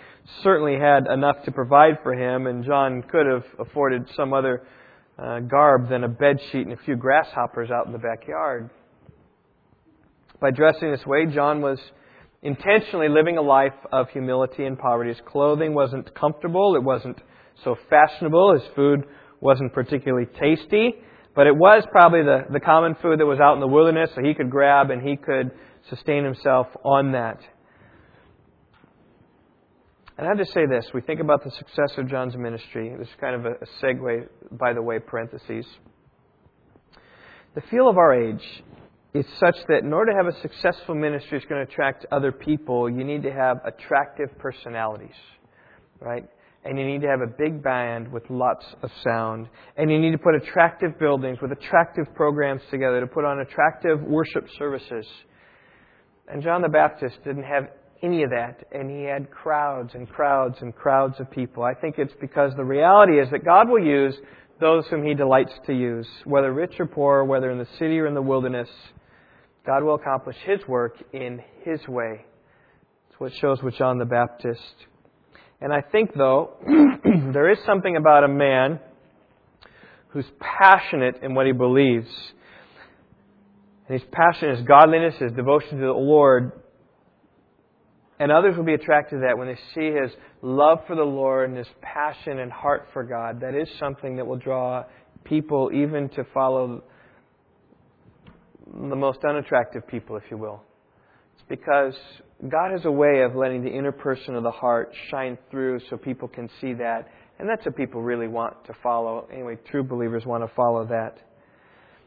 certainly 0.42 0.78
had 0.78 1.06
enough 1.10 1.42
to 1.46 1.50
provide 1.50 1.98
for 2.02 2.12
him. 2.12 2.46
And 2.46 2.62
John 2.62 3.02
could 3.10 3.26
have 3.26 3.44
afforded 3.58 4.08
some 4.14 4.34
other 4.34 4.62
uh, 5.18 5.40
garb 5.40 5.88
than 5.88 6.04
a 6.04 6.08
bed 6.08 6.38
sheet 6.50 6.66
and 6.66 6.72
a 6.72 6.82
few 6.84 6.96
grasshoppers 6.96 7.70
out 7.70 7.86
in 7.86 7.92
the 7.92 7.98
backyard. 7.98 8.70
By 10.40 10.50
dressing 10.50 10.90
this 10.90 11.06
way, 11.06 11.26
John 11.26 11.60
was 11.60 11.78
intentionally 12.42 13.08
living 13.08 13.38
a 13.38 13.42
life 13.42 13.74
of 13.92 14.08
humility 14.10 14.64
and 14.64 14.78
poverty. 14.78 15.10
His 15.10 15.20
clothing 15.26 15.74
wasn't 15.74 16.14
comfortable. 16.14 16.74
It 16.74 16.82
wasn't 16.82 17.20
so 17.62 17.76
fashionable. 17.88 18.54
His 18.54 18.68
food 18.74 19.04
wasn't 19.40 19.72
particularly 19.72 20.26
tasty. 20.40 20.94
But 21.34 21.46
it 21.46 21.56
was 21.56 21.84
probably 21.90 22.22
the, 22.22 22.40
the 22.52 22.60
common 22.60 22.96
food 23.00 23.20
that 23.20 23.26
was 23.26 23.38
out 23.40 23.54
in 23.54 23.60
the 23.60 23.68
wilderness, 23.68 24.10
so 24.14 24.22
he 24.22 24.34
could 24.34 24.50
grab 24.50 24.90
and 24.90 25.00
he 25.00 25.16
could 25.16 25.50
sustain 25.88 26.24
himself 26.24 26.66
on 26.84 27.12
that. 27.12 27.38
And 30.18 30.26
I 30.26 30.30
have 30.30 30.38
to 30.38 30.52
say 30.52 30.66
this. 30.66 30.86
We 30.92 31.00
think 31.00 31.20
about 31.20 31.42
the 31.44 31.50
success 31.50 31.92
of 31.96 32.08
John's 32.08 32.36
ministry. 32.36 32.94
This 32.98 33.08
is 33.08 33.14
kind 33.20 33.34
of 33.34 33.46
a, 33.46 33.52
a 33.52 33.66
segue, 33.82 34.28
by 34.52 34.72
the 34.72 34.82
way, 34.82 34.98
parentheses. 34.98 35.66
The 37.54 37.62
feel 37.70 37.88
of 37.88 37.98
our 37.98 38.14
age 38.14 38.44
is 39.14 39.26
such 39.38 39.56
that 39.68 39.78
in 39.82 39.92
order 39.92 40.12
to 40.12 40.16
have 40.16 40.26
a 40.26 40.40
successful 40.40 40.94
ministry 40.94 41.38
that's 41.38 41.48
going 41.48 41.64
to 41.66 41.70
attract 41.70 42.06
other 42.10 42.32
people, 42.32 42.88
you 42.90 43.04
need 43.04 43.22
to 43.24 43.32
have 43.32 43.58
attractive 43.64 44.28
personalities, 44.38 45.16
right? 46.00 46.24
and 46.64 46.78
you 46.78 46.86
need 46.86 47.00
to 47.02 47.08
have 47.08 47.20
a 47.20 47.26
big 47.26 47.62
band 47.62 48.10
with 48.12 48.22
lots 48.30 48.64
of 48.82 48.90
sound. 49.02 49.48
And 49.76 49.90
you 49.90 49.98
need 49.98 50.12
to 50.12 50.18
put 50.18 50.34
attractive 50.36 50.98
buildings 50.98 51.38
with 51.42 51.50
attractive 51.50 52.14
programs 52.14 52.62
together 52.70 53.00
to 53.00 53.06
put 53.06 53.24
on 53.24 53.40
attractive 53.40 54.00
worship 54.02 54.46
services. 54.58 55.06
And 56.28 56.42
John 56.42 56.62
the 56.62 56.68
Baptist 56.68 57.16
didn't 57.24 57.42
have 57.42 57.64
any 58.02 58.24
of 58.24 58.30
that, 58.30 58.64
and 58.72 58.90
he 58.90 59.04
had 59.04 59.30
crowds 59.30 59.92
and 59.94 60.08
crowds 60.08 60.56
and 60.60 60.74
crowds 60.74 61.20
of 61.20 61.30
people. 61.30 61.62
I 61.62 61.74
think 61.74 61.96
it's 61.98 62.12
because 62.20 62.52
the 62.56 62.64
reality 62.64 63.20
is 63.20 63.30
that 63.30 63.44
God 63.44 63.68
will 63.68 63.84
use 63.84 64.14
those 64.60 64.86
whom 64.88 65.04
he 65.04 65.14
delights 65.14 65.52
to 65.66 65.72
use, 65.72 66.06
whether 66.24 66.52
rich 66.52 66.74
or 66.78 66.86
poor, 66.86 67.24
whether 67.24 67.50
in 67.50 67.58
the 67.58 67.68
city 67.78 67.98
or 67.98 68.06
in 68.06 68.14
the 68.14 68.22
wilderness. 68.22 68.68
God 69.66 69.84
will 69.84 69.94
accomplish 69.94 70.36
his 70.44 70.66
work 70.66 70.96
in 71.12 71.40
his 71.64 71.86
way. 71.86 72.24
That's 73.08 73.20
what 73.20 73.32
shows 73.40 73.62
with 73.62 73.76
John 73.76 73.98
the 73.98 74.04
Baptist. 74.04 74.60
And 75.60 75.72
I 75.72 75.80
think, 75.80 76.10
though, 76.16 76.54
there 77.32 77.50
is 77.50 77.58
something 77.64 77.96
about 77.96 78.24
a 78.24 78.28
man 78.28 78.80
who's 80.08 80.26
passionate 80.40 81.22
in 81.22 81.34
what 81.34 81.46
he 81.46 81.52
believes. 81.52 82.08
And 83.88 84.00
his 84.00 84.08
passion, 84.10 84.56
his 84.56 84.66
godliness, 84.66 85.14
his 85.18 85.32
devotion 85.32 85.78
to 85.78 85.86
the 85.86 85.92
Lord. 85.92 86.52
And 88.22 88.30
others 88.30 88.56
will 88.56 88.62
be 88.62 88.74
attracted 88.74 89.16
to 89.16 89.20
that 89.26 89.36
when 89.36 89.48
they 89.48 89.58
see 89.74 89.90
his 89.90 90.12
love 90.42 90.78
for 90.86 90.94
the 90.94 91.02
Lord 91.02 91.48
and 91.48 91.58
his 91.58 91.66
passion 91.80 92.38
and 92.38 92.52
heart 92.52 92.86
for 92.92 93.02
God. 93.02 93.40
That 93.40 93.56
is 93.56 93.68
something 93.80 94.14
that 94.14 94.24
will 94.24 94.36
draw 94.36 94.84
people 95.24 95.72
even 95.74 96.08
to 96.10 96.22
follow 96.32 96.84
the 98.72 98.94
most 98.94 99.24
unattractive 99.28 99.88
people, 99.88 100.14
if 100.14 100.22
you 100.30 100.36
will. 100.36 100.62
It's 101.34 101.44
because 101.48 101.94
God 102.48 102.70
has 102.70 102.84
a 102.84 102.92
way 102.92 103.22
of 103.22 103.34
letting 103.34 103.64
the 103.64 103.70
inner 103.76 103.90
person 103.90 104.36
of 104.36 104.44
the 104.44 104.52
heart 104.52 104.94
shine 105.10 105.36
through 105.50 105.80
so 105.90 105.96
people 105.96 106.28
can 106.28 106.48
see 106.60 106.74
that. 106.74 107.08
And 107.40 107.48
that's 107.48 107.66
what 107.66 107.76
people 107.76 108.02
really 108.02 108.28
want 108.28 108.66
to 108.66 108.72
follow. 108.84 109.26
Anyway, 109.32 109.56
true 109.68 109.82
believers 109.82 110.24
want 110.24 110.48
to 110.48 110.54
follow 110.54 110.86
that. 110.86 111.16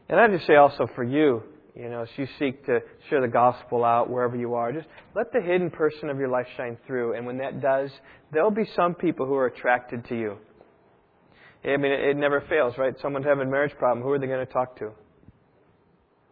And 0.08 0.18
I 0.18 0.28
just 0.28 0.46
say 0.46 0.56
also 0.56 0.88
for 0.94 1.04
you, 1.04 1.42
you 1.76 1.90
know, 1.90 2.02
as 2.02 2.08
you 2.16 2.26
seek 2.38 2.64
to 2.66 2.80
share 3.10 3.20
the 3.20 3.28
gospel 3.28 3.84
out 3.84 4.08
wherever 4.08 4.36
you 4.36 4.54
are, 4.54 4.72
just 4.72 4.86
let 5.14 5.32
the 5.32 5.40
hidden 5.40 5.70
person 5.70 6.08
of 6.08 6.18
your 6.18 6.28
life 6.28 6.46
shine 6.56 6.78
through. 6.86 7.14
And 7.14 7.26
when 7.26 7.38
that 7.38 7.60
does, 7.60 7.90
there'll 8.32 8.50
be 8.50 8.64
some 8.74 8.94
people 8.94 9.26
who 9.26 9.34
are 9.34 9.46
attracted 9.46 10.06
to 10.08 10.16
you. 10.16 10.38
I 11.64 11.76
mean, 11.76 11.92
it, 11.92 12.16
never 12.16 12.40
fails, 12.48 12.74
right? 12.78 12.94
Someone's 13.02 13.26
having 13.26 13.46
a 13.46 13.50
marriage 13.50 13.76
problem. 13.76 14.02
Who 14.04 14.12
are 14.12 14.18
they 14.18 14.26
going 14.26 14.46
to 14.46 14.52
talk 14.52 14.78
to? 14.78 14.92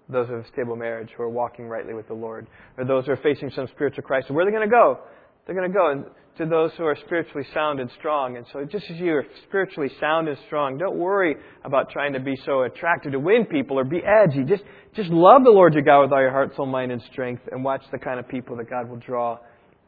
those 0.08 0.28
who 0.28 0.34
have 0.34 0.44
stable 0.52 0.76
marriage, 0.76 1.08
who 1.16 1.22
are 1.22 1.30
walking 1.30 1.66
rightly 1.66 1.94
with 1.94 2.06
the 2.08 2.14
Lord, 2.14 2.46
or 2.76 2.84
those 2.84 3.06
who 3.06 3.12
are 3.12 3.16
facing 3.16 3.50
some 3.50 3.66
spiritual 3.68 4.02
crisis. 4.04 4.30
Where 4.30 4.46
are 4.46 4.50
they 4.50 4.54
going 4.54 4.68
to 4.68 4.70
go? 4.70 5.00
They're 5.46 5.54
going 5.54 5.70
to 5.70 5.74
go 5.74 5.90
and 5.90 6.04
to 6.38 6.46
those 6.46 6.72
who 6.76 6.84
are 6.84 6.96
spiritually 7.06 7.46
sound 7.54 7.78
and 7.80 7.90
strong. 7.98 8.36
And 8.36 8.46
so, 8.52 8.64
just 8.64 8.90
as 8.90 8.96
you 8.96 9.12
are 9.12 9.24
spiritually 9.46 9.90
sound 10.00 10.28
and 10.28 10.36
strong, 10.46 10.78
don't 10.78 10.96
worry 10.96 11.36
about 11.64 11.90
trying 11.90 12.12
to 12.14 12.20
be 12.20 12.36
so 12.44 12.62
attractive 12.62 13.12
to 13.12 13.20
win 13.20 13.46
people 13.46 13.78
or 13.78 13.84
be 13.84 14.00
edgy. 14.04 14.42
Just, 14.44 14.64
just 14.94 15.10
love 15.10 15.44
the 15.44 15.50
Lord 15.50 15.74
your 15.74 15.82
God 15.82 16.02
with 16.02 16.12
all 16.12 16.20
your 16.20 16.32
heart, 16.32 16.54
soul, 16.56 16.66
mind, 16.66 16.90
and 16.90 17.02
strength, 17.12 17.42
and 17.52 17.62
watch 17.62 17.82
the 17.92 17.98
kind 17.98 18.18
of 18.18 18.28
people 18.28 18.56
that 18.56 18.68
God 18.68 18.88
will 18.88 18.96
draw 18.96 19.38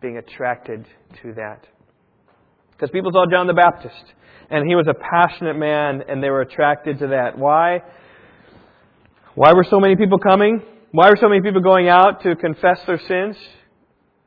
being 0.00 0.18
attracted 0.18 0.86
to 1.22 1.32
that. 1.34 1.66
Because 2.72 2.90
people 2.90 3.10
saw 3.12 3.24
John 3.30 3.46
the 3.46 3.54
Baptist, 3.54 4.04
and 4.50 4.68
he 4.68 4.76
was 4.76 4.86
a 4.86 4.94
passionate 4.94 5.58
man, 5.58 6.02
and 6.08 6.22
they 6.22 6.30
were 6.30 6.42
attracted 6.42 7.00
to 7.00 7.08
that. 7.08 7.36
Why? 7.36 7.80
Why 9.34 9.52
were 9.52 9.66
so 9.68 9.80
many 9.80 9.96
people 9.96 10.18
coming? 10.18 10.62
Why 10.92 11.10
were 11.10 11.16
so 11.20 11.28
many 11.28 11.42
people 11.42 11.60
going 11.60 11.88
out 11.88 12.22
to 12.22 12.36
confess 12.36 12.78
their 12.86 13.00
sins? 13.08 13.36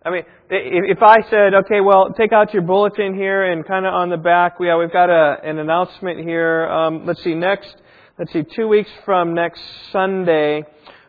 I 0.09 0.11
mean, 0.11 0.23
if 0.49 1.03
I 1.03 1.17
said, 1.29 1.53
okay, 1.53 1.81
well, 1.81 2.11
take 2.17 2.33
out 2.33 2.51
your 2.51 2.63
bulletin 2.63 3.13
here 3.13 3.51
and 3.51 3.63
kind 3.63 3.85
of 3.85 3.93
on 3.93 4.09
the 4.09 4.17
back, 4.17 4.59
we, 4.59 4.73
we've 4.73 4.91
got 4.91 5.11
a, 5.11 5.37
an 5.43 5.59
announcement 5.59 6.21
here. 6.21 6.67
Um, 6.67 7.05
let's 7.05 7.23
see, 7.23 7.35
next, 7.35 7.75
let's 8.17 8.33
see, 8.33 8.41
two 8.55 8.67
weeks 8.67 8.89
from 9.05 9.35
next 9.35 9.61
Sunday, 9.91 10.63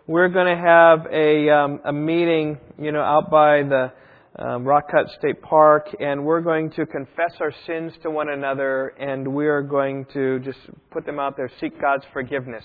we're 0.06 0.28
going 0.28 0.54
to 0.54 0.62
have 0.62 1.06
a, 1.10 1.48
um, 1.48 1.80
a 1.86 1.92
meeting, 1.94 2.58
you 2.78 2.92
know, 2.92 3.00
out 3.00 3.30
by 3.30 3.62
the 3.62 3.90
um, 4.38 4.66
Rock 4.66 4.90
Cut 4.90 5.08
State 5.18 5.40
Park, 5.40 5.88
and 5.98 6.22
we're 6.22 6.42
going 6.42 6.70
to 6.72 6.84
confess 6.84 7.32
our 7.40 7.54
sins 7.66 7.94
to 8.02 8.10
one 8.10 8.28
another, 8.28 8.88
and 9.00 9.26
we 9.26 9.46
are 9.46 9.62
going 9.62 10.04
to 10.12 10.40
just 10.40 10.58
put 10.90 11.06
them 11.06 11.18
out 11.18 11.38
there, 11.38 11.50
seek 11.58 11.80
God's 11.80 12.04
forgiveness. 12.12 12.64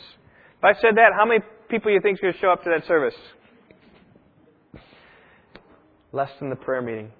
If 0.57 0.63
I 0.65 0.73
said 0.81 0.97
that, 0.97 1.11
how 1.17 1.25
many 1.25 1.39
people 1.69 1.93
you 1.93 2.01
think 2.01 2.17
is 2.17 2.21
going 2.21 2.33
to 2.33 2.39
show 2.39 2.51
up 2.51 2.61
to 2.65 2.71
that 2.77 2.85
service? 2.89 3.15
Less 6.15 6.31
than 6.39 6.49
the 6.49 6.55
prayer 6.55 6.81
meeting. 6.81 7.11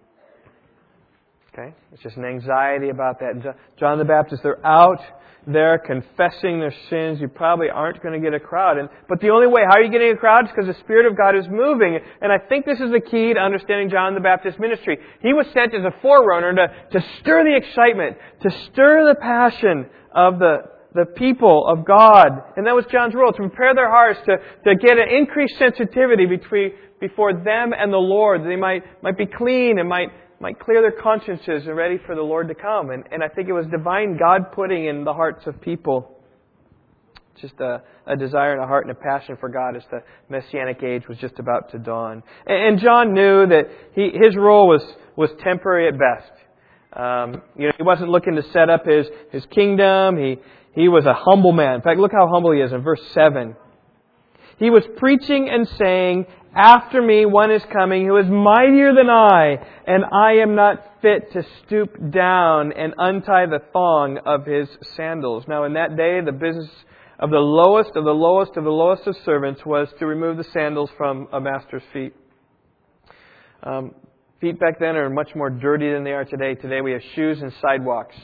Okay? 1.52 1.76
It's 1.92 2.02
just 2.02 2.16
an 2.16 2.24
anxiety 2.24 2.88
about 2.88 3.20
that. 3.20 3.58
John 3.78 3.98
the 3.98 4.06
Baptist, 4.06 4.42
they're 4.42 4.66
out 4.66 5.02
there 5.46 5.78
confessing 5.78 6.62
their 6.62 6.74
sins. 6.90 7.20
You 7.20 7.28
probably 7.28 7.70
aren't 7.70 8.02
going 8.02 8.14
to 8.14 8.22
get 8.26 8.34
a 8.34 8.40
crowd. 8.40 8.78
And, 8.78 8.88
but 9.10 9.20
the 9.20 9.32
only 9.32 9.48
way, 9.48 9.64
how 9.68 9.80
are 9.80 9.84
you 9.84 9.92
getting 9.92 10.12
a 10.12 10.16
crowd? 10.16 10.46
Is 10.46 10.52
because 10.56 10.74
the 10.74 10.80
Spirit 10.80 11.12
of 11.12 11.18
God 11.18 11.36
is 11.36 11.46
moving. 11.50 12.00
And 12.22 12.32
I 12.32 12.38
think 12.38 12.66
this 12.66 12.80
is 12.80 12.90
the 12.90 13.02
key 13.02 13.34
to 13.34 13.40
understanding 13.40 13.90
John 13.90 14.14
the 14.14 14.22
Baptist 14.22 14.60
ministry. 14.60 14.98
He 15.22 15.34
was 15.34 15.46
sent 15.54 15.76
as 15.76 15.84
a 15.84 15.94
forerunner 16.02 16.54
to, 16.56 16.98
to 16.98 17.06
stir 17.20 17.44
the 17.44 17.58
excitement, 17.58 18.16
to 18.44 18.50
stir 18.72 19.10
the 19.10 19.20
passion 19.20 19.88
of 20.14 20.40
the, 20.40 20.72
the 20.96 21.06
people 21.06 21.68
of 21.68 21.86
God. 21.86 22.30
And 22.56 22.66
that 22.66 22.74
was 22.74 22.86
John's 22.90 23.14
role, 23.14 23.32
to 23.34 23.38
prepare 23.38 23.76
their 23.76 23.90
hearts 23.90 24.20
to, 24.26 24.38
to 24.64 24.76
get 24.76 24.98
an 24.98 25.10
increased 25.10 25.56
sensitivity 25.60 26.26
between, 26.26 26.72
before 27.02 27.34
them 27.34 27.74
and 27.78 27.92
the 27.92 27.98
Lord. 27.98 28.44
They 28.46 28.56
might, 28.56 28.84
might 29.04 29.18
be 29.18 29.26
clean 29.26 29.78
and 29.78 29.90
might, 29.90 30.08
might 30.40 30.58
clear 30.58 30.82
their 30.82 31.00
consciences 31.00 31.68
and 31.68 31.76
ready 31.76 32.00
for 32.06 32.16
the 32.16 32.22
Lord 32.22 32.48
to 32.48 32.56
come. 32.56 32.92
And, 32.92 33.04
and 33.12 33.22
I 33.22 33.28
think 33.28 33.50
it 33.50 33.54
was 33.54 33.66
divine 33.68 34.18
God 34.18 34.54
putting 34.54 34.86
in 34.86 35.04
the 35.04 35.14
hearts 35.14 35.46
of 35.46 35.60
people 35.60 36.14
just 37.42 37.60
a, 37.60 37.82
a, 38.08 38.16
desire 38.16 38.54
and 38.54 38.64
a 38.64 38.66
heart 38.66 38.88
and 38.88 38.92
a 38.92 39.00
passion 39.00 39.36
for 39.38 39.50
God 39.50 39.76
as 39.76 39.84
the 39.92 40.02
messianic 40.30 40.82
age 40.82 41.04
was 41.10 41.18
just 41.18 41.38
about 41.40 41.70
to 41.72 41.78
dawn. 41.78 42.24
And, 42.48 42.68
and 42.68 42.80
John 42.80 43.14
knew 43.14 43.46
that 43.48 43.66
he, 43.94 44.12
his 44.14 44.38
role 44.38 44.70
was, 44.70 44.82
was 45.18 45.30
temporary 45.44 45.90
at 45.90 46.00
best. 46.00 46.32
Um, 46.94 47.42
you 47.58 47.68
know, 47.68 47.74
he 47.76 47.84
wasn't 47.84 48.10
looking 48.10 48.36
to 48.36 48.44
set 48.54 48.70
up 48.70 48.86
his, 48.86 49.08
his 49.34 49.46
kingdom. 49.48 50.16
He, 50.18 50.38
he 50.76 50.90
was 50.90 51.06
a 51.06 51.14
humble 51.14 51.54
man. 51.54 51.76
In 51.76 51.82
fact, 51.82 52.00
look 52.00 52.12
how 52.12 52.28
humble 52.28 52.52
he 52.52 52.60
is 52.60 52.72
in 52.72 52.82
verse 52.82 53.02
7. 53.14 53.56
He 54.60 54.70
was 54.70 54.84
preaching 54.98 55.50
and 55.50 55.68
saying, 55.78 56.26
after 56.56 57.02
me 57.02 57.26
one 57.26 57.52
is 57.52 57.62
coming 57.72 58.06
who 58.06 58.18
is 58.18 58.28
mightier 58.28 58.94
than 58.94 59.10
I, 59.10 59.58
and 59.86 60.06
I 60.06 60.42
am 60.42 60.56
not 60.56 61.02
fit 61.02 61.32
to 61.34 61.44
stoop 61.66 62.12
down 62.12 62.72
and 62.72 62.94
untie 62.98 63.46
the 63.46 63.60
thong 63.74 64.20
of 64.26 64.46
his 64.46 64.70
sandals. 64.96 65.44
Now 65.48 65.66
in 65.66 65.74
that 65.74 65.98
day, 65.98 66.22
the 66.22 66.32
business 66.32 66.70
of 67.20 67.30
the 67.30 67.40
lowest 67.40 67.92
of 67.96 68.06
the 68.06 68.12
lowest 68.12 68.56
of 68.56 68.64
the 68.64 68.70
lowest 68.70 69.06
of 69.08 69.16
servants 69.26 69.66
was 69.66 69.90
to 70.00 70.06
remove 70.06 70.38
the 70.38 70.46
sandals 70.54 70.90
from 70.98 71.28
a 71.34 71.42
master's 71.42 71.84
feet. 71.92 72.14
Um, 73.64 73.94
feet 74.40 74.60
back 74.60 74.80
then 74.80 74.96
are 74.96 75.10
much 75.10 75.36
more 75.36 75.50
dirty 75.50 75.92
than 75.92 76.04
they 76.04 76.12
are 76.12 76.26
today. 76.26 76.56
Today 76.56 76.82
we 76.82 76.94
have 76.94 77.02
shoes 77.16 77.42
and 77.42 77.52
sidewalks. 77.62 78.16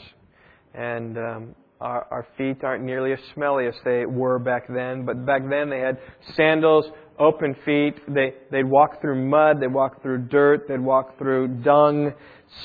And 0.73 1.17
um, 1.17 1.55
our, 1.81 2.07
our 2.11 2.27
feet 2.37 2.63
aren't 2.63 2.83
nearly 2.83 3.11
as 3.11 3.19
smelly 3.33 3.65
as 3.65 3.73
they 3.83 4.05
were 4.05 4.39
back 4.39 4.67
then. 4.67 5.05
But 5.05 5.25
back 5.25 5.41
then 5.49 5.69
they 5.69 5.79
had 5.79 5.97
sandals 6.35 6.85
open 7.19 7.55
feet. 7.65 7.95
They, 8.07 8.35
they'd 8.51 8.69
walk 8.69 9.01
through 9.01 9.27
mud, 9.27 9.59
they'd 9.59 9.73
walk 9.73 10.01
through 10.01 10.27
dirt, 10.27 10.67
they'd 10.67 10.79
walk 10.79 11.17
through 11.17 11.47
dung, 11.63 12.13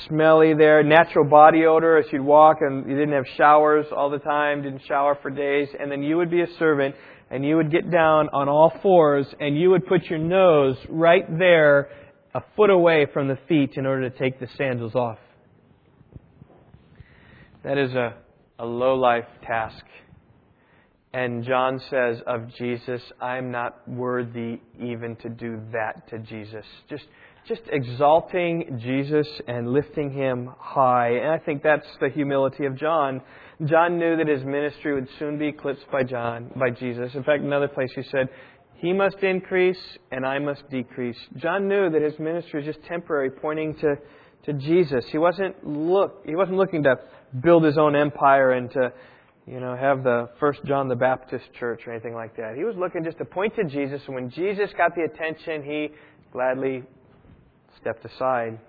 smelly 0.07 0.53
there, 0.53 0.83
natural 0.83 1.25
body 1.25 1.65
odor 1.65 1.97
as 1.97 2.05
you'd 2.11 2.21
walk 2.21 2.57
and 2.61 2.89
you 2.89 2.95
didn't 2.95 3.13
have 3.13 3.27
showers 3.35 3.87
all 3.95 4.09
the 4.09 4.19
time, 4.19 4.61
didn't 4.61 4.83
shower 4.87 5.17
for 5.21 5.31
days, 5.31 5.67
and 5.79 5.91
then 5.91 6.03
you 6.03 6.17
would 6.17 6.31
be 6.31 6.41
a 6.41 6.57
servant 6.59 6.95
and 7.29 7.43
you 7.43 7.57
would 7.57 7.71
get 7.71 7.91
down 7.91 8.29
on 8.29 8.47
all 8.47 8.71
fours 8.81 9.25
and 9.39 9.57
you 9.57 9.69
would 9.71 9.85
put 9.85 10.03
your 10.05 10.19
nose 10.19 10.77
right 10.89 11.25
there 11.37 11.89
a 12.33 12.41
foot 12.55 12.69
away 12.69 13.07
from 13.11 13.27
the 13.27 13.37
feet 13.47 13.71
in 13.77 13.85
order 13.85 14.09
to 14.09 14.17
take 14.17 14.39
the 14.39 14.47
sandals 14.57 14.95
off. 14.95 15.17
That 17.63 17.77
is 17.77 17.91
a, 17.93 18.15
a 18.59 18.65
low 18.65 18.95
life 18.95 19.27
task. 19.45 19.83
And 21.13 21.43
John 21.43 21.81
says 21.89 22.21
of 22.27 22.53
Jesus, 22.55 23.01
I'm 23.21 23.51
not 23.51 23.87
worthy 23.87 24.59
even 24.79 25.15
to 25.17 25.29
do 25.29 25.59
that 25.71 26.07
to 26.09 26.19
Jesus. 26.19 26.65
Just, 26.89 27.05
just 27.47 27.61
exalting 27.71 28.79
Jesus 28.83 29.27
and 29.47 29.71
lifting 29.71 30.11
him 30.11 30.49
high. 30.59 31.11
And 31.17 31.31
I 31.31 31.39
think 31.39 31.63
that's 31.63 31.87
the 32.01 32.09
humility 32.09 32.65
of 32.65 32.77
John. 32.77 33.21
John 33.65 33.97
knew 33.97 34.17
that 34.17 34.27
his 34.27 34.43
ministry 34.43 34.93
would 34.93 35.07
soon 35.17 35.39
be 35.39 35.47
eclipsed 35.47 35.89
by 35.91 36.03
John, 36.03 36.51
by 36.55 36.69
Jesus. 36.69 37.15
In 37.15 37.23
fact, 37.23 37.41
another 37.41 37.67
place 37.67 37.89
he 37.95 38.03
said, 38.11 38.29
he 38.75 38.93
must 38.93 39.17
increase 39.23 39.79
and 40.11 40.25
I 40.25 40.37
must 40.39 40.69
decrease. 40.69 41.17
John 41.37 41.67
knew 41.67 41.89
that 41.89 42.01
his 42.01 42.19
ministry 42.19 42.63
was 42.63 42.75
just 42.75 42.85
temporary, 42.85 43.31
pointing 43.31 43.75
to, 43.77 43.95
to 44.45 44.53
Jesus. 44.53 45.03
He 45.11 45.17
wasn't 45.17 45.65
look 45.65 46.21
he 46.25 46.35
wasn't 46.35 46.57
looking 46.57 46.83
to 46.83 46.95
build 47.41 47.63
his 47.63 47.77
own 47.77 47.95
empire 47.95 48.51
and 48.51 48.71
to 48.71 48.91
you 49.47 49.61
know, 49.61 49.75
have 49.77 50.03
the 50.03 50.29
First 50.41 50.59
John 50.65 50.89
the 50.89 50.95
Baptist 50.95 51.45
church 51.57 51.81
or 51.87 51.93
anything 51.93 52.13
like 52.13 52.35
that. 52.35 52.55
He 52.57 52.65
was 52.65 52.75
looking 52.75 53.05
just 53.05 53.17
to 53.19 53.25
point 53.25 53.55
to 53.55 53.63
Jesus, 53.63 54.01
and 54.05 54.13
when 54.13 54.29
Jesus 54.29 54.69
got 54.77 54.91
the 54.93 55.03
attention, 55.03 55.63
he 55.63 55.89
gladly 56.33 56.83
stepped 57.79 58.03
aside. 58.03 58.59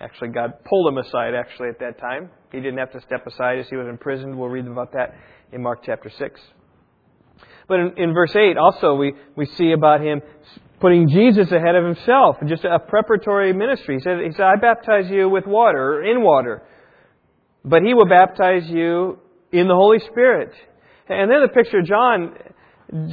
Actually, 0.00 0.30
God 0.30 0.64
pulled 0.64 0.88
him 0.88 0.98
aside, 0.98 1.34
actually, 1.34 1.68
at 1.68 1.78
that 1.80 1.98
time. 1.98 2.30
He 2.50 2.58
didn't 2.58 2.78
have 2.78 2.92
to 2.92 3.00
step 3.02 3.26
aside 3.26 3.58
as 3.58 3.68
he 3.68 3.76
was 3.76 3.88
imprisoned. 3.88 4.38
We'll 4.38 4.48
read 4.48 4.66
about 4.66 4.92
that 4.92 5.14
in 5.52 5.62
Mark 5.62 5.80
chapter 5.84 6.10
6. 6.10 6.40
But 7.68 7.80
in, 7.80 7.92
in 7.98 8.14
verse 8.14 8.34
8, 8.34 8.56
also, 8.56 8.94
we, 8.94 9.14
we 9.36 9.44
see 9.44 9.72
about 9.72 10.00
him 10.00 10.22
putting 10.80 11.08
Jesus 11.08 11.50
ahead 11.52 11.74
of 11.74 11.84
himself, 11.84 12.36
just 12.46 12.64
a 12.64 12.78
preparatory 12.78 13.52
ministry. 13.52 13.96
He 13.96 14.00
said, 14.00 14.18
he 14.24 14.32
said, 14.32 14.42
I 14.42 14.56
baptize 14.56 15.10
you 15.10 15.28
with 15.28 15.46
water, 15.46 16.02
in 16.02 16.22
water. 16.22 16.62
But 17.66 17.82
he 17.82 17.94
will 17.94 18.06
baptize 18.06 18.62
you 18.68 19.18
in 19.50 19.66
the 19.66 19.74
Holy 19.74 19.98
Spirit. 19.98 20.52
And 21.08 21.30
then 21.30 21.42
the 21.42 21.48
picture 21.48 21.80
of 21.80 21.86
John, 21.86 22.34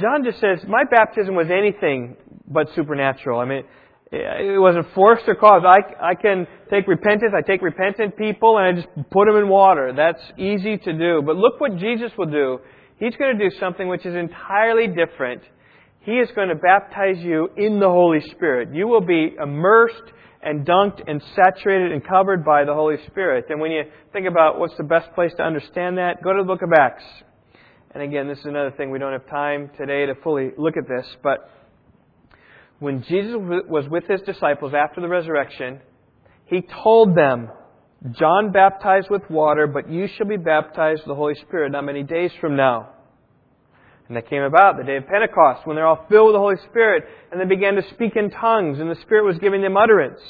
John 0.00 0.24
just 0.24 0.40
says, 0.40 0.60
My 0.68 0.84
baptism 0.88 1.34
was 1.34 1.48
anything 1.50 2.16
but 2.46 2.68
supernatural. 2.74 3.40
I 3.40 3.46
mean, 3.46 3.64
it 4.12 4.60
wasn't 4.60 4.86
forced 4.94 5.24
or 5.26 5.34
caused. 5.34 5.66
I, 5.66 6.10
I 6.10 6.14
can 6.14 6.46
take 6.70 6.86
repentance. 6.86 7.32
I 7.36 7.42
take 7.42 7.62
repentant 7.62 8.16
people 8.16 8.58
and 8.58 8.78
I 8.78 8.80
just 8.80 9.10
put 9.10 9.26
them 9.26 9.36
in 9.36 9.48
water. 9.48 9.92
That's 9.94 10.22
easy 10.38 10.78
to 10.78 10.92
do. 10.92 11.22
But 11.26 11.34
look 11.34 11.60
what 11.60 11.76
Jesus 11.76 12.12
will 12.16 12.30
do. 12.30 12.60
He's 12.98 13.16
going 13.16 13.36
to 13.36 13.50
do 13.50 13.54
something 13.58 13.88
which 13.88 14.06
is 14.06 14.14
entirely 14.14 14.86
different. 14.86 15.42
He 16.00 16.12
is 16.12 16.28
going 16.36 16.48
to 16.48 16.54
baptize 16.54 17.18
you 17.18 17.48
in 17.56 17.80
the 17.80 17.88
Holy 17.88 18.20
Spirit. 18.20 18.68
You 18.72 18.86
will 18.86 19.00
be 19.00 19.34
immersed 19.42 20.12
and 20.44 20.66
dunked 20.66 21.02
and 21.06 21.22
saturated 21.34 21.92
and 21.92 22.06
covered 22.06 22.44
by 22.44 22.64
the 22.64 22.74
Holy 22.74 22.96
Spirit. 23.06 23.46
And 23.48 23.60
when 23.60 23.70
you 23.70 23.84
think 24.12 24.26
about 24.26 24.58
what's 24.58 24.76
the 24.76 24.84
best 24.84 25.12
place 25.14 25.32
to 25.38 25.42
understand 25.42 25.98
that, 25.98 26.22
go 26.22 26.32
to 26.32 26.42
the 26.42 26.46
book 26.46 26.62
of 26.62 26.70
Acts. 26.78 27.04
And 27.92 28.02
again, 28.02 28.28
this 28.28 28.38
is 28.38 28.44
another 28.44 28.72
thing. 28.72 28.90
We 28.90 28.98
don't 28.98 29.12
have 29.12 29.26
time 29.28 29.70
today 29.78 30.06
to 30.06 30.14
fully 30.22 30.50
look 30.58 30.76
at 30.76 30.84
this, 30.86 31.06
but 31.22 31.50
when 32.80 33.02
Jesus 33.04 33.34
was 33.38 33.88
with 33.88 34.04
his 34.06 34.20
disciples 34.22 34.74
after 34.74 35.00
the 35.00 35.08
resurrection, 35.08 35.80
he 36.46 36.60
told 36.82 37.16
them, 37.16 37.48
John 38.18 38.52
baptized 38.52 39.08
with 39.10 39.22
water, 39.30 39.66
but 39.66 39.90
you 39.90 40.08
shall 40.16 40.26
be 40.26 40.36
baptized 40.36 41.02
with 41.02 41.08
the 41.08 41.14
Holy 41.14 41.34
Spirit 41.46 41.72
not 41.72 41.84
many 41.84 42.02
days 42.02 42.32
from 42.40 42.56
now. 42.56 42.90
And 44.08 44.16
that 44.16 44.28
came 44.28 44.42
about 44.42 44.76
the 44.76 44.84
day 44.84 44.96
of 44.96 45.06
Pentecost 45.06 45.66
when 45.66 45.76
they're 45.76 45.86
all 45.86 46.04
filled 46.10 46.26
with 46.28 46.34
the 46.34 46.40
Holy 46.40 46.60
Spirit 46.68 47.04
and 47.32 47.40
they 47.40 47.46
began 47.46 47.74
to 47.76 47.82
speak 47.94 48.16
in 48.16 48.30
tongues 48.30 48.78
and 48.78 48.90
the 48.90 49.00
Spirit 49.00 49.24
was 49.24 49.38
giving 49.38 49.62
them 49.62 49.76
utterance. 49.76 50.20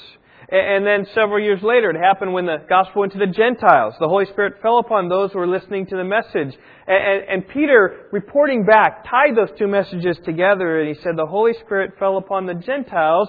And 0.48 0.86
then 0.86 1.06
several 1.14 1.42
years 1.42 1.60
later, 1.62 1.90
it 1.90 1.96
happened 1.96 2.32
when 2.32 2.46
the 2.46 2.58
gospel 2.68 3.00
went 3.00 3.12
to 3.14 3.18
the 3.18 3.26
Gentiles. 3.26 3.94
The 3.98 4.08
Holy 4.08 4.26
Spirit 4.26 4.60
fell 4.60 4.78
upon 4.78 5.08
those 5.08 5.32
who 5.32 5.38
were 5.38 5.48
listening 5.48 5.86
to 5.86 5.96
the 5.96 6.04
message. 6.04 6.54
And, 6.86 7.48
Peter, 7.48 8.08
reporting 8.12 8.64
back, 8.64 9.04
tied 9.08 9.34
those 9.34 9.48
two 9.58 9.66
messages 9.66 10.18
together 10.24 10.80
and 10.80 10.94
he 10.94 11.02
said, 11.02 11.16
The 11.16 11.26
Holy 11.26 11.54
Spirit 11.64 11.94
fell 11.98 12.18
upon 12.18 12.46
the 12.46 12.54
Gentiles 12.54 13.28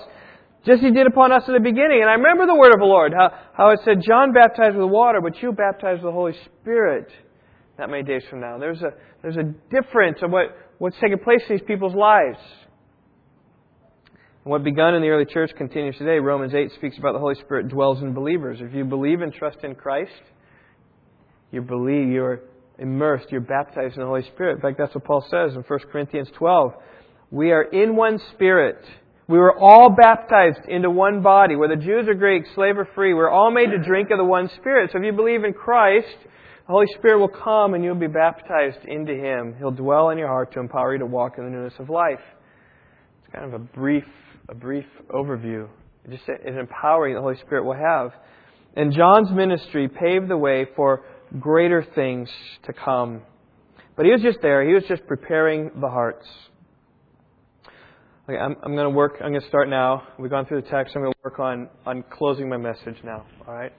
just 0.65 0.83
as 0.83 0.89
he 0.89 0.91
did 0.91 1.07
upon 1.07 1.31
us 1.31 1.43
at 1.47 1.53
the 1.53 1.59
beginning. 1.59 2.01
And 2.01 2.09
I 2.09 2.15
remember 2.15 2.45
the 2.45 2.55
word 2.55 2.73
of 2.73 2.79
the 2.79 2.85
Lord, 2.85 3.13
how, 3.13 3.31
how 3.53 3.69
it 3.69 3.79
said, 3.85 4.01
John 4.05 4.33
baptized 4.33 4.75
with 4.75 4.89
water, 4.89 5.21
but 5.21 5.41
you 5.41 5.53
baptized 5.53 6.03
with 6.03 6.11
the 6.11 6.17
Holy 6.17 6.33
Spirit 6.61 7.09
not 7.77 7.89
many 7.89 8.03
days 8.03 8.23
from 8.29 8.39
now. 8.39 8.57
There's 8.57 8.81
a, 8.81 8.91
there's 9.21 9.37
a 9.37 9.53
difference 9.73 10.19
of 10.21 10.31
what, 10.31 10.57
what's 10.77 10.95
taking 11.01 11.19
place 11.19 11.41
in 11.49 11.57
these 11.57 11.65
people's 11.67 11.95
lives. 11.95 12.39
And 14.43 14.51
what 14.51 14.63
begun 14.63 14.95
in 14.95 15.01
the 15.01 15.09
early 15.09 15.25
church 15.25 15.51
continues 15.57 15.97
today. 15.97 16.19
Romans 16.19 16.53
8 16.53 16.71
speaks 16.75 16.97
about 16.97 17.13
the 17.13 17.19
Holy 17.19 17.35
Spirit 17.35 17.67
dwells 17.67 18.01
in 18.01 18.13
believers. 18.13 18.59
If 18.61 18.73
you 18.73 18.85
believe 18.85 19.21
and 19.21 19.33
trust 19.33 19.57
in 19.63 19.75
Christ, 19.75 20.11
you 21.51 21.61
believe, 21.61 22.09
you're 22.09 22.41
immersed, 22.77 23.27
you're 23.31 23.41
baptized 23.41 23.95
in 23.95 24.01
the 24.01 24.07
Holy 24.07 24.23
Spirit. 24.33 24.55
In 24.55 24.61
fact, 24.61 24.77
that's 24.77 24.93
what 24.93 25.03
Paul 25.03 25.25
says 25.29 25.55
in 25.55 25.63
1 25.63 25.79
Corinthians 25.91 26.29
12. 26.37 26.73
We 27.31 27.51
are 27.51 27.63
in 27.63 27.95
one 27.95 28.19
spirit. 28.33 28.83
We 29.27 29.39
were 29.39 29.57
all 29.57 29.89
baptized 29.89 30.67
into 30.67 30.89
one 30.89 31.23
body, 31.23 31.55
whether 31.55 31.75
Jews 31.75 32.07
or 32.07 32.13
Greeks, 32.13 32.47
slave 32.53 32.77
or 32.77 32.87
free. 32.93 33.13
We're 33.13 33.29
all 33.29 33.51
made 33.51 33.71
to 33.71 33.79
drink 33.79 34.11
of 34.11 34.19
the 34.19 34.23
one 34.23 34.49
Spirit. 34.57 34.91
So 34.91 34.99
if 34.99 35.03
you 35.03 35.13
believe 35.13 35.43
in 35.43 35.53
Christ, 35.53 36.15
the 36.65 36.71
Holy 36.71 36.87
Spirit 36.97 37.19
will 37.19 37.27
come 37.27 37.75
and 37.75 37.83
you'll 37.83 37.95
be 37.95 38.07
baptized 38.07 38.85
into 38.87 39.13
Him. 39.13 39.55
He'll 39.59 39.71
dwell 39.71 40.09
in 40.09 40.17
your 40.17 40.27
heart 40.27 40.53
to 40.53 40.59
empower 40.59 40.93
you 40.93 40.99
to 40.99 41.05
walk 41.05 41.37
in 41.37 41.43
the 41.43 41.51
newness 41.51 41.73
of 41.77 41.89
life. 41.89 42.19
It's 43.23 43.33
kind 43.33 43.45
of 43.45 43.53
a 43.53 43.63
brief, 43.63 44.05
a 44.49 44.55
brief 44.55 44.85
overview. 45.09 45.67
Just 46.09 46.23
an 46.27 46.57
empowering 46.57 47.13
the 47.13 47.21
Holy 47.21 47.37
Spirit 47.45 47.65
will 47.65 47.75
have. 47.75 48.11
And 48.75 48.93
John's 48.93 49.31
ministry 49.31 49.87
paved 49.87 50.27
the 50.27 50.37
way 50.37 50.65
for 50.75 51.03
greater 51.39 51.85
things 51.95 52.29
to 52.65 52.73
come. 52.73 53.21
But 53.95 54.05
he 54.05 54.11
was 54.11 54.21
just 54.21 54.39
there. 54.41 54.67
He 54.67 54.73
was 54.73 54.83
just 54.87 55.05
preparing 55.07 55.71
the 55.79 55.87
hearts. 55.87 56.25
Okay, 58.27 58.39
I'm, 58.39 58.55
I'm 58.63 58.73
going 58.73 58.89
to 58.89 58.95
work. 58.95 59.17
I'm 59.23 59.31
going 59.31 59.41
to 59.41 59.47
start 59.47 59.69
now. 59.69 60.07
We've 60.17 60.31
gone 60.31 60.47
through 60.47 60.63
the 60.63 60.69
text. 60.69 60.95
I'm 60.95 61.03
going 61.03 61.13
to 61.13 61.19
work 61.23 61.39
on, 61.39 61.69
on 61.85 62.03
closing 62.11 62.49
my 62.49 62.57
message 62.57 62.97
now. 63.03 63.25
All 63.47 63.53
right? 63.53 63.71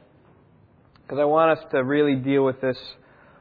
Because 1.07 1.21
I 1.21 1.25
want 1.25 1.57
us 1.57 1.65
to 1.71 1.85
really 1.85 2.17
deal 2.17 2.45
with 2.45 2.61
this 2.61 2.77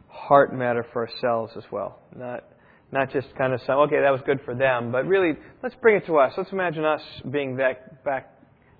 heart 0.07 0.53
matter 0.55 0.85
for 0.93 1.07
ourselves 1.07 1.53
as 1.57 1.63
well. 1.71 1.99
Not, 2.15 2.43
not 2.91 3.11
just 3.11 3.27
kind 3.35 3.53
of 3.53 3.59
say, 3.61 3.73
okay, 3.73 4.01
that 4.01 4.11
was 4.11 4.21
good 4.23 4.39
for 4.45 4.53
them, 4.53 4.91
but 4.91 5.07
really, 5.07 5.33
let's 5.63 5.73
bring 5.81 5.97
it 5.97 6.05
to 6.05 6.17
us. 6.17 6.33
Let's 6.37 6.51
imagine 6.51 6.85
us 6.85 7.01
being 7.31 7.57
back, 7.57 8.03
back 8.03 8.31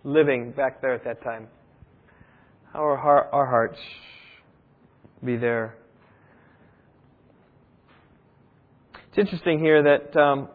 living 0.04 0.52
back 0.52 0.82
there 0.82 0.94
at 0.94 1.04
that 1.04 1.24
time. 1.24 1.48
How 2.72 2.82
our, 2.82 3.28
our 3.34 3.46
hearts 3.48 3.80
be 5.24 5.36
there. 5.36 5.76
It's 9.10 9.18
interesting 9.18 9.58
here 9.60 9.82
that 9.82 10.20
um, 10.20 10.50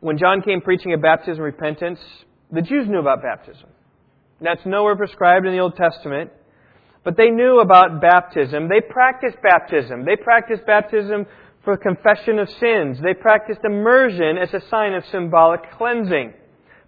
when 0.00 0.18
John 0.18 0.42
came 0.42 0.60
preaching 0.60 0.92
of 0.92 1.02
baptism 1.02 1.40
repentance, 1.40 2.00
the 2.50 2.62
Jews 2.62 2.88
knew 2.88 2.98
about 2.98 3.22
baptism. 3.22 3.68
That's 4.40 4.62
nowhere 4.66 4.96
prescribed 4.96 5.46
in 5.46 5.52
the 5.52 5.60
Old 5.60 5.76
Testament. 5.76 6.32
But 7.04 7.16
they 7.16 7.30
knew 7.30 7.60
about 7.60 8.00
baptism. 8.00 8.68
They 8.68 8.80
practiced 8.80 9.38
baptism. 9.42 10.04
They 10.04 10.16
practiced 10.16 10.64
baptism 10.66 11.26
for 11.64 11.76
confession 11.76 12.38
of 12.38 12.48
sins. 12.48 12.98
They 13.02 13.14
practiced 13.14 13.60
immersion 13.64 14.38
as 14.38 14.52
a 14.54 14.66
sign 14.68 14.94
of 14.94 15.04
symbolic 15.06 15.60
cleansing. 15.76 16.34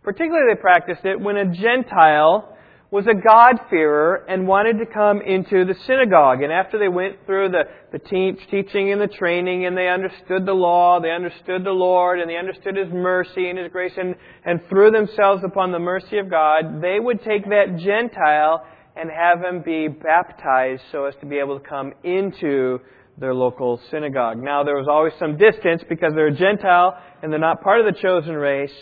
Particularly, 0.02 0.54
they 0.54 0.60
practiced 0.60 1.04
it 1.04 1.20
when 1.20 1.36
a 1.36 1.52
Gentile 1.52 2.50
was 2.90 3.06
a 3.08 3.14
God-fearer 3.14 4.24
and 4.28 4.46
wanted 4.46 4.78
to 4.78 4.86
come 4.86 5.20
into 5.20 5.64
the 5.64 5.74
synagogue. 5.84 6.42
And 6.42 6.52
after 6.52 6.78
they 6.78 6.88
went 6.88 7.26
through 7.26 7.48
the, 7.48 7.64
the 7.90 7.98
teach, 7.98 8.38
teaching 8.50 8.92
and 8.92 9.00
the 9.00 9.08
training 9.08 9.66
and 9.66 9.76
they 9.76 9.88
understood 9.88 10.46
the 10.46 10.52
law, 10.52 11.00
they 11.00 11.10
understood 11.10 11.64
the 11.64 11.72
Lord, 11.72 12.20
and 12.20 12.30
they 12.30 12.36
understood 12.36 12.76
His 12.76 12.92
mercy 12.92 13.48
and 13.48 13.58
His 13.58 13.72
grace, 13.72 13.94
and, 13.96 14.14
and 14.44 14.60
threw 14.68 14.92
themselves 14.92 15.42
upon 15.44 15.72
the 15.72 15.80
mercy 15.80 16.18
of 16.18 16.30
God, 16.30 16.80
they 16.80 17.00
would 17.00 17.24
take 17.24 17.46
that 17.46 17.78
Gentile 17.78 18.64
and 18.96 19.10
have 19.10 19.40
him 19.40 19.62
be 19.62 19.88
baptized 19.88 20.82
so 20.92 21.04
as 21.04 21.14
to 21.20 21.26
be 21.26 21.38
able 21.38 21.58
to 21.58 21.68
come 21.68 21.92
into 22.04 22.78
their 23.18 23.34
local 23.34 23.80
synagogue. 23.90 24.42
Now, 24.42 24.64
there 24.64 24.76
was 24.76 24.88
always 24.88 25.12
some 25.18 25.36
distance 25.36 25.82
because 25.88 26.12
they're 26.14 26.28
a 26.28 26.36
Gentile 26.36 26.98
and 27.22 27.32
they're 27.32 27.40
not 27.40 27.62
part 27.62 27.80
of 27.80 27.92
the 27.92 28.00
chosen 28.00 28.34
race 28.34 28.72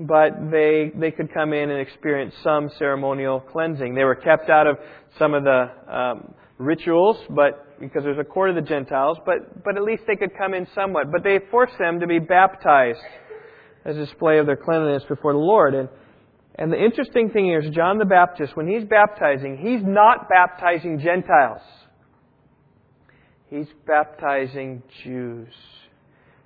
but 0.00 0.50
they, 0.50 0.90
they 0.94 1.10
could 1.10 1.32
come 1.32 1.52
in 1.52 1.70
and 1.70 1.78
experience 1.78 2.34
some 2.42 2.70
ceremonial 2.78 3.38
cleansing. 3.38 3.94
They 3.94 4.04
were 4.04 4.14
kept 4.14 4.48
out 4.48 4.66
of 4.66 4.78
some 5.18 5.34
of 5.34 5.44
the 5.44 5.70
um, 5.94 6.34
rituals, 6.56 7.18
but 7.28 7.78
because 7.78 8.02
there's 8.04 8.18
a 8.18 8.24
court 8.24 8.48
of 8.48 8.56
the 8.56 8.62
Gentiles, 8.62 9.18
but, 9.26 9.62
but 9.62 9.76
at 9.76 9.82
least 9.82 10.04
they 10.06 10.16
could 10.16 10.36
come 10.36 10.54
in 10.54 10.66
somewhat. 10.74 11.12
But 11.12 11.22
they 11.22 11.38
forced 11.50 11.74
them 11.78 12.00
to 12.00 12.06
be 12.06 12.18
baptized 12.18 12.98
as 13.84 13.96
a 13.96 14.06
display 14.06 14.38
of 14.38 14.46
their 14.46 14.56
cleanliness 14.56 15.02
before 15.06 15.34
the 15.34 15.38
Lord. 15.38 15.74
And, 15.74 15.88
and 16.60 16.70
the 16.70 16.76
interesting 16.76 17.30
thing 17.30 17.46
here 17.46 17.60
is 17.60 17.70
John 17.70 17.96
the 17.96 18.04
Baptist, 18.04 18.54
when 18.54 18.68
he's 18.68 18.84
baptizing, 18.84 19.56
he's 19.56 19.82
not 19.82 20.28
baptizing 20.28 21.00
Gentiles. 21.00 21.62
He's 23.48 23.66
baptizing 23.86 24.82
Jews. 25.02 25.48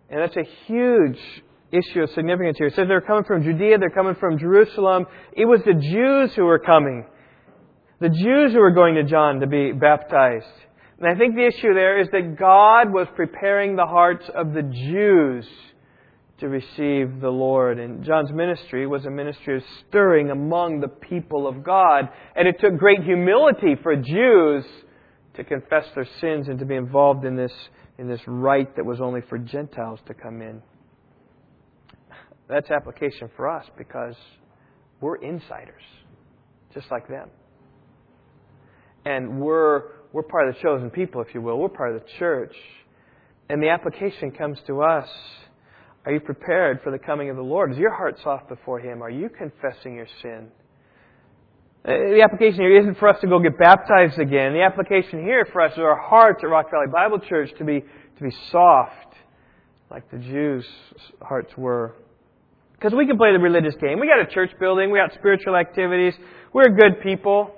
And 0.09 0.21
that's 0.21 0.37
a 0.37 0.49
huge 0.67 1.19
issue 1.73 2.03
of 2.03 2.11
significance 2.11 2.59
here. 2.59 2.69
It 2.69 2.77
says 2.77 2.87
they're 2.87 3.01
coming 3.01 3.25
from 3.25 3.43
Judea, 3.43 3.79
they're 3.79 3.91
coming 3.91 4.15
from 4.15 4.39
Jerusalem. 4.39 5.07
It 5.33 5.47
was 5.47 5.61
the 5.67 5.75
Jews 5.75 6.33
who 6.37 6.45
were 6.45 6.61
coming. 6.61 7.07
The 8.01 8.09
Jews 8.09 8.53
who 8.53 8.61
were 8.61 8.71
going 8.71 8.95
to 8.95 9.03
John 9.03 9.41
to 9.41 9.49
be 9.49 9.73
baptized. 9.73 10.47
And 11.01 11.09
I 11.09 11.19
think 11.19 11.35
the 11.35 11.47
issue 11.47 11.75
there 11.75 12.01
is 12.01 12.09
that 12.13 12.37
God 12.39 12.93
was 12.93 13.09
preparing 13.17 13.75
the 13.75 13.87
hearts 13.87 14.31
of 14.33 14.53
the 14.53 14.63
Jews 14.63 15.45
to 16.41 16.49
receive 16.49 17.21
the 17.21 17.31
Lord. 17.31 17.79
And 17.79 18.05
John's 18.05 18.33
ministry 18.33 18.87
was 18.87 19.05
a 19.05 19.11
ministry 19.11 19.57
of 19.57 19.63
stirring 19.89 20.31
among 20.31 20.81
the 20.81 20.89
people 20.89 21.47
of 21.47 21.63
God. 21.63 22.09
And 22.35 22.49
it 22.49 22.57
took 22.61 22.77
great 22.77 23.03
humility 23.03 23.77
for 23.83 23.95
Jews 23.97 24.65
to 25.37 25.45
confess 25.45 25.85
their 25.95 26.09
sins 26.21 26.49
and 26.49 26.59
to 26.59 26.65
be 26.65 26.75
involved 26.75 27.25
in 27.25 27.37
this, 27.37 27.53
in 27.99 28.09
this 28.09 28.21
rite 28.27 28.77
that 28.77 28.85
was 28.85 29.01
only 29.01 29.21
for 29.29 29.39
Gentiles 29.39 30.01
to 30.07 30.15
come 30.15 30.43
in. 30.43 30.63
That's 32.49 32.71
application 32.71 33.31
for 33.37 33.49
us 33.49 33.65
because 33.79 34.15
we're 35.01 35.17
insiders, 35.17 35.83
just 36.73 36.91
like 36.91 37.09
them. 37.09 37.31
And 39.07 39.41
we're, 39.41 39.83
we're 40.13 40.23
part 40.23 40.49
of 40.49 40.55
the 40.55 40.61
chosen 40.61 40.91
people, 40.91 41.23
if 41.23 41.35
you 41.35 41.43
will. 41.43 41.59
We're 41.59 41.69
part 41.69 41.95
of 41.95 42.03
the 42.03 42.09
church. 42.19 42.55
And 43.49 43.63
the 43.63 43.69
application 43.69 44.31
comes 44.31 44.59
to 44.67 44.83
us. 44.83 45.09
Are 46.07 46.13
you 46.13 46.21
prepared 46.21 46.81
for 46.83 46.91
the 46.91 46.99
coming 46.99 47.31
of 47.31 47.37
the 47.37 47.43
Lord? 47.43 47.73
Is 47.73 47.79
your 47.79 47.95
heart 47.95 48.19
soft 48.23 48.49
before 48.49 48.79
Him? 48.79 49.03
Are 49.03 49.11
you 49.11 49.31
confessing 49.31 49.95
your 49.95 50.07
sin? 50.21 50.49
Uh, 51.85 51.93
the 51.93 52.23
application 52.23 52.61
here 52.61 52.81
isn't 52.81 52.99
for 52.99 53.09
us 53.09 53.21
to 53.23 53.27
go 53.27 53.39
get 53.39 53.59
baptized 53.59 54.19
again. 54.19 54.53
The 54.53 54.63
application 54.63 55.23
here 55.23 55.47
for 55.51 55.63
us 55.63 55.73
is 55.73 55.79
our 55.79 55.99
hearts 55.99 56.41
at 56.43 56.49
Rock 56.49 56.71
Valley 56.71 56.87
Bible 56.93 57.21
Church 57.21 57.51
to 57.59 57.65
be, 57.65 57.81
to 57.81 58.23
be 58.23 58.31
soft, 58.51 59.15
like 59.91 60.11
the 60.11 60.19
Jews' 60.19 60.67
hearts 61.23 61.53
were. 61.57 61.95
Because 62.73 62.93
we 62.95 63.07
can 63.07 63.17
play 63.17 63.33
the 63.33 63.39
religious 63.39 63.75
game. 63.81 63.99
We 63.99 64.07
got 64.07 64.21
a 64.21 64.33
church 64.33 64.51
building, 64.61 64.91
we 64.91 64.99
got 64.99 65.15
spiritual 65.15 65.57
activities, 65.57 66.15
we're 66.53 66.69
good 66.69 67.01
people. 67.03 67.55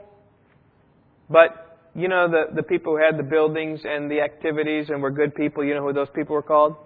But, 1.28 1.80
you 1.96 2.06
know, 2.06 2.28
the, 2.28 2.54
the 2.54 2.62
people 2.62 2.96
who 2.96 3.02
had 3.02 3.18
the 3.18 3.28
buildings 3.28 3.80
and 3.84 4.08
the 4.08 4.20
activities 4.20 4.86
and 4.88 5.02
were 5.02 5.10
good 5.10 5.34
people, 5.34 5.64
you 5.64 5.74
know 5.74 5.82
who 5.82 5.92
those 5.92 6.10
people 6.14 6.34
were 6.34 6.42
called? 6.42 6.76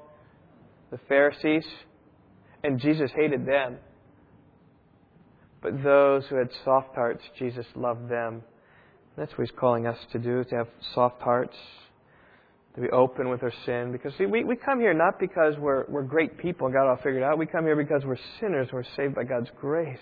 The 0.90 0.98
Pharisees. 1.08 1.64
And 2.62 2.78
Jesus 2.78 3.10
hated 3.14 3.46
them. 3.46 3.78
But 5.62 5.82
those 5.82 6.24
who 6.28 6.36
had 6.36 6.48
soft 6.64 6.94
hearts, 6.94 7.22
Jesus 7.38 7.66
loved 7.74 8.08
them. 8.08 8.42
That's 9.16 9.30
what 9.32 9.46
he's 9.46 9.58
calling 9.58 9.86
us 9.86 9.98
to 10.12 10.18
do, 10.18 10.44
to 10.44 10.56
have 10.56 10.68
soft 10.94 11.20
hearts 11.20 11.56
to 12.74 12.80
be 12.80 12.88
open 12.90 13.28
with 13.28 13.42
our 13.42 13.52
sin. 13.66 13.92
Because 13.92 14.12
see, 14.16 14.26
we, 14.26 14.44
we 14.44 14.56
come 14.56 14.80
here 14.80 14.94
not 14.94 15.18
because 15.18 15.54
we're, 15.58 15.84
we're 15.88 16.02
great 16.02 16.38
people 16.38 16.66
and 16.66 16.74
got 16.74 16.86
it 16.86 16.90
all 16.90 16.96
figured 16.96 17.22
out. 17.22 17.36
We 17.36 17.46
come 17.46 17.64
here 17.64 17.76
because 17.76 18.04
we're 18.04 18.18
sinners 18.40 18.68
we're 18.72 18.84
saved 18.96 19.14
by 19.14 19.24
God's 19.24 19.50
grace. 19.60 19.98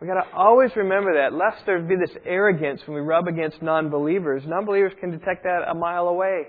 We 0.00 0.06
got 0.06 0.14
to 0.14 0.32
always 0.32 0.70
remember 0.76 1.14
that, 1.14 1.36
lest 1.36 1.66
there 1.66 1.80
be 1.80 1.96
this 1.96 2.16
arrogance 2.24 2.80
when 2.86 2.94
we 2.94 3.00
rub 3.00 3.26
against 3.26 3.60
non-believers. 3.62 4.44
Non-believers 4.46 4.92
can 5.00 5.10
detect 5.10 5.42
that 5.42 5.68
a 5.68 5.74
mile 5.74 6.06
away. 6.06 6.46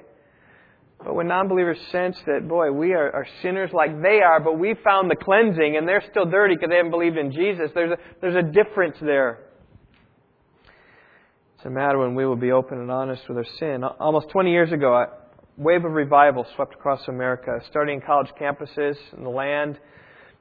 But 1.03 1.15
when 1.15 1.27
non-believers 1.27 1.77
sense 1.91 2.17
that, 2.25 2.47
boy, 2.47 2.71
we 2.71 2.93
are, 2.93 3.09
are 3.11 3.27
sinners 3.41 3.71
like 3.73 4.01
they 4.01 4.19
are, 4.21 4.41
but 4.41 4.59
we 4.59 4.75
found 4.83 5.09
the 5.09 5.15
cleansing 5.15 5.77
and 5.77 5.87
they're 5.87 6.03
still 6.11 6.25
dirty 6.25 6.55
because 6.55 6.69
they 6.69 6.75
haven't 6.75 6.91
believed 6.91 7.17
in 7.17 7.31
Jesus, 7.31 7.71
there's 7.73 7.91
a, 7.91 7.97
there's 8.19 8.35
a 8.35 8.41
difference 8.41 8.97
there. 9.01 9.39
It's 11.55 11.65
a 11.65 11.69
matter 11.69 11.97
when 11.99 12.15
we 12.15 12.25
will 12.25 12.35
be 12.35 12.51
open 12.51 12.79
and 12.79 12.91
honest 12.91 13.23
with 13.29 13.37
our 13.37 13.45
sin. 13.59 13.83
Almost 13.83 14.29
20 14.29 14.51
years 14.51 14.71
ago, 14.73 14.93
a 14.93 15.07
wave 15.57 15.85
of 15.85 15.91
revival 15.91 16.45
swept 16.55 16.73
across 16.73 17.07
America, 17.07 17.59
starting 17.69 17.95
in 17.95 18.01
college 18.01 18.29
campuses 18.39 18.95
in 19.17 19.23
the 19.23 19.29
land, 19.29 19.79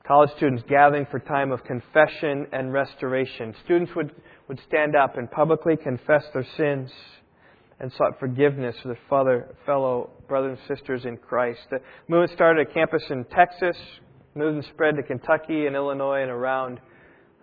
college 0.06 0.30
students 0.36 0.64
gathering 0.68 1.06
for 1.10 1.20
time 1.20 1.52
of 1.52 1.62
confession 1.64 2.46
and 2.52 2.72
restoration. 2.72 3.54
Students 3.64 3.92
would, 3.94 4.12
would 4.48 4.60
stand 4.66 4.96
up 4.96 5.16
and 5.18 5.30
publicly 5.30 5.76
confess 5.76 6.24
their 6.32 6.46
sins 6.56 6.90
and 7.80 7.92
sought 7.92 8.18
forgiveness 8.18 8.76
for 8.82 8.88
their 8.88 8.98
father, 9.08 9.54
fellow 9.64 10.10
brothers 10.28 10.58
and 10.58 10.78
sisters 10.78 11.04
in 11.04 11.16
Christ. 11.16 11.60
The 11.70 11.80
movement 12.08 12.32
started 12.32 12.66
at 12.66 12.74
campus 12.74 13.02
in 13.10 13.24
Texas, 13.24 13.76
moved 14.34 14.56
and 14.56 14.64
spread 14.66 14.96
to 14.96 15.02
Kentucky 15.02 15.66
and 15.66 15.76
Illinois 15.76 16.22
and 16.22 16.30
around 16.30 16.80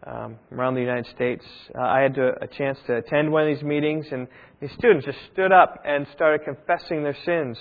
um, 0.06 0.38
around 0.52 0.76
the 0.76 0.82
United 0.82 1.08
States. 1.16 1.44
Uh, 1.74 1.82
I 1.82 2.02
had 2.02 2.14
to, 2.16 2.34
a 2.40 2.48
chance 2.48 2.78
to 2.86 2.98
attend 2.98 3.32
one 3.32 3.48
of 3.48 3.56
these 3.56 3.64
meetings, 3.64 4.06
and 4.12 4.28
these 4.62 4.72
students 4.78 5.04
just 5.04 5.18
stood 5.34 5.52
up 5.52 5.82
and 5.84 6.06
started 6.14 6.46
confessing 6.46 7.02
their 7.02 7.18
sins 7.26 7.58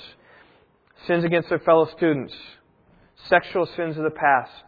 sins 1.07 1.25
against 1.25 1.49
their 1.49 1.59
fellow 1.59 1.89
students, 1.97 2.33
sexual 3.29 3.67
sins 3.77 3.97
of 3.97 4.05
the 4.05 4.11
past, 4.11 4.65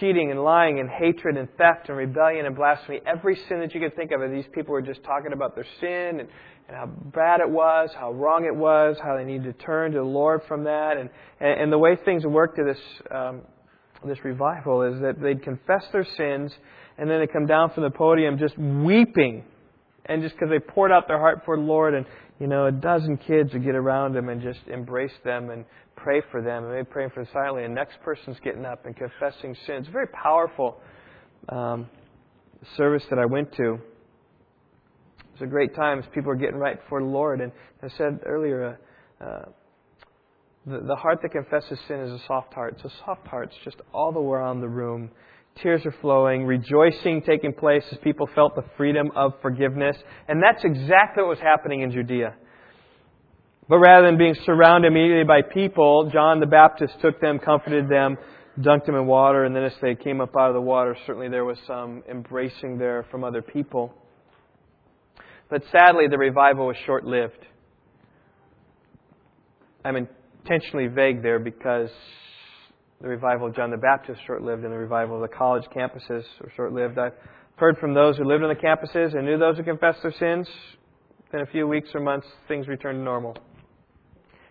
cheating 0.00 0.30
and 0.30 0.42
lying 0.42 0.80
and 0.80 0.90
hatred 0.90 1.36
and 1.36 1.48
theft 1.56 1.88
and 1.88 1.96
rebellion 1.96 2.46
and 2.46 2.56
blasphemy. 2.56 3.00
Every 3.06 3.36
sin 3.48 3.60
that 3.60 3.74
you 3.74 3.80
could 3.80 3.94
think 3.96 4.10
of, 4.10 4.20
and 4.22 4.36
these 4.36 4.50
people 4.52 4.72
were 4.72 4.82
just 4.82 5.02
talking 5.04 5.32
about 5.32 5.54
their 5.54 5.66
sin 5.80 6.20
and, 6.20 6.28
and 6.68 6.76
how 6.76 6.86
bad 6.86 7.40
it 7.40 7.48
was, 7.48 7.90
how 7.94 8.12
wrong 8.12 8.44
it 8.44 8.54
was, 8.54 8.96
how 9.02 9.16
they 9.16 9.24
needed 9.24 9.44
to 9.44 9.64
turn 9.64 9.92
to 9.92 9.98
the 9.98 10.04
Lord 10.04 10.42
from 10.48 10.64
that. 10.64 10.96
And, 10.96 11.10
and, 11.40 11.60
and 11.60 11.72
the 11.72 11.78
way 11.78 11.96
things 12.04 12.24
worked 12.24 12.58
at 12.58 12.66
this 12.66 12.82
um, 13.10 13.42
this 14.04 14.24
revival 14.24 14.82
is 14.82 15.00
that 15.00 15.20
they'd 15.20 15.42
confess 15.42 15.84
their 15.92 16.06
sins 16.16 16.52
and 16.98 17.10
then 17.10 17.20
they 17.20 17.26
come 17.26 17.46
down 17.46 17.70
from 17.70 17.82
the 17.82 17.90
podium 17.90 18.38
just 18.38 18.56
weeping. 18.58 19.44
And 20.06 20.22
just 20.22 20.34
because 20.36 20.50
they 20.50 20.60
poured 20.60 20.92
out 20.92 21.08
their 21.08 21.18
heart 21.18 21.42
for 21.44 21.56
the 21.56 21.62
Lord 21.62 21.94
and, 21.94 22.06
you 22.38 22.46
know, 22.46 22.66
a 22.66 22.72
dozen 22.72 23.16
kids 23.16 23.52
would 23.52 23.64
get 23.64 23.74
around 23.74 24.14
them 24.14 24.28
and 24.28 24.40
just 24.40 24.60
embrace 24.68 25.12
them 25.24 25.50
and 25.50 25.64
pray 25.96 26.22
for 26.30 26.40
them. 26.42 26.64
And 26.64 26.72
maybe 26.72 26.84
praying 26.84 27.10
for 27.10 27.24
them 27.24 27.32
silently. 27.32 27.64
And 27.64 27.74
next 27.74 28.00
person's 28.02 28.38
getting 28.44 28.64
up 28.64 28.86
and 28.86 28.96
confessing 28.96 29.56
sins. 29.66 29.88
Very 29.90 30.06
powerful 30.08 30.80
um, 31.48 31.88
service 32.76 33.02
that 33.10 33.18
I 33.18 33.26
went 33.26 33.52
to. 33.56 33.78
It 35.36 35.42
was 35.42 35.48
a 35.48 35.50
great 35.50 35.74
time 35.74 35.98
as 35.98 36.06
people 36.14 36.28
were 36.28 36.36
getting 36.36 36.56
right 36.56 36.80
before 36.80 37.00
the 37.00 37.06
Lord. 37.06 37.42
And 37.42 37.52
I 37.82 37.88
said 37.98 38.20
earlier, 38.24 38.78
uh, 39.20 39.24
uh, 39.24 39.44
the, 40.64 40.80
the 40.80 40.96
heart 40.96 41.18
that 41.20 41.32
confesses 41.32 41.78
sin 41.86 42.00
is 42.00 42.10
a 42.10 42.26
soft 42.26 42.54
heart. 42.54 42.78
So 42.82 42.88
soft 43.04 43.26
hearts 43.26 43.54
just 43.62 43.76
all 43.92 44.12
the 44.12 44.20
way 44.20 44.38
around 44.38 44.62
the 44.62 44.68
room. 44.68 45.10
Tears 45.62 45.84
are 45.84 45.94
flowing, 46.00 46.46
rejoicing 46.46 47.20
taking 47.20 47.52
place 47.52 47.82
as 47.92 47.98
people 47.98 48.26
felt 48.34 48.54
the 48.54 48.64
freedom 48.78 49.10
of 49.14 49.34
forgiveness. 49.42 49.98
And 50.26 50.42
that's 50.42 50.64
exactly 50.64 51.22
what 51.22 51.28
was 51.28 51.38
happening 51.40 51.82
in 51.82 51.92
Judea. 51.92 52.34
But 53.68 53.76
rather 53.76 54.06
than 54.06 54.16
being 54.16 54.36
surrounded 54.46 54.90
immediately 54.90 55.24
by 55.24 55.42
people, 55.42 56.08
John 56.10 56.40
the 56.40 56.46
Baptist 56.46 56.94
took 57.02 57.20
them, 57.20 57.40
comforted 57.40 57.90
them, 57.90 58.16
dunked 58.58 58.86
them 58.86 58.94
in 58.94 59.06
water, 59.06 59.44
and 59.44 59.54
then 59.54 59.64
as 59.64 59.74
they 59.82 59.96
came 59.96 60.22
up 60.22 60.30
out 60.38 60.48
of 60.48 60.54
the 60.54 60.62
water, 60.62 60.96
certainly 61.06 61.28
there 61.28 61.44
was 61.44 61.58
some 61.66 62.02
embracing 62.10 62.78
there 62.78 63.04
from 63.10 63.22
other 63.22 63.42
people. 63.42 63.94
But 65.48 65.62
sadly, 65.70 66.06
the 66.10 66.18
revival 66.18 66.66
was 66.66 66.76
short 66.86 67.04
lived. 67.04 67.46
I'm 69.84 69.96
intentionally 69.96 70.88
vague 70.88 71.22
there 71.22 71.38
because 71.38 71.90
the 73.00 73.08
revival 73.08 73.46
of 73.48 73.54
John 73.54 73.70
the 73.70 73.76
Baptist 73.76 74.20
short 74.26 74.42
lived 74.42 74.64
and 74.64 74.72
the 74.72 74.78
revival 74.78 75.16
of 75.16 75.22
the 75.22 75.36
college 75.36 75.64
campuses 75.74 76.24
were 76.40 76.50
short 76.56 76.72
lived. 76.72 76.98
I've 76.98 77.12
heard 77.56 77.78
from 77.78 77.94
those 77.94 78.16
who 78.16 78.24
lived 78.24 78.42
on 78.42 78.48
the 78.48 78.54
campuses 78.54 79.14
and 79.14 79.24
knew 79.24 79.38
those 79.38 79.56
who 79.56 79.62
confessed 79.62 80.02
their 80.02 80.12
sins. 80.12 80.48
In 81.32 81.40
a 81.40 81.46
few 81.46 81.66
weeks 81.66 81.90
or 81.94 82.00
months, 82.00 82.26
things 82.48 82.68
returned 82.68 82.98
to 82.98 83.04
normal. 83.04 83.36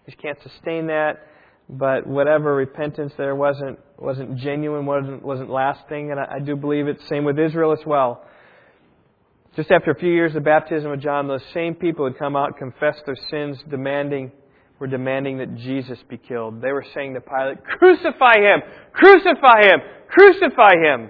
You 0.05 0.11
just 0.11 0.21
can't 0.21 0.37
sustain 0.43 0.87
that, 0.87 1.27
but 1.69 2.05
whatever 2.05 2.53
repentance 2.53 3.13
there 3.17 3.35
wasn't 3.35 3.79
wasn't 3.97 4.37
genuine, 4.37 4.85
wasn't 4.85 5.23
wasn't 5.23 5.49
lasting, 5.49 6.11
and 6.11 6.19
I, 6.19 6.35
I 6.35 6.39
do 6.39 6.55
believe 6.55 6.87
it's 6.87 7.07
same 7.07 7.23
with 7.23 7.39
Israel 7.39 7.71
as 7.71 7.85
well. 7.85 8.25
Just 9.55 9.71
after 9.71 9.91
a 9.91 9.95
few 9.95 10.11
years 10.11 10.35
of 10.35 10.43
baptism 10.43 10.91
of 10.91 10.99
John, 10.99 11.27
those 11.27 11.43
same 11.53 11.75
people 11.75 12.05
had 12.05 12.17
come 12.17 12.35
out, 12.35 12.47
and 12.47 12.57
confessed 12.57 13.03
their 13.05 13.15
sins, 13.29 13.57
demanding 13.69 14.31
were 14.79 14.87
demanding 14.87 15.37
that 15.37 15.55
Jesus 15.55 15.97
be 16.09 16.17
killed. 16.17 16.61
They 16.61 16.71
were 16.71 16.85
saying 16.93 17.13
to 17.13 17.21
Pilate, 17.21 17.63
Crucify 17.63 18.39
him! 18.39 18.61
Crucify 18.91 19.61
him! 19.61 19.79
Crucify 20.09 20.73
him! 20.73 21.09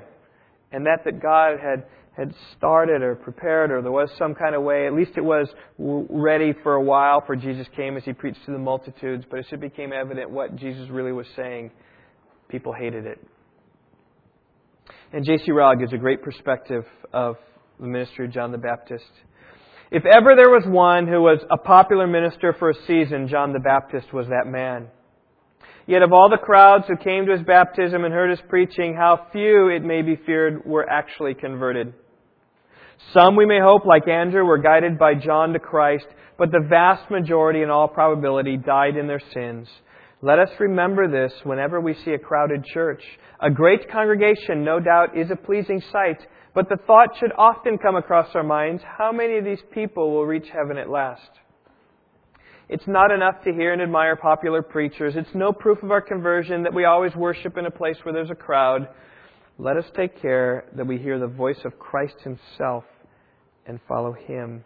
And 0.72 0.86
that 0.86 1.00
that 1.06 1.22
God 1.22 1.58
had, 1.60 1.86
had 2.16 2.34
started 2.58 3.02
or 3.02 3.16
prepared 3.16 3.72
or 3.72 3.82
there 3.82 3.91
was 3.91 4.10
some 4.18 4.36
kind 4.36 4.54
of 4.54 4.62
way, 4.62 4.86
at 4.88 4.93
least 4.93 5.14
it 5.16 5.24
was 5.24 5.48
ready 5.78 6.54
for 6.64 6.76
a 6.76 6.82
while 6.82 7.24
for 7.26 7.36
Jesus 7.36 7.68
came 7.76 7.98
as 7.98 8.04
he 8.04 8.14
preached 8.14 8.46
to 8.46 8.52
the 8.52 8.60
multitudes, 8.60 9.26
but 9.30 9.39
as 9.39 9.46
it 9.52 9.60
became 9.60 9.91
evident 9.93 10.30
what 10.30 10.56
Jesus 10.56 10.89
really 10.89 11.12
was 11.12 11.28
saying, 11.36 11.72
people 12.50 12.74
hated 12.74 13.06
it. 13.06 13.20
And 15.14 15.26
J.C. 15.26 15.52
Ryle 15.52 15.76
gives 15.76 15.93
a 15.93 15.98
great 15.98 16.22
perspective 16.22 16.84
of 17.14 17.38
the 17.80 17.88
ministry 17.88 18.26
of 18.26 18.32
John 18.32 18.51
the 18.51 18.57
Baptist. 18.57 19.09
If 19.91 20.03
ever 20.05 20.36
there 20.36 20.49
was 20.49 20.63
one 20.65 21.07
who 21.07 21.21
was 21.21 21.39
a 21.51 21.57
popular 21.57 22.07
minister 22.07 22.55
for 22.57 22.71
a 22.71 22.86
season, 22.88 23.28
John 23.28 23.53
the 23.53 23.59
Baptist 23.59 24.11
was 24.13 24.28
that 24.28 24.47
man. 24.47 24.88
Yet 25.88 26.01
of 26.01 26.11
all 26.11 26.30
the 26.30 26.43
crowds 26.43 26.86
who 26.88 26.97
came 26.97 27.28
to 27.28 27.34
his 27.34 27.45
baptism 27.45 28.03
and 28.03 28.13
heard 28.13 28.32
his 28.32 28.39
preaching, 28.49 28.95
how 28.95 29.28
few, 29.32 29.69
it 29.69 29.84
may 29.84 30.01
be 30.01 30.15
feared, 30.26 30.65
were 30.65 30.89
actually 30.89 31.36
converted. 31.36 31.93
Some, 33.13 33.36
we 33.36 33.45
may 33.45 33.59
hope, 33.59 33.86
like 33.86 34.07
Andrew, 34.07 34.43
were 34.43 34.57
guided 34.57 34.97
by 34.97 35.13
John 35.13 35.53
to 35.53 35.59
Christ, 35.59 36.07
but 36.39 36.51
the 36.51 36.65
vast 36.67 37.11
majority, 37.11 37.61
in 37.61 37.69
all 37.69 37.88
probability, 37.88 38.57
died 38.57 38.97
in 38.97 39.05
their 39.07 39.21
sins. 39.34 39.67
Let 40.21 40.39
us 40.39 40.49
remember 40.59 41.07
this 41.07 41.34
whenever 41.43 41.80
we 41.80 41.93
see 41.93 42.11
a 42.11 42.17
crowded 42.17 42.65
church. 42.65 43.03
A 43.39 43.51
great 43.51 43.91
congregation, 43.91 44.63
no 44.63 44.80
doubt, 44.80 45.15
is 45.15 45.30
a 45.30 45.36
pleasing 45.36 45.84
sight, 45.91 46.26
but 46.56 46.70
the 46.70 46.78
thought 46.88 47.10
should 47.20 47.34
often 47.38 47.78
come 47.78 47.97
across 47.97 48.34
our 48.34 48.43
minds 48.43 48.82
how 48.97 49.12
many 49.12 49.38
of 49.38 49.43
these 49.43 49.60
people 49.74 50.12
will 50.12 50.26
reach 50.26 50.47
heaven 50.51 50.78
at 50.78 50.89
last? 50.89 51.30
It's 52.70 52.88
not 52.88 53.12
enough 53.12 53.43
to 53.43 53.53
hear 53.53 53.74
and 53.74 53.82
admire 53.82 54.16
popular 54.16 54.64
preachers. 54.64 55.14
It's 55.16 55.36
no 55.36 55.51
proof 55.51 55.84
of 55.84 55.91
our 55.91 56.01
conversion 56.01 56.64
that 56.64 56.74
we 56.74 56.86
always 56.86 57.14
worship 57.14 57.58
in 57.58 57.66
a 57.66 57.72
place 57.72 57.97
where 58.03 58.14
there's 58.14 58.32
a 58.32 58.36
crowd. 58.36 58.88
Let 59.60 59.78
us 59.78 59.86
take 59.95 60.20
care 60.22 60.66
that 60.76 60.88
we 60.88 60.97
hear 60.97 61.20
the 61.20 61.28
voice 61.28 61.60
of 61.64 61.78
Christ 61.78 62.16
Himself 62.24 62.86
and 63.68 63.80
follow 63.88 64.14
Him. 64.14 64.64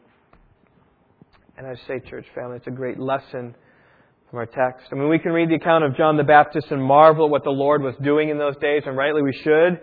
And 1.57 1.67
I 1.67 1.75
say, 1.87 1.99
church 2.09 2.25
family, 2.33 2.57
it's 2.57 2.67
a 2.67 2.71
great 2.71 2.99
lesson 2.99 3.53
from 4.29 4.39
our 4.39 4.45
text. 4.45 4.87
I 4.91 4.95
mean, 4.95 5.09
we 5.09 5.19
can 5.19 5.33
read 5.33 5.49
the 5.49 5.55
account 5.55 5.83
of 5.83 5.97
John 5.97 6.15
the 6.15 6.23
Baptist 6.23 6.67
and 6.71 6.81
marvel 6.81 7.25
at 7.25 7.31
what 7.31 7.43
the 7.43 7.49
Lord 7.49 7.81
was 7.81 7.95
doing 8.01 8.29
in 8.29 8.37
those 8.37 8.55
days, 8.57 8.83
and 8.85 8.95
rightly 8.95 9.23
we 9.23 9.33
should. 9.43 9.81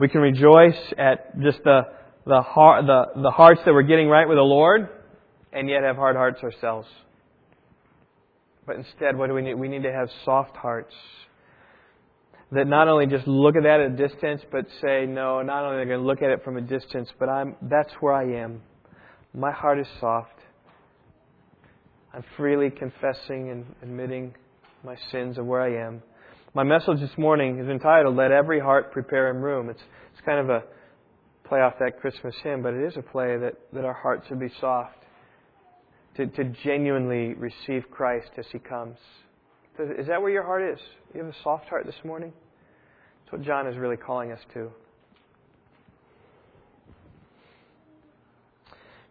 We 0.00 0.08
can 0.08 0.22
rejoice 0.22 0.80
at 0.96 1.38
just 1.42 1.58
the, 1.62 1.82
the, 2.24 2.40
heart, 2.40 2.86
the, 2.86 3.20
the 3.20 3.30
hearts 3.30 3.60
that 3.66 3.74
we're 3.74 3.82
getting 3.82 4.08
right 4.08 4.26
with 4.26 4.38
the 4.38 4.42
Lord 4.42 4.88
and 5.52 5.68
yet 5.68 5.82
have 5.82 5.96
hard 5.96 6.16
hearts 6.16 6.42
ourselves. 6.42 6.88
But 8.66 8.76
instead, 8.76 9.14
what 9.14 9.26
do 9.26 9.34
we 9.34 9.42
need? 9.42 9.56
We 9.56 9.68
need 9.68 9.82
to 9.82 9.92
have 9.92 10.08
soft 10.24 10.56
hearts 10.56 10.94
that 12.50 12.66
not 12.66 12.88
only 12.88 13.08
just 13.08 13.26
look 13.26 13.56
at 13.56 13.64
that 13.64 13.80
at 13.80 13.92
a 13.92 14.08
distance, 14.08 14.40
but 14.50 14.64
say, 14.80 15.04
no, 15.04 15.42
not 15.42 15.64
only 15.64 15.82
am 15.82 15.82
I 15.82 15.90
going 15.90 16.00
to 16.00 16.06
look 16.06 16.22
at 16.22 16.30
it 16.30 16.42
from 16.44 16.56
a 16.56 16.62
distance, 16.62 17.10
but 17.18 17.28
I'm, 17.28 17.56
that's 17.60 17.92
where 18.00 18.14
I 18.14 18.42
am. 18.42 18.62
My 19.34 19.52
heart 19.52 19.78
is 19.78 19.86
soft. 20.00 20.32
I'm 22.14 22.24
freely 22.38 22.70
confessing 22.70 23.50
and 23.50 23.66
admitting 23.82 24.34
my 24.82 24.96
sins 25.12 25.36
of 25.36 25.44
where 25.44 25.60
I 25.60 25.86
am. 25.86 26.02
My 26.52 26.64
message 26.64 26.98
this 26.98 27.16
morning 27.16 27.60
is 27.60 27.68
entitled, 27.68 28.16
Let 28.16 28.32
Every 28.32 28.58
Heart 28.58 28.90
Prepare 28.90 29.28
Him 29.28 29.40
Room. 29.40 29.70
It's, 29.70 29.80
it's 30.12 30.20
kind 30.26 30.40
of 30.40 30.50
a 30.50 30.64
play 31.44 31.60
off 31.60 31.74
that 31.78 32.00
Christmas 32.00 32.34
hymn, 32.42 32.60
but 32.60 32.74
it 32.74 32.84
is 32.84 32.96
a 32.96 33.02
play 33.02 33.36
that, 33.38 33.54
that 33.72 33.84
our 33.84 33.94
hearts 33.94 34.26
should 34.26 34.40
be 34.40 34.50
soft 34.60 34.96
to, 36.16 36.26
to 36.26 36.44
genuinely 36.64 37.34
receive 37.34 37.88
Christ 37.92 38.30
as 38.36 38.46
He 38.50 38.58
comes. 38.58 38.96
Is 39.78 40.08
that 40.08 40.20
where 40.20 40.32
your 40.32 40.42
heart 40.42 40.72
is? 40.72 40.80
You 41.14 41.22
have 41.22 41.32
a 41.32 41.36
soft 41.44 41.68
heart 41.68 41.86
this 41.86 41.94
morning? 42.04 42.32
That's 43.22 43.32
what 43.32 43.42
John 43.42 43.68
is 43.68 43.76
really 43.76 43.96
calling 43.96 44.32
us 44.32 44.40
to. 44.54 44.72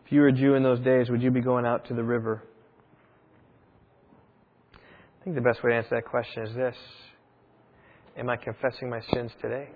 If 0.06 0.12
you 0.12 0.20
were 0.20 0.28
a 0.28 0.34
Jew 0.34 0.56
in 0.56 0.64
those 0.64 0.82
days, 0.82 1.10
would 1.10 1.22
you 1.22 1.32
be 1.32 1.40
going 1.40 1.66
out 1.66 1.88
to 1.88 1.94
the 1.94 2.04
river? 2.04 2.44
I 4.76 5.24
think 5.24 5.38
the 5.38 5.42
best 5.42 5.64
way 5.64 5.72
to 5.72 5.78
answer 5.78 5.96
that 5.96 6.06
question 6.06 6.44
is 6.44 6.54
this 6.54 6.76
Am 8.18 8.30
I 8.30 8.36
confessing 8.36 8.90
my 8.90 9.02
sins 9.14 9.32
today? 9.42 9.70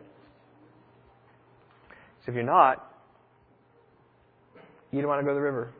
So 2.25 2.31
if 2.31 2.35
you're 2.35 2.43
not, 2.43 2.89
you 4.91 5.01
don't 5.01 5.09
want 5.09 5.21
to 5.21 5.25
go 5.25 5.29
to 5.29 5.35
the 5.35 5.41
river. 5.41 5.73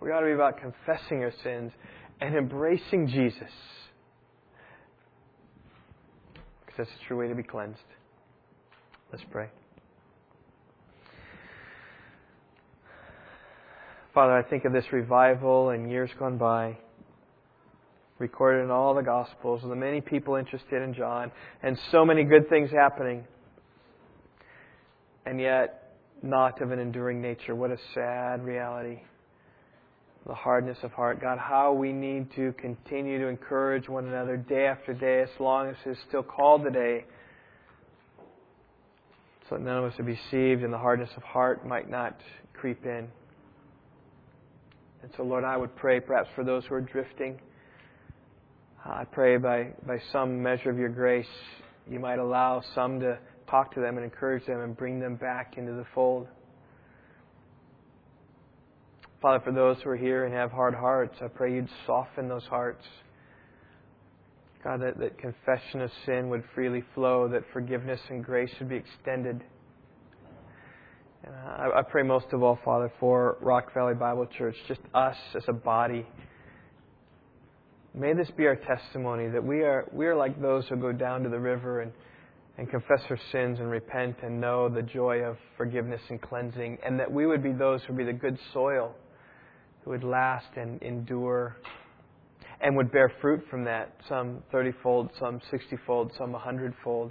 We 0.00 0.10
ought 0.10 0.20
to 0.20 0.26
be 0.26 0.32
about 0.32 0.58
confessing 0.58 1.22
our 1.22 1.32
sins 1.42 1.72
and 2.20 2.34
embracing 2.34 3.08
Jesus. 3.08 3.50
Because 6.64 6.78
that's 6.78 6.90
the 6.90 7.06
true 7.06 7.18
way 7.18 7.28
to 7.28 7.34
be 7.34 7.42
cleansed. 7.42 7.78
Let's 9.12 9.24
pray. 9.30 9.48
Father, 14.14 14.32
I 14.32 14.42
think 14.42 14.64
of 14.64 14.72
this 14.72 14.84
revival 14.92 15.70
in 15.70 15.88
years 15.88 16.10
gone 16.18 16.38
by 16.38 16.78
recorded 18.20 18.62
in 18.62 18.70
all 18.70 18.94
the 18.94 19.02
Gospels, 19.02 19.62
the 19.62 19.74
many 19.74 20.00
people 20.00 20.36
interested 20.36 20.82
in 20.82 20.94
John, 20.94 21.32
and 21.62 21.76
so 21.90 22.04
many 22.04 22.22
good 22.22 22.48
things 22.48 22.70
happening, 22.70 23.24
and 25.26 25.40
yet 25.40 25.96
not 26.22 26.60
of 26.60 26.70
an 26.70 26.78
enduring 26.78 27.22
nature. 27.22 27.54
What 27.54 27.70
a 27.70 27.78
sad 27.94 28.44
reality. 28.44 29.00
The 30.26 30.34
hardness 30.34 30.76
of 30.82 30.92
heart. 30.92 31.20
God, 31.22 31.38
how 31.38 31.72
we 31.72 31.92
need 31.92 32.30
to 32.36 32.52
continue 32.52 33.18
to 33.18 33.26
encourage 33.26 33.88
one 33.88 34.06
another 34.06 34.36
day 34.36 34.66
after 34.66 34.92
day, 34.92 35.22
as 35.22 35.40
long 35.40 35.68
as 35.68 35.76
it's 35.86 35.98
still 36.06 36.22
called 36.22 36.62
today, 36.62 37.06
so 39.48 39.56
that 39.56 39.62
none 39.62 39.78
of 39.78 39.84
us 39.84 39.96
would 39.96 40.06
be 40.06 40.18
deceived 40.30 40.62
and 40.62 40.72
the 40.72 40.78
hardness 40.78 41.10
of 41.16 41.22
heart 41.22 41.66
might 41.66 41.88
not 41.88 42.20
creep 42.52 42.84
in. 42.84 43.08
And 45.02 45.10
so, 45.16 45.22
Lord, 45.22 45.44
I 45.44 45.56
would 45.56 45.74
pray 45.74 46.00
perhaps 46.00 46.28
for 46.34 46.44
those 46.44 46.66
who 46.66 46.74
are 46.74 46.82
drifting. 46.82 47.40
Uh, 48.84 48.90
I 48.90 49.04
pray 49.04 49.36
by, 49.36 49.68
by 49.86 49.98
some 50.12 50.42
measure 50.42 50.70
of 50.70 50.78
your 50.78 50.88
grace, 50.88 51.26
you 51.88 51.98
might 51.98 52.18
allow 52.18 52.62
some 52.74 53.00
to 53.00 53.18
talk 53.48 53.74
to 53.74 53.80
them 53.80 53.96
and 53.96 54.04
encourage 54.04 54.46
them 54.46 54.60
and 54.60 54.76
bring 54.76 55.00
them 55.00 55.16
back 55.16 55.58
into 55.58 55.72
the 55.72 55.84
fold. 55.94 56.28
Father, 59.20 59.40
for 59.44 59.52
those 59.52 59.76
who 59.82 59.90
are 59.90 59.96
here 59.96 60.24
and 60.24 60.32
have 60.32 60.50
hard 60.50 60.74
hearts, 60.74 61.14
I 61.22 61.28
pray 61.28 61.54
you'd 61.54 61.68
soften 61.86 62.28
those 62.28 62.44
hearts. 62.44 62.84
God, 64.64 64.80
that, 64.80 64.98
that 64.98 65.18
confession 65.18 65.82
of 65.82 65.90
sin 66.06 66.30
would 66.30 66.42
freely 66.54 66.82
flow, 66.94 67.28
that 67.28 67.42
forgiveness 67.52 68.00
and 68.08 68.24
grace 68.24 68.50
would 68.60 68.68
be 68.68 68.76
extended. 68.76 69.42
And 71.24 71.34
uh, 71.34 71.74
I, 71.74 71.80
I 71.80 71.82
pray 71.82 72.02
most 72.02 72.26
of 72.32 72.42
all, 72.42 72.58
Father, 72.64 72.90
for 72.98 73.36
Rock 73.42 73.74
Valley 73.74 73.94
Bible 73.94 74.26
Church, 74.38 74.56
just 74.68 74.80
us 74.94 75.16
as 75.34 75.42
a 75.48 75.52
body. 75.52 76.06
May 77.92 78.14
this 78.14 78.30
be 78.36 78.46
our 78.46 78.54
testimony 78.54 79.28
that 79.28 79.42
we 79.42 79.62
are, 79.62 79.88
we 79.92 80.06
are 80.06 80.14
like 80.14 80.40
those 80.40 80.64
who 80.68 80.76
go 80.76 80.92
down 80.92 81.24
to 81.24 81.28
the 81.28 81.40
river 81.40 81.80
and, 81.80 81.92
and 82.56 82.70
confess 82.70 83.00
our 83.10 83.18
sins 83.32 83.58
and 83.58 83.68
repent 83.68 84.16
and 84.22 84.40
know 84.40 84.68
the 84.68 84.82
joy 84.82 85.22
of 85.22 85.36
forgiveness 85.56 86.00
and 86.08 86.22
cleansing, 86.22 86.78
and 86.84 87.00
that 87.00 87.10
we 87.10 87.26
would 87.26 87.42
be 87.42 87.52
those 87.52 87.80
who 87.82 87.94
would 87.94 88.06
be 88.06 88.12
the 88.12 88.16
good 88.16 88.38
soil 88.52 88.94
who 89.84 89.90
would 89.90 90.04
last 90.04 90.46
and 90.56 90.80
endure 90.82 91.56
and 92.60 92.76
would 92.76 92.92
bear 92.92 93.10
fruit 93.20 93.42
from 93.50 93.64
that, 93.64 93.96
some 94.08 94.42
30 94.52 94.72
fold, 94.82 95.10
some 95.18 95.40
60 95.50 95.76
fold, 95.86 96.12
some 96.16 96.30
100 96.30 96.74
fold. 96.84 97.10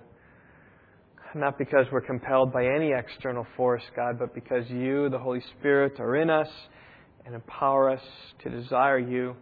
Not 1.36 1.58
because 1.58 1.88
we're 1.92 2.02
compelled 2.02 2.54
by 2.54 2.66
any 2.66 2.92
external 2.92 3.46
force, 3.58 3.84
God, 3.96 4.18
but 4.18 4.34
because 4.34 4.70
you, 4.70 5.10
the 5.10 5.18
Holy 5.18 5.42
Spirit, 5.58 6.00
are 6.00 6.16
in 6.16 6.30
us 6.30 6.48
and 7.26 7.36
empower 7.36 7.90
us 7.90 8.02
to 8.44 8.50
desire 8.50 9.00
you 9.00 9.36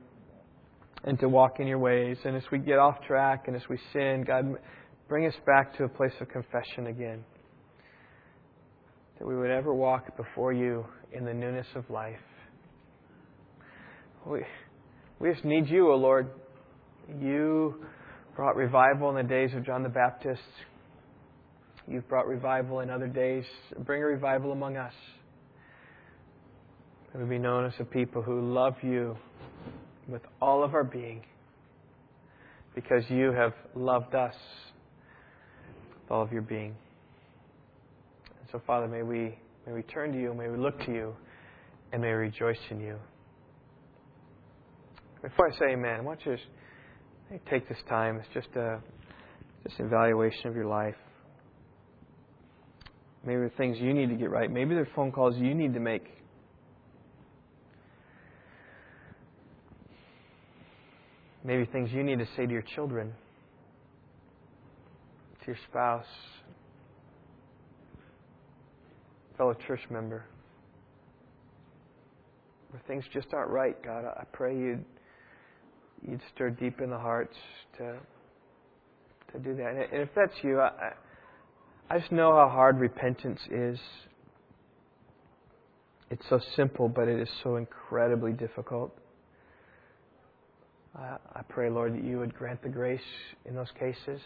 and 1.07 1.17
to 1.21 1.29
walk 1.29 1.61
in 1.61 1.67
your 1.67 1.79
ways. 1.79 2.17
And 2.25 2.35
as 2.35 2.43
we 2.51 2.59
get 2.59 2.77
off 2.77 2.95
track 3.07 3.45
and 3.47 3.55
as 3.55 3.61
we 3.69 3.79
sin, 3.93 4.25
God, 4.27 4.57
bring 5.07 5.25
us 5.25 5.33
back 5.45 5.75
to 5.77 5.85
a 5.85 5.89
place 5.89 6.11
of 6.19 6.27
confession 6.27 6.87
again. 6.87 7.23
That 9.17 9.25
we 9.25 9.37
would 9.37 9.49
ever 9.49 9.73
walk 9.73 10.17
before 10.17 10.51
you 10.51 10.85
in 11.13 11.23
the 11.23 11.33
newness 11.33 11.65
of 11.75 11.89
life. 11.89 12.19
We, 14.25 14.41
we 15.19 15.31
just 15.31 15.45
need 15.45 15.69
you, 15.69 15.87
O 15.87 15.93
oh 15.93 15.95
Lord. 15.95 16.29
You 17.21 17.85
brought 18.35 18.57
revival 18.57 19.09
in 19.09 19.15
the 19.15 19.33
days 19.33 19.51
of 19.55 19.65
John 19.65 19.83
the 19.83 19.89
Baptist. 19.89 20.41
You've 21.87 22.07
brought 22.09 22.27
revival 22.27 22.81
in 22.81 22.89
other 22.89 23.07
days. 23.07 23.45
Bring 23.85 24.03
a 24.03 24.05
revival 24.05 24.51
among 24.51 24.75
us. 24.75 24.93
That 27.13 27.21
we 27.23 27.29
be 27.29 27.39
known 27.39 27.65
as 27.65 27.73
a 27.79 27.85
people 27.85 28.21
who 28.21 28.53
love 28.53 28.75
you 28.81 29.15
with 30.07 30.21
all 30.41 30.63
of 30.63 30.73
our 30.73 30.83
being 30.83 31.23
because 32.75 33.03
you 33.09 33.31
have 33.31 33.53
loved 33.75 34.15
us 34.15 34.35
with 36.01 36.11
all 36.11 36.21
of 36.21 36.31
your 36.31 36.41
being. 36.41 36.75
And 38.39 38.49
so, 38.51 38.61
Father, 38.65 38.87
may 38.87 39.01
we, 39.01 39.37
may 39.65 39.73
we 39.73 39.81
turn 39.83 40.11
to 40.13 40.19
you, 40.19 40.33
may 40.33 40.47
we 40.47 40.57
look 40.57 40.79
to 40.85 40.91
you, 40.91 41.15
and 41.91 42.01
may 42.01 42.09
we 42.09 42.13
rejoice 42.13 42.59
in 42.69 42.79
you. 42.79 42.97
Before 45.21 45.51
I 45.51 45.57
say 45.57 45.73
amen, 45.73 45.99
I 45.99 46.01
want 46.01 46.25
you 46.25 46.35
to 46.35 47.39
take 47.49 47.67
this 47.67 47.79
time. 47.89 48.17
It's 48.17 48.33
just 48.33 48.55
a 48.55 48.79
just 49.67 49.79
an 49.79 49.87
evaluation 49.87 50.47
of 50.47 50.55
your 50.55 50.67
life. 50.67 50.95
Maybe 53.25 53.37
there 53.37 53.45
are 53.45 53.49
things 53.57 53.77
you 53.79 53.93
need 53.93 54.09
to 54.09 54.15
get 54.15 54.29
right. 54.29 54.49
Maybe 54.49 54.73
there 54.73 54.83
are 54.83 54.89
phone 54.95 55.11
calls 55.11 55.35
you 55.37 55.53
need 55.53 55.73
to 55.73 55.79
make. 55.79 56.05
Maybe 61.47 61.63
things 61.63 61.91
you 61.93 62.03
need 62.03 62.19
to 62.19 62.27
say 62.35 62.45
to 62.45 62.51
your 62.51 62.61
children, 62.75 63.13
to 65.39 65.47
your 65.47 65.55
spouse, 65.69 66.03
fellow 69.37 69.55
church 69.65 69.79
member. 69.89 70.25
Where 72.71 72.81
things 72.85 73.05
just 73.13 73.33
aren't 73.33 73.49
right, 73.49 73.81
God, 73.81 74.03
I 74.03 74.25
pray 74.33 74.57
you'd, 74.57 74.83
you'd 76.05 76.19
stir 76.35 76.49
deep 76.49 76.81
in 76.81 76.89
the 76.89 76.97
hearts 76.97 77.37
to, 77.77 77.95
to 79.31 79.39
do 79.39 79.55
that. 79.55 79.69
And 79.69 80.01
if 80.01 80.09
that's 80.13 80.33
you, 80.43 80.59
I, 80.59 80.91
I 81.89 81.99
just 81.99 82.11
know 82.11 82.33
how 82.33 82.49
hard 82.49 82.77
repentance 82.77 83.39
is. 83.49 83.79
It's 86.11 86.25
so 86.29 86.41
simple, 86.57 86.89
but 86.89 87.07
it 87.07 87.21
is 87.21 87.29
so 87.41 87.55
incredibly 87.55 88.33
difficult. 88.33 88.93
I 90.97 91.41
pray, 91.47 91.69
Lord, 91.69 91.93
that 91.93 92.03
you 92.03 92.17
would 92.17 92.33
grant 92.33 92.63
the 92.63 92.69
grace 92.69 92.99
in 93.45 93.53
those 93.55 93.71
cases. 93.79 94.19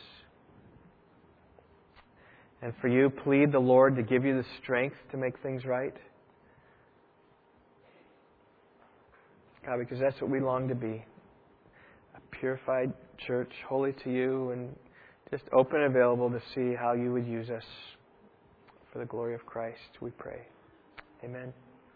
And 2.61 2.73
for 2.79 2.87
you, 2.87 3.09
plead 3.09 3.51
the 3.51 3.59
Lord 3.59 3.95
to 3.97 4.03
give 4.03 4.23
you 4.23 4.37
the 4.37 4.45
strength 4.61 4.95
to 5.11 5.17
make 5.17 5.37
things 5.39 5.65
right. 5.65 5.93
God, 9.65 9.79
because 9.79 9.99
that's 9.99 10.19
what 10.21 10.29
we 10.29 10.39
long 10.39 10.67
to 10.69 10.75
be 10.75 11.03
a 12.15 12.35
purified 12.37 12.93
church, 13.27 13.51
holy 13.67 13.93
to 14.03 14.11
you, 14.11 14.51
and 14.51 14.75
just 15.29 15.43
open 15.53 15.81
and 15.81 15.95
available 15.95 16.29
to 16.29 16.41
see 16.55 16.75
how 16.75 16.93
you 16.93 17.11
would 17.11 17.27
use 17.27 17.49
us 17.49 17.63
for 18.91 18.99
the 18.99 19.05
glory 19.05 19.33
of 19.33 19.45
Christ, 19.45 19.79
we 20.01 20.11
pray. 20.11 20.41
Amen. 21.23 21.53